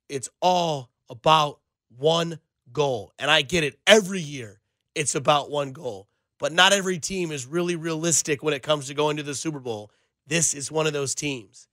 It's 0.07 0.29
all 0.41 0.89
about 1.09 1.59
one 1.97 2.39
goal. 2.71 3.13
And 3.19 3.29
I 3.29 3.41
get 3.41 3.63
it 3.63 3.79
every 3.85 4.21
year. 4.21 4.61
It's 4.95 5.15
about 5.15 5.51
one 5.51 5.71
goal. 5.71 6.07
But 6.39 6.53
not 6.53 6.71
every 6.71 6.99
team 6.99 7.31
is 7.31 7.45
really 7.45 7.75
realistic 7.75 8.43
when 8.43 8.53
it 8.53 8.63
comes 8.63 8.87
to 8.87 8.93
going 8.93 9.17
to 9.17 9.23
the 9.23 9.35
Super 9.35 9.59
Bowl. 9.59 9.91
This 10.25 10.53
is 10.53 10.71
one 10.71 10.87
of 10.87 10.93
those 10.93 11.15
teams. 11.15 11.67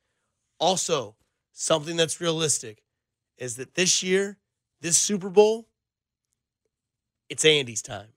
Also, 0.58 1.16
something 1.52 1.96
that's 1.96 2.20
realistic 2.20 2.82
is 3.36 3.56
that 3.56 3.74
this 3.74 4.02
year, 4.02 4.38
this 4.80 4.96
Super 4.96 5.28
Bowl, 5.28 5.68
it's 7.28 7.44
Andy's 7.44 7.82
time. 7.82 8.08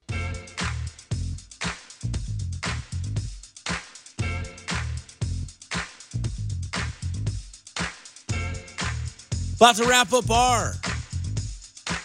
About 9.57 9.75
to 9.77 9.85
wrap 9.85 10.13
up 10.13 10.29
our 10.29 10.73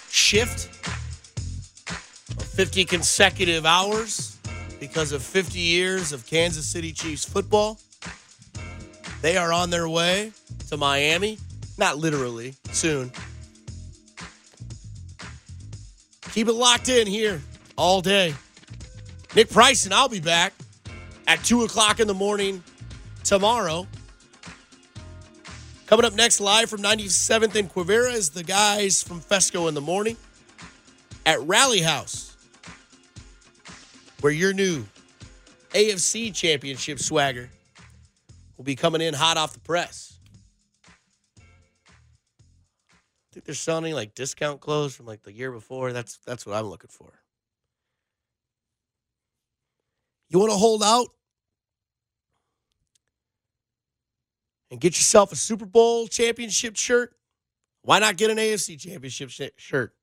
shift 0.08 0.68
of 2.38 2.46
50 2.46 2.86
consecutive 2.86 3.66
hours 3.66 4.38
because 4.80 5.12
of 5.12 5.22
50 5.22 5.58
years 5.58 6.12
of 6.12 6.26
Kansas 6.26 6.66
City 6.66 6.92
Chiefs 6.92 7.26
football. 7.26 7.78
They 9.20 9.36
are 9.36 9.52
on 9.52 9.68
their 9.68 9.86
way 9.86 10.32
to 10.70 10.78
Miami. 10.78 11.36
Not 11.76 11.98
literally, 11.98 12.54
soon. 12.72 13.12
Keep 16.32 16.48
it 16.48 16.54
locked 16.54 16.88
in 16.88 17.06
here 17.06 17.42
all 17.76 18.00
day. 18.00 18.34
Nick 19.36 19.50
Price 19.50 19.84
and 19.84 19.92
I'll 19.92 20.08
be 20.08 20.20
back 20.20 20.54
at 21.28 21.44
2 21.44 21.64
o'clock 21.64 22.00
in 22.00 22.08
the 22.08 22.14
morning 22.14 22.64
tomorrow. 23.24 23.86
Coming 25.92 26.06
up 26.06 26.14
next, 26.14 26.40
live 26.40 26.70
from 26.70 26.80
97th 26.80 27.54
and 27.54 27.70
Quivira, 27.70 28.14
is 28.14 28.30
the 28.30 28.42
guys 28.42 29.02
from 29.02 29.20
Fescoe 29.20 29.68
in 29.68 29.74
the 29.74 29.82
morning 29.82 30.16
at 31.26 31.38
Rally 31.42 31.82
House, 31.82 32.34
where 34.22 34.32
your 34.32 34.54
new 34.54 34.86
AFC 35.74 36.34
Championship 36.34 36.98
swagger 36.98 37.50
will 38.56 38.64
be 38.64 38.74
coming 38.74 39.02
in 39.02 39.12
hot 39.12 39.36
off 39.36 39.52
the 39.52 39.60
press. 39.60 40.18
I 41.36 41.42
think 43.34 43.44
they're 43.44 43.54
selling 43.54 43.92
like 43.92 44.14
discount 44.14 44.62
clothes 44.62 44.96
from 44.96 45.04
like 45.04 45.22
the 45.24 45.32
year 45.34 45.52
before. 45.52 45.92
That's 45.92 46.16
that's 46.24 46.46
what 46.46 46.56
I'm 46.56 46.70
looking 46.70 46.88
for. 46.88 47.12
You 50.30 50.38
want 50.38 50.52
to 50.52 50.56
hold 50.56 50.82
out 50.82 51.08
and 54.72 54.80
get 54.80 54.96
yourself 54.96 55.30
a 55.32 55.36
Super 55.36 55.66
Bowl 55.66 56.08
championship 56.08 56.76
shirt? 56.76 57.14
Why 57.82 57.98
not 57.98 58.16
get 58.16 58.30
an 58.30 58.38
AFC 58.38 58.80
championship 58.80 59.28
sh- 59.28 59.50
shirt? 59.56 59.94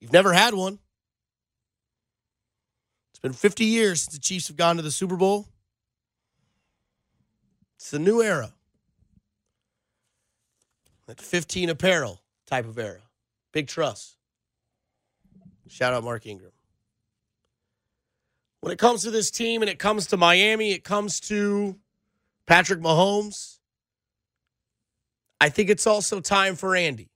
You've 0.00 0.12
never 0.12 0.32
had 0.32 0.52
one. 0.52 0.80
It's 3.12 3.20
been 3.20 3.32
50 3.32 3.64
years 3.64 4.02
since 4.02 4.14
the 4.14 4.20
Chiefs 4.20 4.48
have 4.48 4.56
gone 4.56 4.76
to 4.76 4.82
the 4.82 4.90
Super 4.90 5.16
Bowl. 5.16 5.46
It's 7.76 7.92
a 7.92 7.98
new 8.00 8.20
era. 8.20 8.52
That 11.06 11.20
15 11.20 11.70
apparel 11.70 12.20
type 12.46 12.66
of 12.66 12.78
era. 12.78 13.02
Big 13.52 13.68
trust. 13.68 14.16
Shout 15.68 15.92
out 15.92 16.02
Mark 16.02 16.26
Ingram. 16.26 16.50
When 18.60 18.72
it 18.72 18.78
comes 18.78 19.02
to 19.02 19.12
this 19.12 19.30
team 19.30 19.62
and 19.62 19.70
it 19.70 19.78
comes 19.78 20.08
to 20.08 20.16
Miami, 20.16 20.72
it 20.72 20.82
comes 20.82 21.20
to 21.20 21.78
Patrick 22.46 22.80
Mahomes, 22.80 23.53
I 25.44 25.50
think 25.50 25.68
it's 25.68 25.86
also 25.86 26.20
time 26.20 26.56
for 26.56 26.74
Andy. 26.74 27.10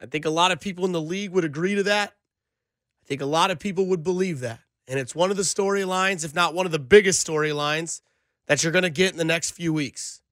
I 0.00 0.06
think 0.06 0.24
a 0.24 0.30
lot 0.30 0.50
of 0.50 0.58
people 0.58 0.84
in 0.84 0.90
the 0.90 1.00
league 1.00 1.30
would 1.30 1.44
agree 1.44 1.76
to 1.76 1.84
that. 1.84 2.08
I 2.10 3.06
think 3.06 3.20
a 3.20 3.24
lot 3.24 3.52
of 3.52 3.60
people 3.60 3.86
would 3.86 4.02
believe 4.02 4.40
that. 4.40 4.58
And 4.88 4.98
it's 4.98 5.14
one 5.14 5.30
of 5.30 5.36
the 5.36 5.44
storylines, 5.44 6.24
if 6.24 6.34
not 6.34 6.54
one 6.54 6.66
of 6.66 6.72
the 6.72 6.80
biggest 6.80 7.24
storylines, 7.24 8.00
that 8.48 8.64
you're 8.64 8.72
going 8.72 8.82
to 8.82 8.90
get 8.90 9.12
in 9.12 9.16
the 9.16 9.24
next 9.24 9.52
few 9.52 9.72
weeks. 9.72 10.22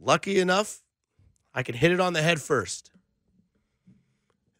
lucky 0.00 0.40
enough, 0.40 0.82
I 1.54 1.62
can 1.62 1.76
hit 1.76 1.92
it 1.92 2.00
on 2.00 2.12
the 2.12 2.22
head 2.22 2.42
first. 2.42 2.90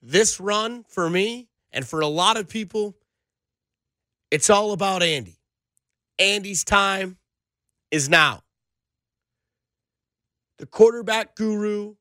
This 0.00 0.38
run 0.38 0.84
for 0.84 1.10
me 1.10 1.48
and 1.72 1.84
for 1.84 1.98
a 2.00 2.06
lot 2.06 2.36
of 2.36 2.48
people, 2.48 2.96
it's 4.30 4.48
all 4.50 4.70
about 4.70 5.02
Andy. 5.02 5.40
Andy's 6.20 6.62
time 6.62 7.16
is 7.90 8.08
now. 8.08 8.44
The 10.58 10.66
quarterback 10.66 11.36
guru, 11.36 11.94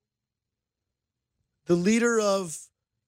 the 1.66 1.76
leader 1.76 2.20
of 2.20 2.58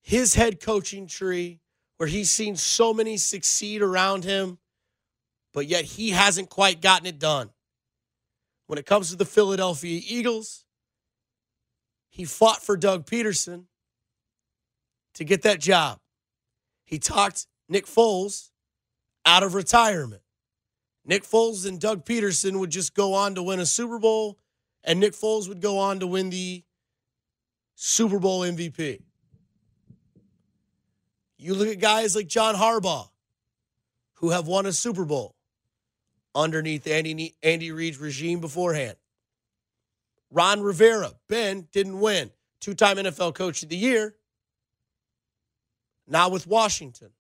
his 0.01 0.35
head 0.35 0.59
coaching 0.59 1.07
tree, 1.07 1.59
where 1.97 2.07
he's 2.07 2.31
seen 2.31 2.55
so 2.55 2.93
many 2.93 3.17
succeed 3.17 3.81
around 3.81 4.23
him, 4.23 4.59
but 5.53 5.67
yet 5.67 5.83
he 5.83 6.11
hasn't 6.11 6.49
quite 6.49 6.81
gotten 6.81 7.07
it 7.07 7.19
done. 7.19 7.49
When 8.67 8.79
it 8.79 8.85
comes 8.85 9.09
to 9.09 9.15
the 9.15 9.25
Philadelphia 9.25 9.99
Eagles, 10.05 10.65
he 12.09 12.25
fought 12.25 12.61
for 12.61 12.77
Doug 12.77 13.05
Pederson 13.05 13.65
to 15.15 15.23
get 15.23 15.41
that 15.41 15.59
job. 15.59 15.99
He 16.85 16.99
talked 16.99 17.47
Nick 17.67 17.85
Foles 17.85 18.49
out 19.25 19.43
of 19.43 19.55
retirement. 19.55 20.21
Nick 21.05 21.23
Foles 21.23 21.67
and 21.67 21.79
Doug 21.79 22.05
Pederson 22.05 22.59
would 22.59 22.69
just 22.69 22.93
go 22.93 23.13
on 23.13 23.35
to 23.35 23.43
win 23.43 23.59
a 23.59 23.65
Super 23.65 23.99
Bowl, 23.99 24.37
and 24.83 24.99
Nick 24.99 25.13
Foles 25.13 25.47
would 25.47 25.61
go 25.61 25.77
on 25.77 25.99
to 25.99 26.07
win 26.07 26.29
the 26.29 26.63
Super 27.75 28.19
Bowl 28.19 28.41
MVP. 28.41 29.01
You 31.37 31.53
look 31.53 31.69
at 31.69 31.79
guys 31.79 32.15
like 32.15 32.27
John 32.27 32.55
Harbaugh, 32.55 33.09
who 34.15 34.31
have 34.31 34.47
won 34.47 34.65
a 34.65 34.73
Super 34.73 35.05
Bowl 35.05 35.35
underneath 36.35 36.85
Andy, 36.87 37.35
Andy 37.41 37.71
Reid's 37.71 37.97
regime 37.97 38.39
beforehand. 38.41 38.97
Ron 40.31 40.61
Rivera, 40.61 41.13
Ben 41.27 41.67
didn't 41.71 41.99
win. 41.99 42.31
Two 42.59 42.73
time 42.73 42.97
NFL 42.97 43.35
Coach 43.35 43.63
of 43.63 43.69
the 43.69 43.77
Year. 43.77 44.15
Now 46.07 46.29
with 46.29 46.45
Washington. 46.45 47.11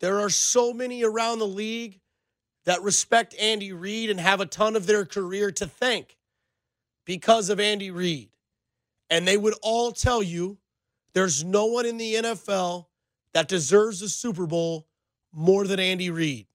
There 0.00 0.20
are 0.20 0.30
so 0.30 0.72
many 0.74 1.02
around 1.02 1.38
the 1.38 1.46
league 1.46 2.00
that 2.66 2.82
respect 2.82 3.34
Andy 3.40 3.72
Reid 3.72 4.10
and 4.10 4.20
have 4.20 4.40
a 4.40 4.46
ton 4.46 4.76
of 4.76 4.86
their 4.86 5.06
career 5.06 5.50
to 5.52 5.66
thank 5.66 6.16
because 7.04 7.48
of 7.48 7.58
Andy 7.58 7.90
Reid. 7.90 8.28
And 9.08 9.26
they 9.26 9.36
would 9.36 9.54
all 9.62 9.92
tell 9.92 10.22
you 10.22 10.58
there's 11.14 11.44
no 11.44 11.66
one 11.66 11.86
in 11.86 11.96
the 11.96 12.14
NFL 12.14 12.86
that 13.32 13.48
deserves 13.48 14.02
a 14.02 14.08
Super 14.08 14.46
Bowl 14.46 14.86
more 15.32 15.66
than 15.66 15.78
Andy 15.78 16.10
Reid. 16.10 16.46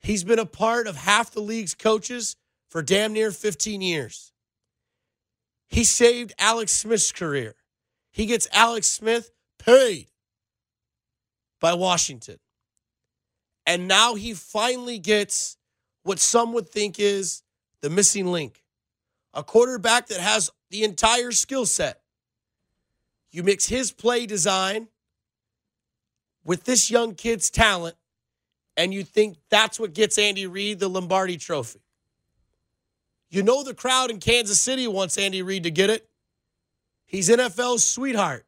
He's 0.00 0.24
been 0.24 0.38
a 0.38 0.46
part 0.46 0.86
of 0.86 0.96
half 0.96 1.32
the 1.32 1.40
league's 1.40 1.74
coaches 1.74 2.36
for 2.68 2.82
damn 2.82 3.12
near 3.12 3.30
15 3.30 3.80
years. 3.80 4.32
He 5.68 5.84
saved 5.84 6.32
Alex 6.38 6.72
Smith's 6.72 7.12
career. 7.12 7.56
He 8.12 8.26
gets 8.26 8.46
Alex 8.52 8.88
Smith 8.88 9.30
paid 9.58 10.11
by 11.62 11.72
Washington. 11.72 12.38
And 13.64 13.88
now 13.88 14.16
he 14.16 14.34
finally 14.34 14.98
gets 14.98 15.56
what 16.02 16.18
some 16.18 16.52
would 16.52 16.68
think 16.68 16.98
is 16.98 17.42
the 17.80 17.88
missing 17.88 18.26
link 18.26 18.58
a 19.34 19.42
quarterback 19.42 20.08
that 20.08 20.20
has 20.20 20.50
the 20.68 20.84
entire 20.84 21.30
skill 21.32 21.64
set. 21.64 22.02
You 23.30 23.42
mix 23.42 23.66
his 23.66 23.90
play 23.90 24.26
design 24.26 24.88
with 26.44 26.64
this 26.64 26.90
young 26.90 27.14
kid's 27.14 27.48
talent, 27.48 27.96
and 28.76 28.92
you 28.92 29.04
think 29.04 29.38
that's 29.48 29.80
what 29.80 29.94
gets 29.94 30.18
Andy 30.18 30.46
Reid 30.46 30.80
the 30.80 30.88
Lombardi 30.88 31.38
trophy. 31.38 31.80
You 33.30 33.42
know 33.42 33.62
the 33.62 33.72
crowd 33.72 34.10
in 34.10 34.18
Kansas 34.18 34.60
City 34.60 34.86
wants 34.86 35.16
Andy 35.16 35.40
Reid 35.40 35.62
to 35.62 35.70
get 35.70 35.88
it. 35.88 36.06
He's 37.06 37.30
NFL's 37.30 37.86
sweetheart. 37.86 38.44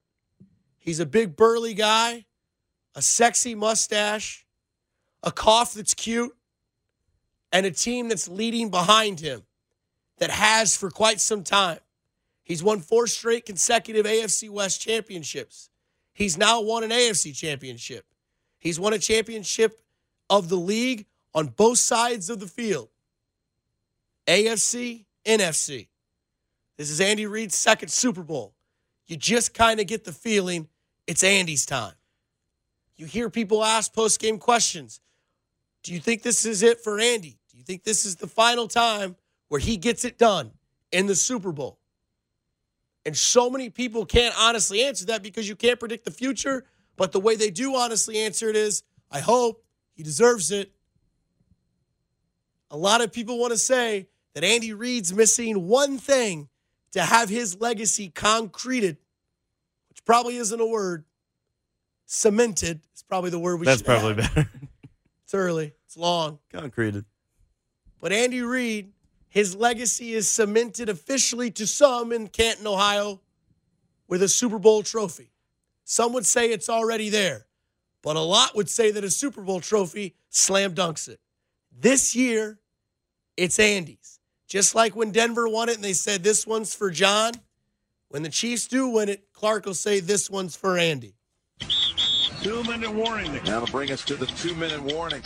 He's 0.79 1.01
a 1.01 1.07
big 1.07 1.35
burly 1.35 1.73
guy, 1.73 2.27
a 2.95 3.03
sexy 3.03 3.55
mustache, 3.55 4.47
a 5.23 5.33
cough 5.33 5.75
that's 5.75 5.95
cute, 5.95 6.35
and 7.53 7.67
a 7.67 7.71
team 7.71 8.09
that's 8.09 8.29
leading 8.29 8.71
behind 8.71 9.21
him 9.21 9.43
that 10.19 10.31
has 10.31 10.77
for 10.77 10.91
quite 10.91 11.21
some 11.21 11.43
time. 11.43 11.79
He's 12.43 12.63
won 12.63 12.81
four 12.81 13.07
straight 13.07 13.47
consecutive 13.47 14.07
AFC 14.07 14.51
West 14.51 14.81
championships. 14.81 15.71
He's 16.13 16.37
now 16.37 16.61
won 16.61 16.85
an 16.85 16.91
AFC 16.91 17.35
championship. 17.35 18.05
He's 18.59 18.79
won 18.79 18.93
a 18.93 18.99
championship 18.99 19.81
of 20.31 20.49
the 20.49 20.57
league 20.57 21.07
on 21.35 21.49
both 21.49 21.79
sides 21.79 22.31
of 22.31 22.41
the 22.41 22.47
field 22.47 22.89
AFC, 24.27 25.05
NFC. 25.27 25.89
This 26.77 26.91
is 26.91 27.01
Andy 27.01 27.27
Reid's 27.27 27.55
second 27.55 27.91
Super 27.91 28.23
Bowl. 28.23 28.55
You 29.07 29.17
just 29.17 29.55
kind 29.55 29.81
of 29.81 29.87
get 29.87 30.05
the 30.05 30.13
feeling 30.13 30.69
it's 31.07 31.23
Andy's 31.23 31.67
time. 31.67 31.95
You 32.97 33.07
hear 33.07 33.29
people 33.31 33.65
ask 33.65 33.93
post 33.93 34.21
game 34.21 34.39
questions. 34.39 35.01
Do 35.83 35.93
you 35.93 36.01
think 36.01 36.23
this 36.23 36.45
is 36.47 36.63
it 36.63 36.81
for 36.81 36.99
Andy? 36.99 37.39
Do 37.51 37.59
you 37.59 37.65
think 37.65 37.85
this 37.85 38.05
is 38.05 38.17
the 38.17 38.27
final 38.27 38.69
time 38.69 39.17
where 39.49 39.61
he 39.61 39.77
gets 39.77 40.05
it 40.05 40.19
done 40.19 40.53
in 40.93 41.07
the 41.07 41.15
Super 41.15 41.53
Bowl? 41.53 41.79
And 43.05 43.17
so 43.17 43.51
many 43.51 43.69
people 43.69 44.07
can't 44.07 44.35
honestly 44.39 44.83
answer 44.83 45.07
that 45.07 45.23
because 45.23 45.49
you 45.49 45.57
can't 45.57 45.79
predict 45.79 46.05
the 46.05 46.11
future. 46.11 46.65
But 46.97 47.13
the 47.13 47.21
way 47.21 47.37
they 47.37 47.51
do 47.51 47.75
honestly 47.75 48.19
answer 48.19 48.49
it 48.49 48.57
is 48.57 48.83
I 49.11 49.21
hope 49.21 49.65
he 49.95 50.03
deserves 50.03 50.51
it. 50.51 50.73
A 52.71 52.77
lot 52.77 53.03
of 53.03 53.13
people 53.13 53.39
want 53.39 53.53
to 53.53 53.59
say 53.59 54.09
that 54.35 54.43
Andy 54.43 54.73
Reid's 54.73 55.13
missing 55.13 55.69
one 55.69 55.99
thing 55.99 56.49
to 56.93 57.03
have 57.03 57.29
his 57.29 57.61
legacy 57.61 58.09
concreted, 58.09 58.97
which 59.89 60.05
probably 60.05 60.37
isn't 60.37 60.61
a 60.61 60.67
word. 60.67 61.05
Cemented 62.07 62.81
is 62.95 63.03
probably 63.03 63.31
the 63.31 63.39
word 63.39 63.61
we 63.61 63.67
That's 63.67 63.79
should 63.79 63.87
probably 63.87 64.15
better. 64.15 64.49
It's 65.25 65.35
early, 65.35 65.73
it's 65.87 65.97
long. 65.97 66.39
Concreted. 66.53 67.05
But 68.01 68.13
Andy 68.13 68.43
Reid, 68.43 68.93
his 69.29 69.57
legacy 69.57 70.13
is 70.13 70.29
cemented 70.29 70.89
officially 70.89 71.51
to 71.53 71.67
some 71.67 72.13
in 72.13 72.29
Canton, 72.29 72.67
Ohio, 72.67 73.21
with 74.07 74.23
a 74.23 74.29
Super 74.29 74.59
Bowl 74.59 74.83
trophy. 74.83 75.33
Some 75.85 76.13
would 76.13 76.27
say 76.27 76.51
it's 76.51 76.69
already 76.69 77.09
there, 77.09 77.47
but 78.03 78.17
a 78.17 78.21
lot 78.21 78.55
would 78.55 78.69
say 78.69 78.91
that 78.91 79.05
a 79.05 79.11
Super 79.11 79.41
Bowl 79.41 79.61
trophy 79.61 80.15
slam 80.29 80.75
dunks 80.75 81.09
it. 81.09 81.21
This 81.73 82.15
year, 82.15 82.59
it's 83.37 83.59
Andy's. 83.59 84.21
Just 84.47 84.75
like 84.75 84.95
when 84.95 85.11
Denver 85.11 85.49
won 85.49 85.69
it 85.69 85.77
and 85.77 85.85
they 85.85 85.95
said 85.95 86.23
this 86.23 86.47
one's 86.47 86.75
for 86.75 86.91
John, 86.91 87.33
when 88.09 88.23
the 88.23 88.29
Chiefs 88.29 88.67
do 88.67 88.87
win 88.89 89.09
it, 89.09 89.33
Clark 89.33 89.67
will 89.67 89.75
say 89.75 90.01
this 90.01 90.31
one's 90.31 90.57
for 90.57 90.79
Andy. 90.79 91.17
Two 92.45 92.63
minute 92.65 92.93
warning. 92.93 93.33
That'll 93.47 93.67
bring 93.69 93.91
us 93.91 94.05
to 94.05 94.17
the 94.17 94.27
two 94.27 94.55
minute 94.57 94.83
warning. 94.83 95.23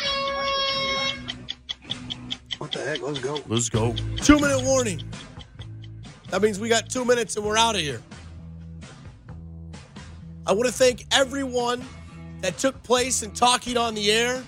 What 2.58 2.70
the 2.70 2.78
heck? 2.78 3.02
Let's 3.02 3.18
go. 3.18 3.40
Let's 3.48 3.68
go. 3.68 3.92
Two 4.18 4.38
minute 4.38 4.62
warning. 4.62 5.02
That 6.30 6.42
means 6.42 6.60
we 6.60 6.68
got 6.68 6.88
two 6.88 7.04
minutes 7.04 7.34
and 7.34 7.44
we're 7.44 7.56
out 7.56 7.74
of 7.74 7.80
here. 7.80 8.00
I 10.46 10.52
want 10.52 10.66
to 10.68 10.72
thank 10.72 11.06
everyone 11.10 11.84
that 12.40 12.56
took 12.56 12.80
place 12.84 13.24
in 13.24 13.32
talking 13.32 13.76
on 13.76 13.96
the 13.96 14.12
air, 14.12 14.44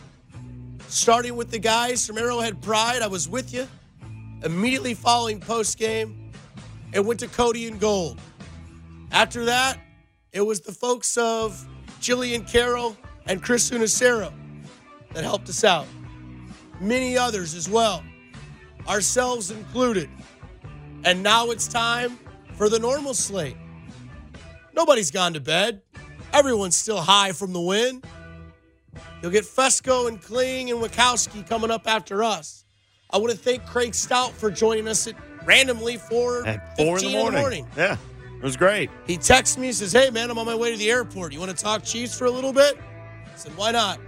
starting 0.86 1.34
with 1.34 1.50
the 1.50 1.58
guys 1.58 2.06
from 2.06 2.18
Arrowhead 2.18 2.62
Pride. 2.62 3.02
I 3.02 3.08
was 3.08 3.28
with 3.28 3.52
you 3.52 3.66
immediately 4.44 4.94
following 4.94 5.40
post 5.40 5.76
game 5.76 6.30
and 6.92 7.04
went 7.04 7.18
to 7.18 7.26
Cody 7.26 7.66
and 7.66 7.80
Gold. 7.80 8.20
After 9.10 9.46
that, 9.46 9.80
it 10.32 10.42
was 10.42 10.60
the 10.60 10.70
folks 10.70 11.16
of 11.16 11.66
Jillian 12.00 12.50
Carroll 12.50 12.96
and 13.26 13.42
Chris 13.42 13.70
Unicero 13.70 14.32
that 15.12 15.24
helped 15.24 15.48
us 15.48 15.64
out. 15.64 15.86
Many 16.80 17.16
others 17.16 17.54
as 17.54 17.68
well, 17.68 18.02
ourselves 18.88 19.50
included. 19.50 20.08
And 21.04 21.22
now 21.22 21.50
it's 21.50 21.68
time 21.68 22.18
for 22.54 22.68
the 22.68 22.78
normal 22.78 23.14
slate. 23.14 23.56
Nobody's 24.74 25.10
gone 25.10 25.34
to 25.34 25.40
bed. 25.40 25.82
Everyone's 26.32 26.76
still 26.76 27.00
high 27.00 27.32
from 27.32 27.52
the 27.52 27.60
win. 27.60 28.02
You'll 29.22 29.30
get 29.30 29.44
Fescoe 29.44 30.06
and 30.08 30.20
Kling 30.20 30.70
and 30.70 30.80
Wachowski 30.80 31.46
coming 31.46 31.70
up 31.70 31.86
after 31.86 32.24
us. 32.24 32.64
I 33.10 33.18
want 33.18 33.32
to 33.32 33.36
thank 33.38 33.66
Craig 33.66 33.94
Stout 33.94 34.32
for 34.32 34.50
joining 34.50 34.88
us 34.88 35.06
at 35.06 35.14
randomly 35.44 35.96
four 35.96 36.46
At 36.46 36.76
four 36.76 36.98
in 36.98 37.04
the 37.04 37.10
15 37.12 37.32
morning. 37.32 37.66
Yeah, 37.76 37.96
it 38.40 38.44
was 38.44 38.56
great. 38.56 38.90
He 39.06 39.16
texts 39.18 39.58
me, 39.58 39.72
says, 39.72 39.92
Hey 39.92 40.10
man, 40.10 40.30
I'm 40.30 40.38
on 40.38 40.46
my 40.46 40.54
way 40.56 40.72
to 40.72 40.78
the 40.78 40.90
airport. 40.90 41.32
You 41.32 41.40
want 41.40 41.56
to 41.56 41.62
talk 41.62 41.84
Chiefs 41.84 42.18
for 42.18 42.24
a 42.24 42.30
little 42.30 42.52
bit? 42.52 42.78
I 42.78 43.36
said, 43.36 43.56
Why 43.56 43.70
not? 43.72 44.00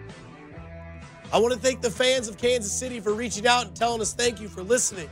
I 1.33 1.39
want 1.39 1.55
to 1.55 1.61
thank 1.61 1.83
the 1.83 1.91
fans 1.91 2.29
of 2.29 2.39
Kansas 2.39 2.73
City 2.73 3.01
for 3.01 3.15
reaching 3.15 3.47
out 3.47 3.67
and 3.67 3.77
telling 3.77 4.01
us 4.01 4.15
thank 4.15 4.41
you 4.41 4.49
for 4.49 4.63
listening. 4.63 5.09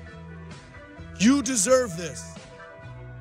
You 1.18 1.43
deserve 1.43 1.97
this. 1.97 2.35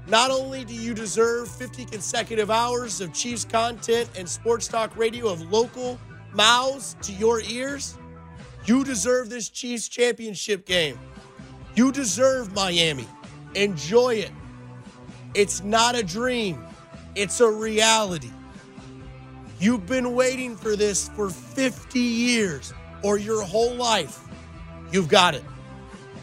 Not 0.07 0.31
only 0.31 0.65
do 0.65 0.73
you 0.73 0.93
deserve 0.93 1.49
50 1.49 1.85
consecutive 1.85 2.49
hours 2.49 3.01
of 3.01 3.13
Chiefs 3.13 3.45
content 3.45 4.09
and 4.17 4.27
sports 4.27 4.67
talk 4.67 4.95
radio 4.97 5.29
of 5.29 5.41
local 5.51 5.99
mouths 6.33 6.95
to 7.03 7.13
your 7.13 7.41
ears, 7.41 7.97
You 8.65 8.83
deserve 8.83 9.29
this 9.29 9.49
Chiefs 9.49 9.87
championship 9.87 10.65
game. 10.65 10.99
You 11.75 11.91
deserve 11.91 12.53
Miami. 12.53 13.07
Enjoy 13.55 14.15
it. 14.15 14.31
It's 15.33 15.63
not 15.63 15.95
a 15.95 16.03
dream, 16.03 16.65
it's 17.15 17.39
a 17.39 17.49
reality. 17.49 18.31
You've 19.59 19.85
been 19.85 20.15
waiting 20.15 20.55
for 20.55 20.75
this 20.75 21.09
for 21.09 21.29
50 21.29 21.99
years 21.99 22.73
or 23.03 23.17
your 23.17 23.43
whole 23.43 23.75
life. 23.75 24.23
You've 24.91 25.09
got 25.09 25.35
it. 25.35 25.43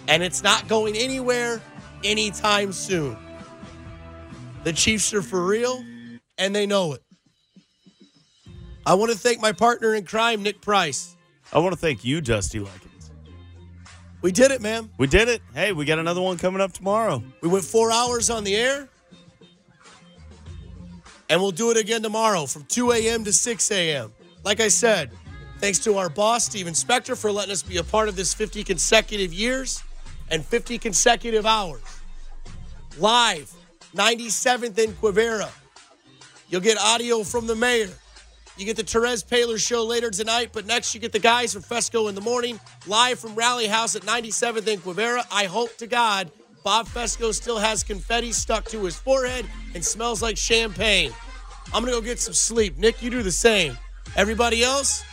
And 0.08 0.22
it's 0.22 0.42
not 0.42 0.68
going 0.68 0.96
anywhere 0.96 1.60
anytime 2.02 2.72
soon. 2.72 3.16
The 4.64 4.72
Chiefs 4.72 5.12
are 5.14 5.22
for 5.22 5.44
real, 5.44 5.84
and 6.38 6.54
they 6.54 6.66
know 6.66 6.94
it. 6.94 7.02
I 8.84 8.94
want 8.94 9.12
to 9.12 9.18
thank 9.18 9.40
my 9.40 9.52
partner 9.52 9.94
in 9.94 10.04
crime, 10.04 10.42
Nick 10.42 10.60
Price. 10.60 11.16
I 11.52 11.58
want 11.58 11.72
to 11.72 11.78
thank 11.78 12.04
you, 12.04 12.20
Dusty 12.20 12.58
Likens. 12.58 13.10
We 14.22 14.32
did 14.32 14.50
it, 14.50 14.60
man. 14.60 14.90
We 14.98 15.06
did 15.06 15.28
it. 15.28 15.42
Hey, 15.54 15.72
we 15.72 15.84
got 15.84 15.98
another 15.98 16.20
one 16.20 16.38
coming 16.38 16.60
up 16.60 16.72
tomorrow. 16.72 17.22
We 17.42 17.48
went 17.48 17.64
four 17.64 17.92
hours 17.92 18.30
on 18.30 18.44
the 18.44 18.56
air. 18.56 18.88
And 21.28 21.40
we'll 21.40 21.50
do 21.50 21.70
it 21.70 21.76
again 21.76 22.02
tomorrow 22.02 22.46
from 22.46 22.64
2 22.64 22.92
a.m. 22.92 23.24
to 23.24 23.32
6 23.32 23.70
a.m. 23.70 24.12
Like 24.44 24.60
I 24.60 24.68
said, 24.68 25.10
thanks 25.58 25.78
to 25.80 25.98
our 25.98 26.08
boss, 26.08 26.44
Steven 26.44 26.72
Spector, 26.72 27.18
for 27.18 27.32
letting 27.32 27.52
us 27.52 27.62
be 27.62 27.78
a 27.78 27.84
part 27.84 28.08
of 28.08 28.16
this 28.16 28.32
50 28.32 28.62
consecutive 28.62 29.32
years 29.32 29.82
and 30.30 30.44
50 30.44 30.78
consecutive 30.78 31.44
hours. 31.44 31.82
Live, 32.98 33.52
97th 33.94 34.78
in 34.78 34.92
Quivira. 34.92 35.50
You'll 36.48 36.60
get 36.60 36.78
audio 36.78 37.24
from 37.24 37.46
the 37.46 37.56
mayor. 37.56 37.88
You 38.56 38.64
get 38.64 38.76
the 38.76 38.84
Therese 38.84 39.22
Paler 39.22 39.58
show 39.58 39.84
later 39.84 40.10
tonight, 40.10 40.50
but 40.52 40.64
next 40.64 40.94
you 40.94 41.00
get 41.00 41.12
the 41.12 41.18
guys 41.18 41.52
from 41.52 41.62
Fescoe 41.62 42.08
in 42.08 42.14
the 42.14 42.22
morning, 42.22 42.58
live 42.86 43.18
from 43.18 43.34
Rally 43.34 43.66
House 43.66 43.96
at 43.96 44.02
97th 44.02 44.66
in 44.66 44.78
Quivira. 44.80 45.26
I 45.30 45.44
hope 45.44 45.76
to 45.78 45.86
God 45.86 46.30
Bob 46.66 46.88
Fescoe 46.88 47.30
still 47.30 47.58
has 47.58 47.84
confetti 47.84 48.32
stuck 48.32 48.64
to 48.64 48.82
his 48.82 48.96
forehead 48.96 49.46
and 49.76 49.84
smells 49.84 50.20
like 50.20 50.36
champagne. 50.36 51.12
I'm 51.66 51.84
going 51.84 51.94
to 51.94 52.00
go 52.00 52.04
get 52.04 52.18
some 52.18 52.34
sleep. 52.34 52.76
Nick, 52.76 53.04
you 53.04 53.08
do 53.08 53.22
the 53.22 53.30
same. 53.30 53.78
Everybody 54.16 54.64
else, 54.64 55.04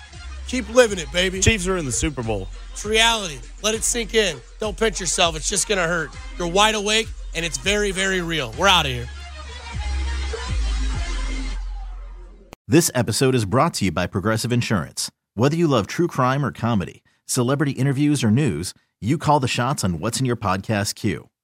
keep 0.48 0.68
living 0.74 0.98
it, 0.98 1.12
baby. 1.12 1.42
Chiefs 1.42 1.68
are 1.68 1.78
in 1.78 1.86
the 1.86 1.92
Super 1.92 2.24
Bowl. 2.24 2.48
It's 2.72 2.84
reality. 2.84 3.38
Let 3.62 3.76
it 3.76 3.84
sink 3.84 4.16
in. 4.16 4.42
Don't 4.60 4.76
pinch 4.76 5.00
yourself. 5.00 5.36
It's 5.36 5.48
just 5.48 5.68
going 5.68 5.78
to 5.78 5.86
hurt. 5.86 6.10
You're 6.40 6.48
wide 6.48 6.74
awake, 6.74 7.08
and 7.36 7.46
it's 7.46 7.60
very, 7.60 7.92
very 7.92 8.22
real. 8.22 8.52
We're 8.58 8.68
out 8.68 8.88
of 8.88 8.92
here. 8.92 9.08
This 12.68 12.90
episode 12.96 13.36
is 13.36 13.46
brought 13.46 13.76
to 13.76 13.86
you 13.86 13.92
by 13.92 14.08
Progressive 14.08 14.52
Insurance. 14.52 15.12
Whether 15.36 15.56
you 15.56 15.68
love 15.68 15.86
true 15.86 16.08
crime 16.08 16.44
or 16.44 16.52
comedy, 16.52 17.04
celebrity 17.28 17.74
interviews 17.74 18.24
or 18.24 18.32
news, 18.32 18.74
you 19.00 19.20
call 19.20 19.40
the 19.40 19.48
shots 19.48 19.84
on 19.84 20.00
what's 20.00 20.20
in 20.20 20.26
your 20.26 20.36
podcast 20.36 20.96
queue. 20.96 21.30